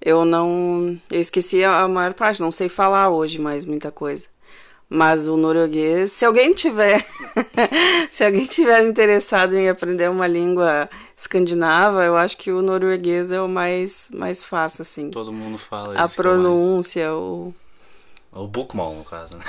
[0.00, 4.26] eu não eu esqueci a a maior parte, não sei falar hoje mais muita coisa.
[4.88, 7.04] Mas o norueguês, se alguém tiver
[8.10, 13.40] se alguém tiver interessado em aprender uma língua escandinava, eu acho que o norueguês é
[13.40, 15.10] o mais mais fácil assim.
[15.10, 15.94] Todo mundo fala A isso.
[15.94, 17.52] que é mais- pronúncia, o
[18.36, 19.44] O Bookmall, no caso, né?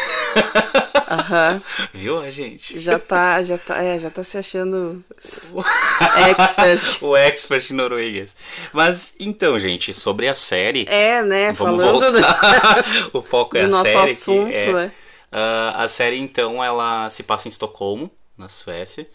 [1.10, 1.62] aham,
[1.94, 2.78] Viu, a gente?
[2.80, 5.04] já tá, já tá, é, já tá se achando
[6.28, 7.04] expert.
[7.04, 8.36] o expert norueguês.
[8.74, 10.86] Mas, então, gente, sobre a série...
[10.90, 12.86] É, né, Vamos falando do- voltar.
[13.14, 14.12] o foco é do a nosso série.
[14.12, 14.92] assunto, é, é.
[15.32, 19.08] Ah, a série, então, ela se passa em Estocolmo, na Suécia.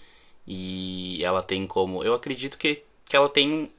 [0.46, 2.02] E ela tem como.
[2.02, 3.70] Eu acredito que, que ela tem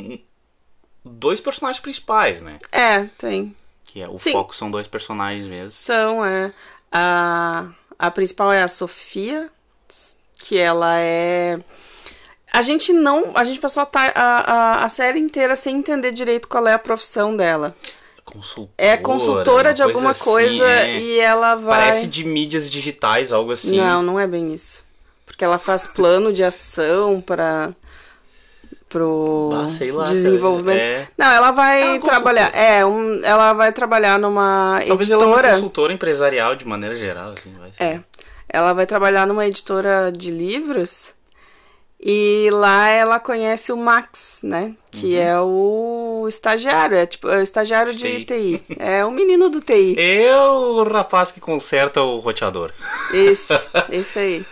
[1.03, 2.57] dois personagens principais, né?
[2.71, 3.53] É, tem.
[3.93, 4.31] Que é, o Sim.
[4.31, 5.69] foco são dois personagens mesmo.
[5.69, 6.51] São, é.
[6.91, 7.67] A,
[7.99, 9.51] a principal é a Sofia,
[10.39, 11.59] que ela é.
[12.51, 13.37] A gente não.
[13.37, 16.79] A gente passou a, a, a, a série inteira sem entender direito qual é a
[16.79, 17.75] profissão dela.
[18.25, 18.71] Consultora.
[18.79, 20.99] É consultora de alguma assim, coisa é.
[20.99, 21.81] e ela vai.
[21.81, 23.77] Parece de mídias digitais, algo assim.
[23.77, 24.83] Não, não é bem isso.
[25.23, 27.75] Porque ela faz plano de ação para
[28.93, 30.79] pro Bah, sei lá, desenvolvimento.
[30.79, 31.07] é.
[31.17, 32.55] Não, ela vai É trabalhar.
[32.55, 35.53] É, um, ela vai trabalhar numa Talvez ela é uma editora.
[35.55, 37.83] consultora empresarial de maneira geral, assim, vai ser.
[37.83, 37.99] É.
[38.47, 41.15] Ela vai trabalhar numa editora de livros
[41.99, 44.73] e lá ela conhece o Max, né?
[44.91, 45.21] Que Uhum.
[45.23, 48.61] é o estagiário, é tipo é o estagiário de TI.
[48.77, 49.95] É o menino do TI.
[49.99, 52.71] É o rapaz que conserta o roteador.
[53.13, 53.53] Esse,
[53.89, 54.45] esse aí.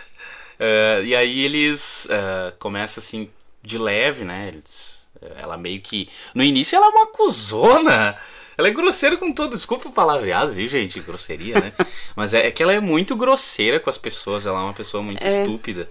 [0.58, 3.28] É, e aí eles é, começam assim
[3.62, 4.48] de leve, né?
[4.48, 5.00] Eles-
[5.36, 6.08] ela meio que.
[6.34, 8.16] No início ela é uma cuzona.
[8.58, 9.54] Ela é grosseira com todo.
[9.56, 11.00] Desculpa o palavreado, viu, gente?
[11.00, 11.72] Grosseria, né?
[12.16, 14.44] Mas é, é que ela é muito grosseira com as pessoas.
[14.44, 15.42] Ela é uma pessoa muito É.
[15.42, 15.88] estúpida.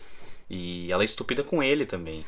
[0.49, 2.25] E ela é estúpida com ele também.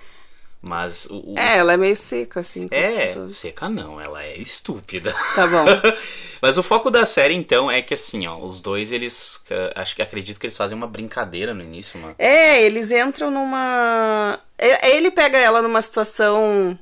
[0.65, 1.33] Mas o.
[1.33, 5.13] o- É, ela é meio seca, assim, é, seca não, ela é estúpida.
[5.35, 5.65] Tá bom.
[6.41, 9.41] Mas o foco da série, então, é que assim, ó, os dois, eles.
[9.75, 12.15] Acho que acredito que eles fazem uma brincadeira no início, uma.
[12.17, 14.39] É, eles entram numa.
[14.57, 16.79] Ele pega ela numa situação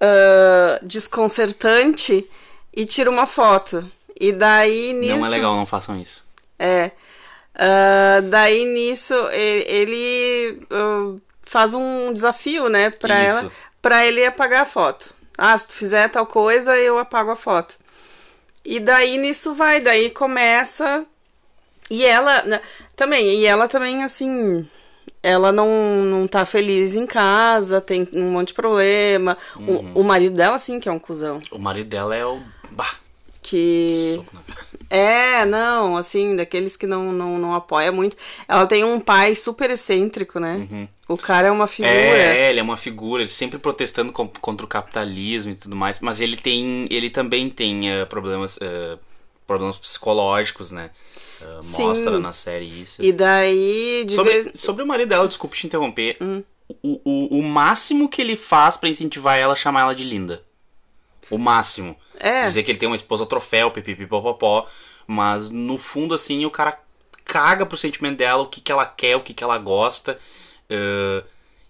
[0.00, 2.26] ah, desconcertante
[2.74, 3.88] e tira uma foto.
[4.20, 5.16] E daí nisso.
[5.16, 6.24] Não é legal, não façam isso.
[6.58, 6.90] É.
[7.54, 13.38] Ah, daí nisso e- ele ah, faz um desafio, né, pra Isso.
[13.38, 15.14] ela, pra ele apagar a foto.
[15.36, 17.76] Ah, se tu fizer tal coisa, eu apago a foto.
[18.64, 21.04] E daí nisso vai, daí começa.
[21.90, 22.60] E ela né,
[22.94, 24.68] também, e ela também assim,
[25.22, 29.36] ela não, não tá feliz em casa, tem um monte de problema.
[29.56, 31.40] O, o marido dela, sim, que é um cuzão.
[31.50, 32.40] O marido dela é o.
[32.70, 32.94] Bah,
[33.42, 34.14] Que.
[34.16, 34.66] soco na cara.
[34.94, 38.14] É, não, assim, daqueles que não, não, não apoia muito.
[38.46, 40.68] Ela tem um pai super excêntrico, né?
[41.08, 41.94] O cara é uma figura.
[41.94, 46.20] É, ele é uma figura, ele sempre protestando contra o capitalismo e tudo mais, mas
[46.20, 46.86] ele tem.
[46.90, 48.58] Ele também tem eh, problemas.
[48.60, 48.98] eh,
[49.46, 50.90] problemas psicológicos, né?
[51.40, 51.84] Eh, Sim.
[51.88, 53.02] mostra na série isso.
[53.02, 54.60] E daí, de Sobre, vez...
[54.60, 56.16] sobre o marido dela, desculpe te interromper.
[56.20, 56.42] Hum.
[56.82, 60.42] O, o, o máximo que ele faz pra incentivar ela é chamar ela de linda.
[61.32, 61.96] O máximo.
[62.20, 62.42] É.
[62.42, 64.66] Dizer que ele tem uma esposa troféu, pipipipopopó.
[65.06, 66.78] Mas no fundo, assim, o cara
[67.24, 70.18] caga pro sentimento dela, o que, que ela quer, o que, que ela gosta.
[70.68, 71.24] Eh,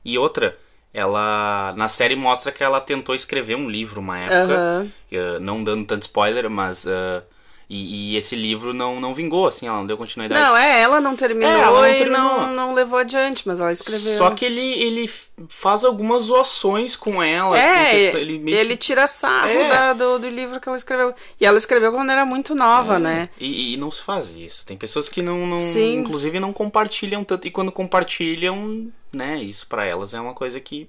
[0.04, 0.58] e outra,
[0.92, 1.72] ela.
[1.76, 4.86] Na série mostra que ela tentou escrever um livro uma época.
[5.10, 6.84] Eh, não dando tanto spoiler, mas.
[6.86, 7.22] eh,
[7.68, 10.40] E, e, esse livro não, não vingou, assim, ela não deu continuidade.
[10.40, 12.22] Não, é, ela não terminou é, ela não e terminou.
[12.22, 14.16] Não, não levou adiante, mas ela escreveu.
[14.18, 15.10] Só que ele, ele
[15.48, 17.58] faz algumas zoações com ela.
[17.58, 18.56] É, ele, meio...
[18.56, 19.68] ele, tira sarro é.
[19.68, 21.14] da, do, do livro que ela escreveu.
[21.40, 22.98] E ela escreveu quando era muito nova, é.
[22.98, 23.28] né?
[23.40, 24.66] E, e, não se faz isso.
[24.66, 25.94] Tem pessoas que não, não Sim.
[26.00, 27.48] inclusive, não compartilham tanto.
[27.48, 30.88] E quando compartilham, né, isso para elas é uma coisa que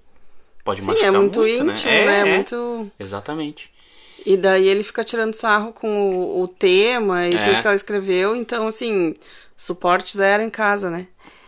[0.64, 2.06] pode Sim, machucar é muito, muito íntimo, né?
[2.06, 2.18] né?
[2.18, 2.92] É, é, muito...
[3.00, 3.73] Exatamente.
[4.26, 7.44] E daí ele fica tirando sarro com o, o tema e é.
[7.44, 8.36] tudo que ela escreveu.
[8.36, 9.16] Então, assim,
[9.58, 11.08] suporte zero em casa, né?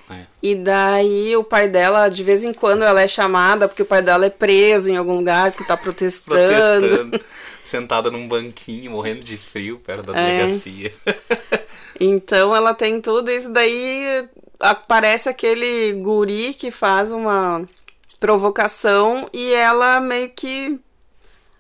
[0.10, 0.26] É.
[0.42, 4.02] E daí o pai dela, de vez em quando, ela é chamada porque o pai
[4.02, 6.38] dela é preso em algum lugar que tá protestando.
[6.38, 7.22] protestando
[7.66, 10.38] sentada num banquinho, morrendo de frio perto da é.
[10.38, 10.94] delegacia.
[12.00, 13.50] então ela tem tudo isso.
[13.50, 14.28] Daí
[14.60, 17.68] aparece aquele guri que faz uma
[18.20, 20.80] provocação e ela meio que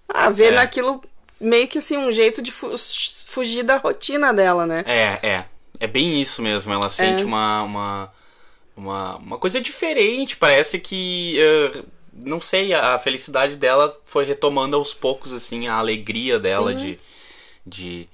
[0.07, 0.51] ah, vê é.
[0.51, 1.03] naquilo
[1.39, 2.75] meio que assim um jeito de fu
[3.27, 4.83] fugir da rotina dela, né?
[4.87, 5.45] É, é.
[5.79, 6.73] É bem isso mesmo.
[6.73, 7.25] Ela sente é.
[7.25, 8.13] uma, uma,
[8.75, 10.37] uma, uma, coisa diferente.
[10.37, 11.37] Parece que.
[11.39, 11.83] Uh,
[12.13, 16.77] não sei, a felicidade dela foi retomando aos poucos, assim, a alegria dela Sim.
[16.77, 16.99] de.
[17.65, 18.09] de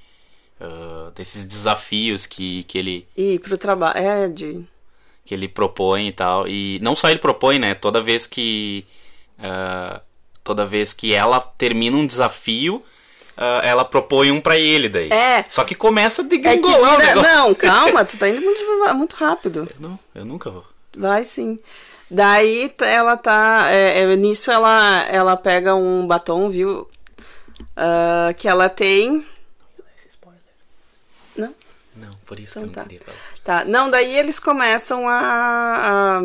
[0.59, 3.07] uh, desses desafios que, que ele.
[3.15, 3.97] E pro trabalho.
[3.97, 4.63] É, de.
[5.23, 6.47] Que ele propõe e tal.
[6.47, 7.75] E não só ele propõe, né?
[7.75, 8.85] Toda vez que.
[9.37, 10.01] Uh,
[10.43, 12.83] toda vez que ela termina um desafio,
[13.37, 15.11] uh, ela propõe um para ele daí.
[15.11, 15.45] É.
[15.49, 17.15] Só que começa de é vira...
[17.15, 18.61] Não, calma, tu tá indo muito,
[18.95, 19.67] muito rápido.
[19.69, 20.65] Eu não, eu nunca vou.
[20.95, 21.59] Vai sim.
[22.09, 23.67] Daí ela tá.
[23.69, 26.89] É, é, nisso ela, ela pega um batom, viu?
[27.61, 29.25] Uh, que ela tem.
[31.37, 31.55] Não?
[31.95, 33.13] Não, por isso então, que eu não tá.
[33.43, 36.21] Tá, não, daí eles começam a, a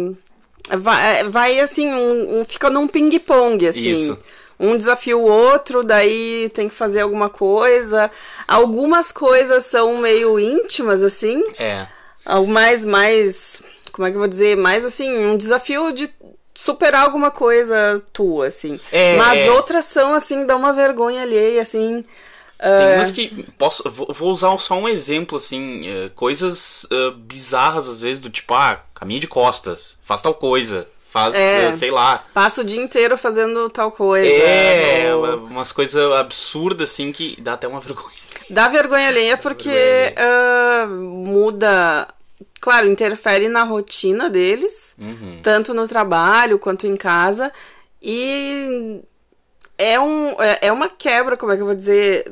[0.70, 3.90] vai, é, vai assim, um, um fica num ping-pong, assim.
[3.90, 4.18] Isso.
[4.58, 8.10] Um desafia o outro, daí tem que fazer alguma coisa.
[8.48, 11.42] Algumas coisas são meio íntimas, assim.
[11.58, 11.86] É.
[12.24, 13.62] Algo mais, mais.
[13.92, 14.56] Como é que eu vou dizer?
[14.56, 16.10] Mais assim, um desafio de
[16.54, 18.80] superar alguma coisa tua, assim.
[18.90, 19.50] É, Mas é.
[19.50, 22.02] outras são, assim, dá uma vergonha alheia, assim.
[22.58, 23.44] Tem umas que.
[23.58, 25.86] Posso, vou usar só um exemplo, assim.
[25.88, 30.88] É, coisas uh, bizarras, às vezes, do tipo, ah, caminho de costas, faz tal coisa.
[31.10, 32.24] Faz, é, sei lá.
[32.34, 34.28] Passa o dia inteiro fazendo tal coisa.
[34.28, 35.46] É, ou...
[35.46, 38.14] umas coisas absurdas, assim, que dá até uma vergonha.
[38.50, 42.08] Dá vergonha alheia porque vergonha uh, muda.
[42.60, 45.38] Claro, interfere na rotina deles, uhum.
[45.42, 47.52] tanto no trabalho quanto em casa.
[48.02, 49.00] E
[49.78, 52.30] é, um, é, é uma quebra, como é que eu vou dizer,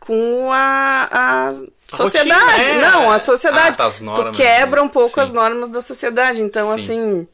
[0.00, 1.08] com a,
[1.48, 2.58] a sociedade.
[2.58, 2.80] Rotina, é.
[2.80, 3.76] Não, a sociedade.
[3.80, 5.20] Ah, tá, normas, tu quebra um pouco Sim.
[5.20, 6.42] as normas da sociedade.
[6.42, 6.82] Então, Sim.
[6.82, 7.28] assim,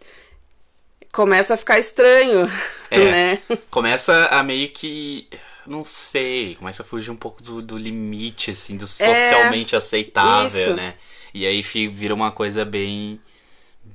[1.12, 2.50] começa a ficar estranho,
[2.90, 3.38] é, né?
[3.70, 5.28] Começa a meio que
[5.66, 10.60] não sei, começa a fugir um pouco do, do limite, assim, do socialmente é, aceitável,
[10.60, 10.74] isso.
[10.74, 10.94] né?
[11.32, 13.20] E aí vira uma coisa bem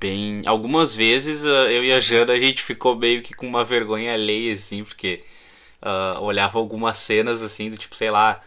[0.00, 0.42] bem.
[0.46, 4.14] Algumas vezes ah, eu e a Jana a gente ficou meio que com uma vergonha
[4.14, 5.22] alheia, assim, porque
[5.82, 8.40] uh, olhava algumas cenas assim, do tipo, sei lá.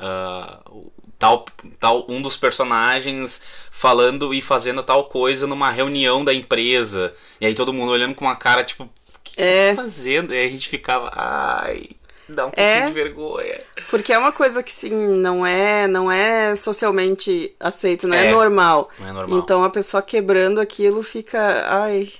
[0.00, 1.44] Uh, tal,
[1.78, 7.14] tal um dos personagens falando e fazendo tal coisa numa reunião da empresa.
[7.40, 8.90] E aí todo mundo olhando com uma cara, tipo, o
[9.22, 9.70] que, é.
[9.70, 10.34] que tá fazendo?
[10.34, 11.90] E aí a gente ficava, ai,
[12.28, 13.60] dá um é, pouquinho de vergonha.
[13.90, 18.30] Porque é uma coisa que sim, não é, não é socialmente aceito, não é, é
[18.30, 18.90] normal.
[18.98, 19.38] Não é normal.
[19.38, 22.10] Então a pessoa quebrando aquilo fica, ai,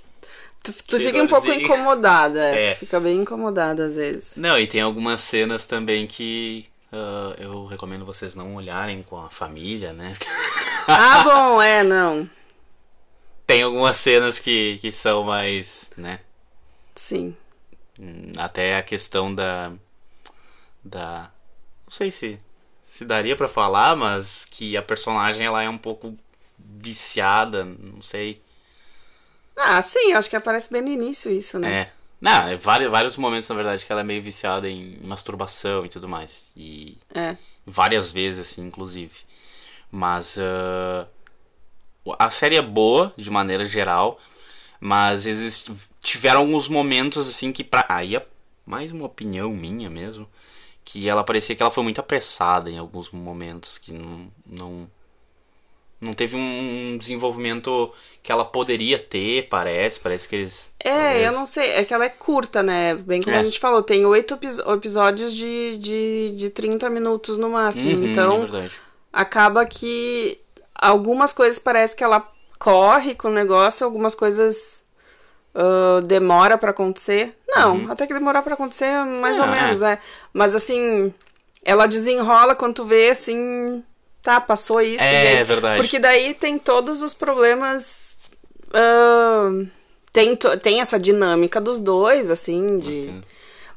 [0.64, 2.72] Tu, tu fica um pouco incomodada, é.
[2.72, 4.36] Tu fica bem incomodada às vezes.
[4.38, 9.28] Não, e tem algumas cenas também que uh, eu recomendo vocês não olharem com a
[9.28, 10.14] família, né?
[10.88, 12.28] ah, bom, é, não.
[13.46, 16.20] Tem algumas cenas que, que são mais, né?
[16.94, 17.36] Sim.
[18.00, 19.70] Hum, até a questão da
[20.84, 21.30] da
[21.86, 22.38] não sei se
[22.94, 26.16] se daria para falar, mas que a personagem ela é um pouco
[26.56, 28.40] viciada, não sei.
[29.56, 31.80] Ah, sim, acho que aparece bem no início isso, né?
[31.80, 31.92] É.
[32.20, 35.88] Não, é vários, vários momentos, na verdade, que ela é meio viciada em masturbação e
[35.88, 36.52] tudo mais.
[36.56, 37.36] E é.
[37.66, 39.14] várias vezes, assim, inclusive.
[39.90, 41.04] Mas uh,
[42.16, 44.20] a série é boa, de maneira geral.
[44.78, 45.72] Mas exist...
[46.00, 47.84] tiveram alguns momentos, assim, que pra...
[47.88, 48.24] Aí é
[48.64, 50.28] mais uma opinião minha mesmo
[50.84, 54.90] que ela parecia que ela foi muito apressada em alguns momentos, que não, não,
[56.00, 57.92] não teve um desenvolvimento
[58.22, 60.72] que ela poderia ter, parece, parece que eles...
[60.78, 61.24] É, talvez...
[61.24, 63.38] eu não sei, é que ela é curta, né, bem como é.
[63.38, 64.38] a gente falou, tem oito
[64.74, 68.70] episódios de, de, de 30 minutos no máximo, uhum, então é
[69.14, 70.40] acaba que
[70.74, 72.28] algumas coisas parece que ela
[72.58, 74.83] corre com o negócio, algumas coisas
[75.54, 77.36] uh, demora para acontecer.
[77.48, 77.92] Não, uhum.
[77.92, 79.50] até que demorar para acontecer, mais ou é.
[79.50, 79.98] menos, é.
[80.32, 81.12] Mas assim,
[81.64, 83.82] ela desenrola quando tu vê assim,
[84.22, 85.04] tá, passou isso.
[85.04, 85.80] É, verdade.
[85.80, 88.18] Porque daí tem todos os problemas.
[88.72, 89.66] ahn,
[90.12, 93.20] tem, tem essa dinâmica dos dois, assim, de.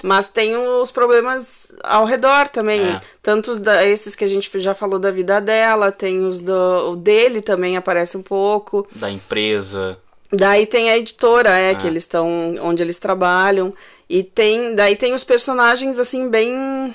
[0.03, 2.81] Mas tem os problemas ao redor também.
[2.81, 3.01] É.
[3.23, 6.91] Tanto os da, esses que a gente já falou da vida dela, tem os do,
[6.91, 8.87] o dele também aparece um pouco.
[8.91, 9.97] Da empresa.
[10.31, 11.75] Daí tem a editora, é, Ah.
[11.75, 13.73] que eles estão onde eles trabalham.
[14.09, 16.93] E tem, daí tem os personagens assim bem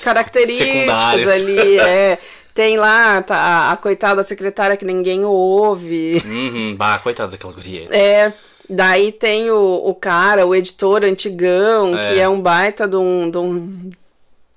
[0.00, 2.18] característicos ali, é.
[2.54, 6.22] Tem lá tá, a, a coitada secretária que ninguém ouve.
[6.24, 7.88] Uhum, bah, coitada daquela guria.
[7.90, 8.32] É,
[8.70, 12.12] daí tem o, o cara, o editor antigão, É.
[12.14, 13.90] que é um baita de um, de um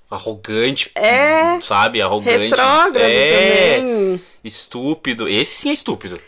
[0.09, 0.89] Arrogante.
[0.95, 1.59] É.
[1.59, 2.01] Sabe?
[2.01, 2.37] Arrogante.
[2.37, 4.21] retrógrado é, também.
[4.43, 5.27] Estúpido.
[5.27, 6.19] Esse sim é estúpido.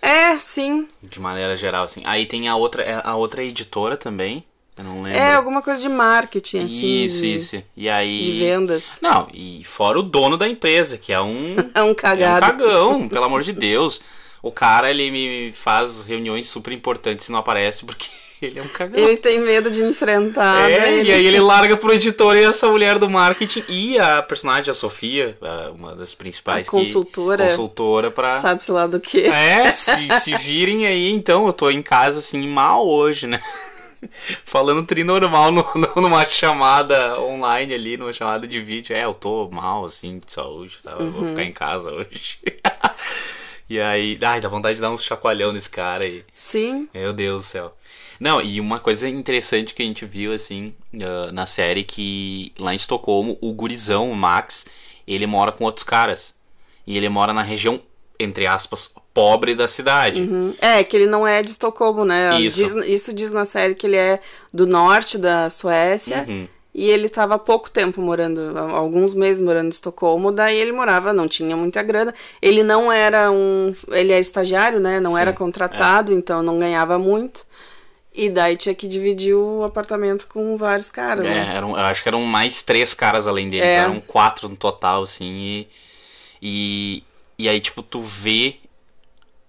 [0.00, 0.86] É, sim.
[1.02, 2.02] De maneira geral, assim.
[2.04, 4.44] Aí tem a outra, é, a outra editora também.
[4.76, 5.18] Eu não lembro.
[5.18, 7.04] É alguma coisa de marketing, assim.
[7.04, 7.62] Isso, de, isso.
[7.76, 8.20] E aí.
[8.20, 8.98] de vendas.
[9.00, 11.56] Não, e fora o dono da empresa, que é um.
[11.74, 12.40] É um É um cagado.
[12.44, 14.00] cagão, pelo amor de Deus.
[14.42, 18.06] O cara, ele me faz reuniões super importantes e não aparece porque
[18.42, 18.98] ele é um cagão.
[19.02, 20.70] Ele tem medo de enfrentar.
[20.70, 21.02] É, né?
[21.02, 24.74] e aí ele larga pro editor e essa mulher do marketing e a personagem, a
[24.74, 25.36] Sofia,
[25.74, 27.44] uma das principais A consultora.
[27.44, 29.24] que consultora pra Sabe-se lá do que.
[29.26, 33.40] É, se, se virem aí, então, eu tô em casa assim mal hoje, né?
[34.44, 38.94] Falando trinormal no, no- numa chamada online ali, numa chamada de vídeo.
[38.94, 40.92] É, eu tô mal, assim, de saúde, tá?
[40.92, 41.10] Eu Uhum.
[41.12, 42.38] vou ficar em casa hoje.
[43.68, 46.22] e aí, ai, dá vontade de dar uns chacoalhão nesse cara aí.
[46.34, 46.88] Sim.
[46.94, 47.75] Meu Deus do céu.
[48.18, 52.72] Não, e uma coisa interessante que a gente viu, assim, ah, na série, que lá
[52.72, 54.66] em Estocolmo, o gurizão, o Max,
[55.06, 56.34] ele mora com outros caras.
[56.86, 57.80] E ele mora na região,
[58.18, 60.22] entre aspas, pobre da cidade.
[60.22, 60.54] Uhum.
[60.60, 62.40] É, que ele não é de Estocolmo, né?
[62.40, 62.56] Isso.
[62.62, 64.20] Diz- isso diz na série que ele é
[64.52, 66.24] do norte da Suécia.
[66.28, 66.46] Uhum.
[66.78, 71.10] E ele estava há pouco tempo morando, alguns meses morando em Estocolmo, daí ele morava,
[71.10, 72.12] não tinha muita grana.
[72.42, 73.74] Ele não era um.
[73.90, 75.00] Ele era estagiário, né?
[75.00, 77.45] Não Sim, era contratado, então não ganhava muito.
[78.16, 81.54] E daí tinha que dividir o apartamento com vários caras, É, né?
[81.54, 83.72] eram, eu acho que eram mais três caras além dele, É.
[83.74, 85.68] então eram quatro no total, assim, e,
[86.40, 87.04] e,
[87.38, 88.56] e aí, tipo, tu vê,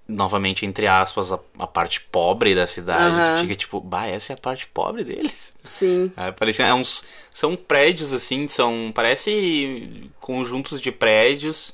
[0.06, 4.36] novamente, entre aspas, a, a parte pobre da cidade, tu fica tipo, bah, essa é
[4.36, 5.54] a parte pobre deles.
[5.64, 6.12] Sim.
[6.18, 11.74] É, parecia, é uns, são prédios, assim, são, parece conjuntos de prédios,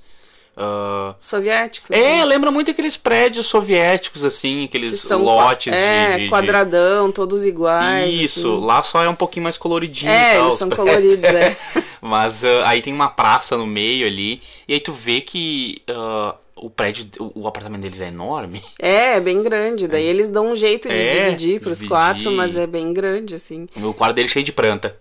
[0.55, 1.93] ah, Soviético.
[1.93, 2.25] é, né?
[2.25, 7.45] lembra muito aqueles prédios soviéticos, assim, Que aqueles são lotes é, de, de- quadradão, todos
[7.45, 8.13] iguais.
[8.13, 8.65] Isso, assim.
[8.65, 10.89] lá só é um pouquinho mais coloridinho e É, tal, eles os são prédios.
[11.17, 11.57] coloridos, é.
[12.01, 16.35] Mas ah, aí tem uma praça no meio ali, e aí tu vê que ah,
[16.55, 18.61] o prédio, o, apartamento deles é enorme.
[18.79, 19.87] É, é bem grande.
[19.87, 21.89] Daí eles dão um jeito de É, dividir pros dividir.
[21.89, 23.67] quatro, mas é bem grande, assim.
[23.77, 24.95] O quarto dele é cheio de planta.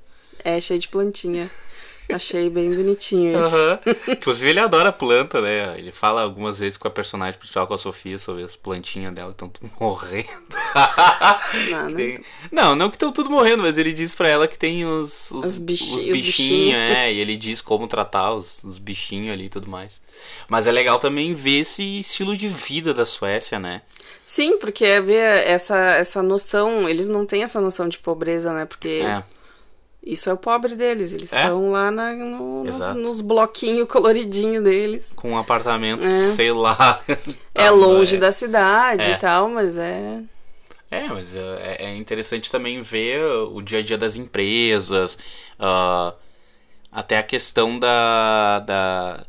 [0.45, 1.49] É cheio de plantinha.
[2.15, 3.55] Achei bem bonitinho isso.
[3.57, 3.79] Aham.
[4.09, 5.79] Inclusive ele adora planta, né?
[5.79, 9.29] Ele fala algumas vezes com a personagem principal, com a Sofia, sobre as plantinhas dela
[9.33, 10.29] que estão tudo morrendo.
[11.71, 12.21] Não, não Tem-
[12.51, 15.33] Não, não que estão tudo morrendo, mas ele diz pra ela que tem os, os,
[15.33, 16.75] Os os os bichinhos, bichinhos.
[16.75, 20.01] é, e ele diz como tratar os, os bichinhos ali e tudo mais.
[20.49, 23.83] Mas é legal também ver esse estilo de vida da Suécia, né?
[24.25, 28.65] Sim, porque é ver essa, essa noção, eles não têm essa noção de pobreza, né?
[28.65, 29.23] Porque É,
[30.03, 31.37] isso é o pobre deles, eles É.
[31.43, 35.13] estão lá na- no- nos, nos bloquinhos coloridinhos deles.
[35.15, 36.17] com um apartamento, É.
[36.19, 37.01] sei lá.
[37.55, 38.19] É longe é.
[38.19, 39.13] da cidade É.
[39.13, 40.23] e tal, mas é.
[40.91, 45.19] É, mas é, é interessante também ver o dia a dia das empresas,
[45.59, 46.13] ah,
[46.91, 49.25] até a questão da, da,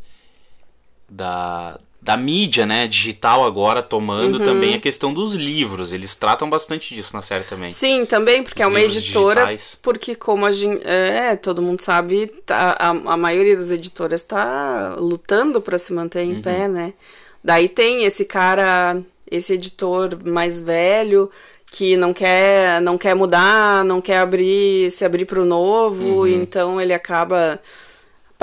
[1.09, 4.43] da, da mídia, né, digital agora tomando Uhum.
[4.43, 5.93] também a questão dos livros.
[5.93, 7.69] Eles tratam bastante disso na série também.
[7.71, 9.45] Sim, também, porque Os é uma editora.
[9.45, 9.77] digitais.
[9.81, 10.85] Porque, como a gente.
[10.85, 16.25] É, todo mundo sabe, tá, a, a maioria das editoras está lutando para se manter
[16.27, 16.33] Uhum.
[16.33, 16.93] em pé, né?
[17.41, 19.01] Daí tem esse cara,
[19.31, 21.31] esse editor mais velho
[21.71, 26.27] que não quer não quer mudar, não quer abrir se abrir para o novo, Uhum.
[26.27, 27.59] então ele acaba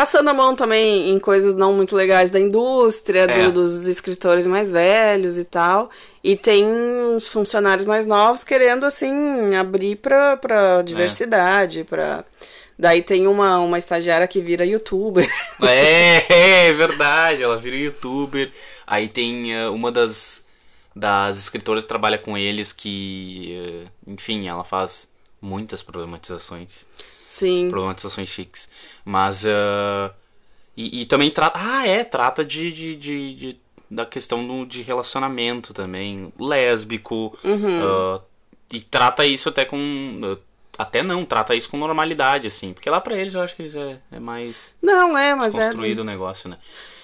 [0.01, 3.51] passando a mão também em coisas não muito legais da indústria, do- É.
[3.51, 5.91] dos escritores mais velhos e tal.
[6.25, 12.25] E tem uns funcionários mais novos querendo, assim, abrir pra, pra diversidade, pra...
[12.79, 15.29] Daí tem uma, uma estagiária que vira youtuber.
[15.69, 18.51] É, é verdade, ela vira youtuber.
[18.87, 20.43] Aí tem eh, uma das,
[20.97, 25.07] das escritoras que trabalha com eles que, eh, enfim, ela faz
[25.43, 26.87] muitas problematizações.
[27.31, 27.69] Sim.
[27.70, 28.69] Problematizações chiques.
[29.05, 29.47] Mas.
[29.47, 30.11] ah,
[30.77, 31.59] e, e também trata.
[31.62, 32.73] Ah, é, trata de.
[32.73, 33.57] de, de- de-
[33.89, 36.32] da questão do, de relacionamento também.
[36.39, 37.36] Lésbico.
[37.44, 37.81] Uhum.
[37.85, 38.20] ah,
[38.73, 40.20] e trata isso até com.
[40.24, 40.36] ah,
[40.82, 42.73] até não, trata isso com normalidade, assim.
[42.73, 45.66] Porque lá pra eles eu acho que eles é, é mais Não, é, mas é.
[45.66, 46.57] construído o negócio, né?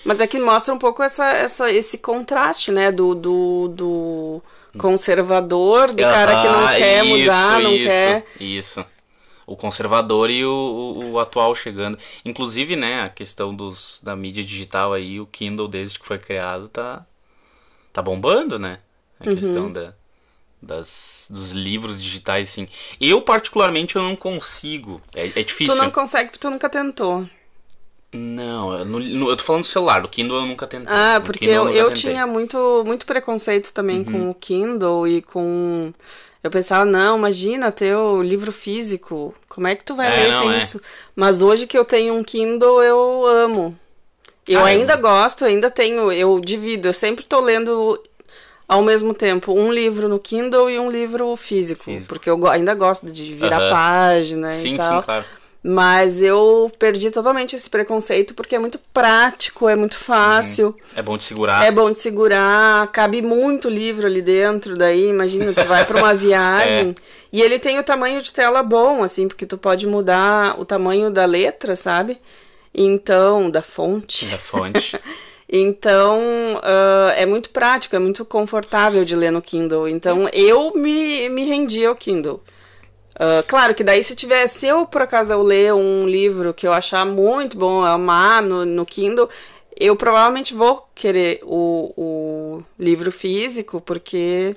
[0.04, 2.90] Mas é que mostra um pouco essa, essa, esse contraste, né?
[2.90, 4.42] Do, do, do
[4.78, 8.24] conservador, do cara que não quer isso, mudar, não isso, quer.
[8.40, 8.84] Isso.
[9.46, 11.98] O conservador e o, o, o atual chegando.
[12.24, 16.68] Inclusive, né, a questão dos, da mídia digital aí, o Kindle desde que foi criado
[16.68, 17.06] tá,
[17.92, 18.80] tá bombando, né?
[19.20, 19.34] A Uhum.
[19.34, 19.94] questão da,
[20.62, 22.68] das, dos livros digitais, assim.
[23.00, 25.02] Eu, particularmente, eu não consigo.
[25.14, 25.64] É, é difícil.
[25.64, 27.28] Tu não consegue porque tu nunca tentou.
[28.12, 30.88] Não, eu, eu tô falando do celular, do Kindle eu nunca tentei.
[30.88, 31.92] Ah, porque Kindle eu, eu tentei.
[31.92, 35.92] tinha muito, muito preconceito também com o Kindle e com.
[36.46, 39.34] Eu pensava, não, imagina ter o livro físico.
[39.48, 40.58] Como é que tu vai É, ler sem é.
[40.58, 40.80] isso?
[41.14, 43.76] Mas hoje que eu tenho um Kindle, eu amo.
[44.48, 44.74] Eu Ah, é.
[44.74, 48.00] ainda gosto, ainda tenho, eu divido, eu sempre tô lendo
[48.68, 52.08] ao mesmo tempo um livro no Kindle e um livro físico, Físico.
[52.14, 55.00] porque eu ainda gosto de virar página e Sim, tal.
[55.00, 55.24] sim, claro.
[55.68, 60.76] Mas eu perdi totalmente esse preconceito porque é muito prático, é muito fácil.
[60.94, 61.66] É bom de segurar.
[61.66, 66.14] É bom de segurar, cabe muito livro ali dentro, daí imagina, tu vai pra uma
[66.14, 66.94] viagem
[67.32, 71.10] e ele tem o tamanho de tela bom, assim, porque tu pode mudar o tamanho
[71.10, 72.20] da letra, sabe?
[72.72, 74.26] Então, da fonte.
[74.26, 75.00] Da fonte.
[75.48, 76.20] Então,
[76.60, 79.88] ah, é muito prático, é muito confortável de ler no Kindle.
[79.88, 82.42] Então, eu me, me rendi ao Kindle.
[83.18, 86.66] Ah, claro que daí se tiver, se eu por acaso eu ler um livro que
[86.66, 89.28] eu achar muito bom, amar no, no Kindle,
[89.78, 94.54] eu provavelmente vou querer o, o livro físico, porque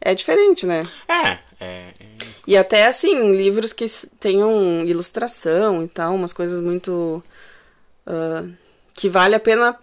[0.00, 0.82] é diferente, né?
[1.08, 1.94] é, é.
[2.46, 3.86] E até assim, livros que
[4.18, 7.22] tenham ilustração e tal, umas coisas muito.
[8.06, 8.44] ah,
[8.94, 9.76] que vale a pena.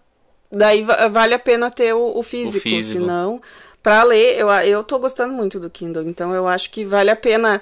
[0.51, 2.99] Daí va- vale a pena ter o, o físico, físico.
[2.99, 3.41] senão.
[3.83, 7.15] Pra ler, eu, eu tô gostando muito do Kindle, então eu acho que vale a
[7.15, 7.61] pena.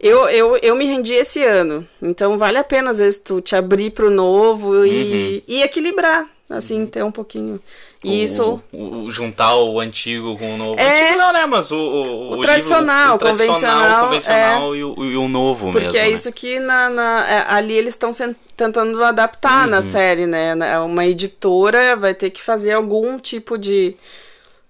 [0.00, 3.56] Eu, eu, eu me rendi esse ano, então vale a pena, às vezes, tu te
[3.56, 7.60] abrir pro novo e, e equilibrar, assim, ter um pouquinho.
[8.04, 8.62] E O- isso.
[8.72, 10.78] o- o- juntar o antigo com o novo.
[10.80, 11.02] É.
[11.06, 11.46] Antigo não, né?
[11.46, 11.76] Mas o.
[11.76, 15.98] O, livro- tradicional, o tradicional, convencional, o convencional e, o, e o novo Porque mesmo.
[15.98, 16.10] é né?
[16.10, 18.12] isso que na, na- é, ali eles estão
[18.56, 19.90] tentando adaptar na Uhum.
[19.90, 20.54] série, né?
[20.54, 23.96] Na- Uma editora vai ter que fazer algum tipo de.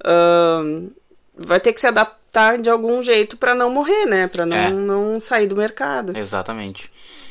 [0.03, 0.89] ahn,
[1.37, 2.18] vai ter que se adaptar
[2.63, 4.29] de algum jeito pra não morrer, né?
[4.29, 4.71] Pra não, É.
[4.71, 6.17] não sair do mercado.
[6.17, 6.91] Exatamente.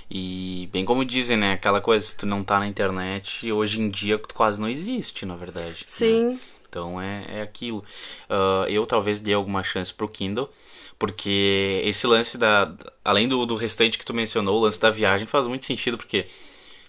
[0.10, 1.53] E bem como dizem, né?
[1.53, 5.26] Aquela coisa, se tu não tá na internet, hoje em dia tu quase não existe,
[5.26, 5.80] na verdade.
[5.80, 5.86] né?
[5.86, 6.40] Sim.
[6.69, 7.84] Então é, é aquilo.
[8.30, 10.49] Ah, eu talvez dê alguma chance pro Kindle,
[10.98, 12.72] porque esse lance da.
[13.03, 16.28] Além do, do restante que tu mencionou, o lance da viagem faz muito sentido, porque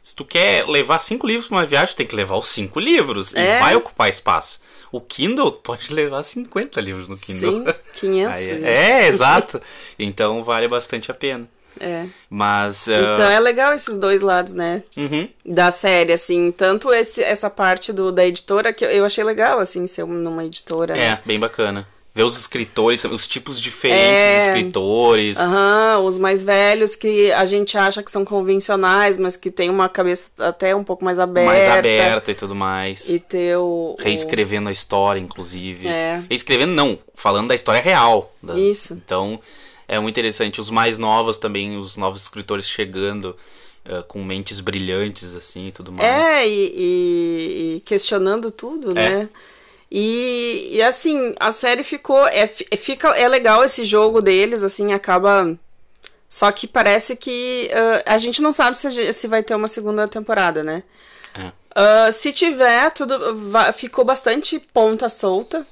[0.02, 2.78] se tu quer levar cinco livros pra uma viagem, tu tem que levar os cinco
[2.80, 3.56] livros É.
[3.56, 4.60] e vai ocupar espaço.
[4.90, 7.64] O Kindle pode levar 50 livros no Kindle.
[7.66, 8.34] Sim, 500.
[8.34, 9.60] Aí é, é, exato.
[9.98, 11.48] Então vale bastante a pena.
[11.80, 12.06] É.
[12.28, 12.88] Mas.
[12.88, 14.82] Então ah, é legal esses dois lados, né?
[14.96, 15.28] uhum.
[15.44, 16.50] Da série, assim.
[16.50, 20.96] Tanto esse, essa parte do, da editora que eu- achei legal, assim, ser numa editora.
[20.98, 21.86] É, bem bacana.
[22.18, 24.38] Ver os escritores, os tipos diferentes É.
[24.38, 25.36] de escritores.
[25.38, 29.88] Aham, os mais velhos que a gente acha que são convencionais, mas que tem uma
[29.88, 31.48] cabeça até um pouco mais aberta.
[31.48, 33.08] mais aberta e tudo mais.
[33.08, 33.94] E ter o.
[33.96, 35.86] o- Reescrevendo a história, inclusive.
[35.86, 36.20] É.
[36.28, 38.34] Reescrevendo, não, falando da história real.
[38.42, 38.94] da- Isso.
[38.94, 39.38] Então,
[39.86, 40.60] é muito interessante.
[40.60, 43.36] Os mais novos também, os novos escritores chegando
[43.84, 46.04] eh, com mentes brilhantes, assim, e tudo mais.
[46.04, 49.28] É, e, e- e questionando tudo, né?
[49.90, 52.26] E, e, assim, a série ficou.
[52.28, 55.56] É, fi- fica, é legal esse jogo deles, assim, acaba.
[56.28, 57.70] Só que parece que.
[57.72, 60.82] ah, a gente não sabe se, se vai ter uma segunda temporada, né?
[61.34, 61.52] É.
[61.74, 63.18] Ah, se tiver, tudo.
[63.72, 65.66] ficou bastante ponta solta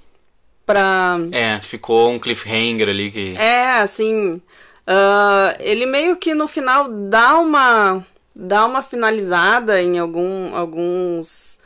[0.65, 1.19] pra.
[1.33, 3.35] É, ficou um cliffhanger ali que.
[3.37, 4.41] É, assim.
[4.87, 8.03] ah, ele meio que no final dá uma.
[8.35, 11.59] dá uma finalizada em algum, alguns.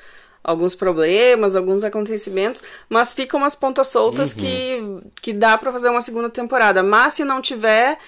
[0.50, 4.78] Alguns problemas, alguns acontecimentos, mas ficam umas pontas soltas que,
[5.22, 6.82] que dá pra fazer uma segunda temporada.
[6.82, 7.98] Mas se não tiver,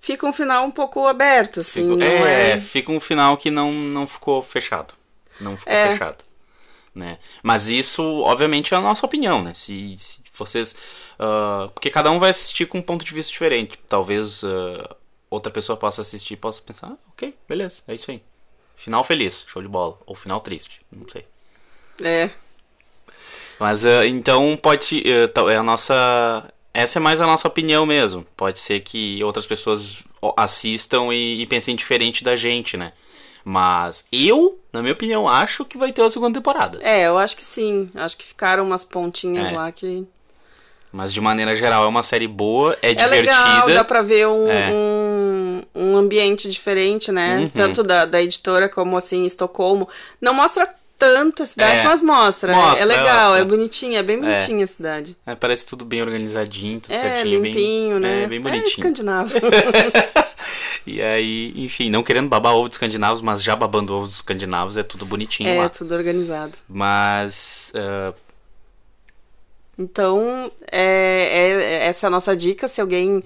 [0.00, 1.84] fica um final um pouco aberto, assim.
[1.84, 2.60] Não é, é...
[2.60, 4.94] fica um final que não, não ficou fechado.
[5.40, 5.90] Não ficou É.
[5.92, 6.24] fechado.
[6.94, 7.18] Né?
[7.42, 9.52] Mas isso, obviamente, é a nossa opinião, né?
[9.54, 10.76] Se, se vocês.
[11.18, 13.78] ah, porque cada um vai assistir com um ponto de vista diferente.
[13.88, 14.94] Talvez ah,
[15.28, 18.22] outra pessoa possa assistir e possa pensar, ah, ok, beleza, é isso aí.
[18.76, 19.98] Final feliz, show de bola.
[20.06, 21.26] Ou final triste, não sei.
[22.02, 22.30] É.
[23.58, 25.02] Mas ah, então pode
[25.32, 26.44] tal- é a nossa.
[26.72, 28.26] Essa é mais a nossa opinião mesmo.
[28.36, 30.02] Pode ser que outras pessoas
[30.36, 32.92] assistam e, e pensem diferente da gente, né?
[33.44, 36.78] Mas eu, na minha opinião, acho que vai ter uma segunda temporada.
[36.82, 37.90] É, eu acho que sim.
[37.94, 39.56] Acho que ficaram umas pontinhas É.
[39.56, 40.04] lá que.
[40.90, 43.20] Mas de maneira geral é uma série boa, é, É divertida.
[43.54, 44.70] legal, dá pra ver um, É.
[44.72, 47.38] um, um ambiente diferente, né?
[47.40, 47.48] Uhum.
[47.50, 49.88] Tanto da, da editora como assim, Estocolmo.
[50.20, 50.72] Não mostra
[51.12, 51.84] tanto a cidade, É.
[51.84, 52.52] mas mostra.
[52.54, 53.40] Mostra, é legal, mostra.
[53.40, 55.16] é bonitinha, é bem bonitinha a cidade.
[55.26, 57.40] É, parece tudo bem organizadinho, tudo É, certinho.
[57.42, 58.24] bem- limpinho, né?
[58.24, 58.68] É, bem É bonitinho.
[58.68, 59.34] escandinavo.
[60.86, 64.76] E aí, enfim, não querendo babar ovo dos escandinavos, mas já babando ovo dos escandinavos,
[64.76, 65.68] é tudo bonitinho é, lá.
[65.70, 66.52] tudo organizado.
[66.68, 67.72] Mas.
[67.74, 68.12] ah,
[69.78, 70.82] Então, é,
[71.82, 72.68] é- essa é a nossa dica.
[72.68, 73.24] Se alguém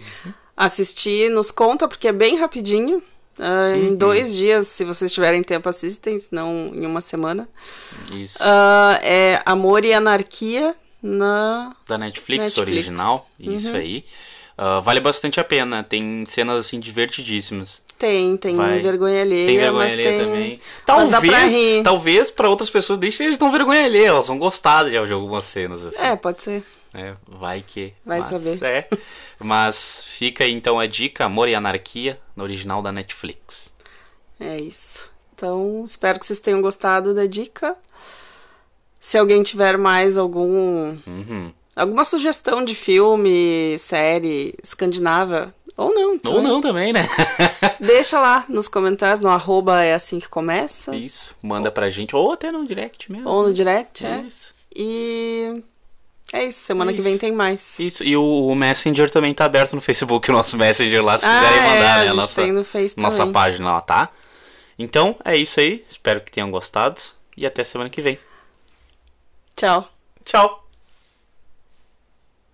[0.57, 3.03] assistir, nos conta, porque é bem rapidinho.
[3.39, 3.97] Ah, Em Uhum.
[3.97, 7.49] dois dias, se vocês tiverem tempo, assistem, senão em uma semana.
[8.13, 8.39] isso.
[8.41, 11.75] Ah, é Amor e Anarquia na.
[11.87, 12.69] da Netflix, Netflix.
[12.69, 13.31] original.
[13.39, 13.77] Isso Uhum.
[13.77, 14.05] aí.
[14.57, 15.85] Ah, vale bastante a pena.
[15.85, 17.81] Tem cenas assim divertidíssimas.
[17.99, 18.79] Tem, tem Vai.
[18.81, 20.19] vergonha alheia, Tem vergonha mas alheia tem...
[20.19, 20.61] também.
[20.87, 21.83] Pra Talvez, rir.
[21.83, 24.07] talvez para outras pessoas deixe eles não vergonha alheia.
[24.09, 26.01] Elas vão gostar de algumas cenas assim.
[26.01, 26.63] É, pode ser.
[26.95, 27.93] É, vai que.
[28.05, 28.63] Vai mas, saber.
[28.65, 28.89] É.
[29.39, 33.73] Mas fica então a dica: Amor e Anarquia, no original da Netflix.
[34.41, 35.11] É isso.
[35.35, 37.77] Então, espero que vocês tenham gostado da dica.
[39.01, 41.53] Se alguém tiver mais algum Uhum.
[41.77, 47.09] alguma sugestão de filme, série escandinava, ou não, Ou também, não também, né?
[47.79, 51.37] deixa lá nos comentários, no arroba é assim que começa, Isso.
[51.41, 52.17] Manda pra gente.
[52.17, 53.29] Ou até no direct mesmo.
[53.29, 54.21] ou no direct, é.
[54.23, 54.53] Isso.
[54.75, 55.63] E
[56.33, 57.09] é isso, semana que Isso.
[57.09, 57.79] vem tem mais.
[57.79, 58.05] Isso.
[58.05, 61.31] E o, o Messenger também tá aberto no Facebook, o nosso Messenger lá, se ah,
[61.31, 62.07] quiserem é, mandar, a né?
[62.07, 63.33] gente Nossa, tem no Face nossa também.
[63.33, 64.11] página lá, tá?
[64.79, 65.85] Então, é isso aí.
[65.89, 67.01] Espero que tenham gostado.
[67.37, 68.19] E até semana que vem.
[69.57, 69.89] Tchau.
[70.25, 70.68] Tchau!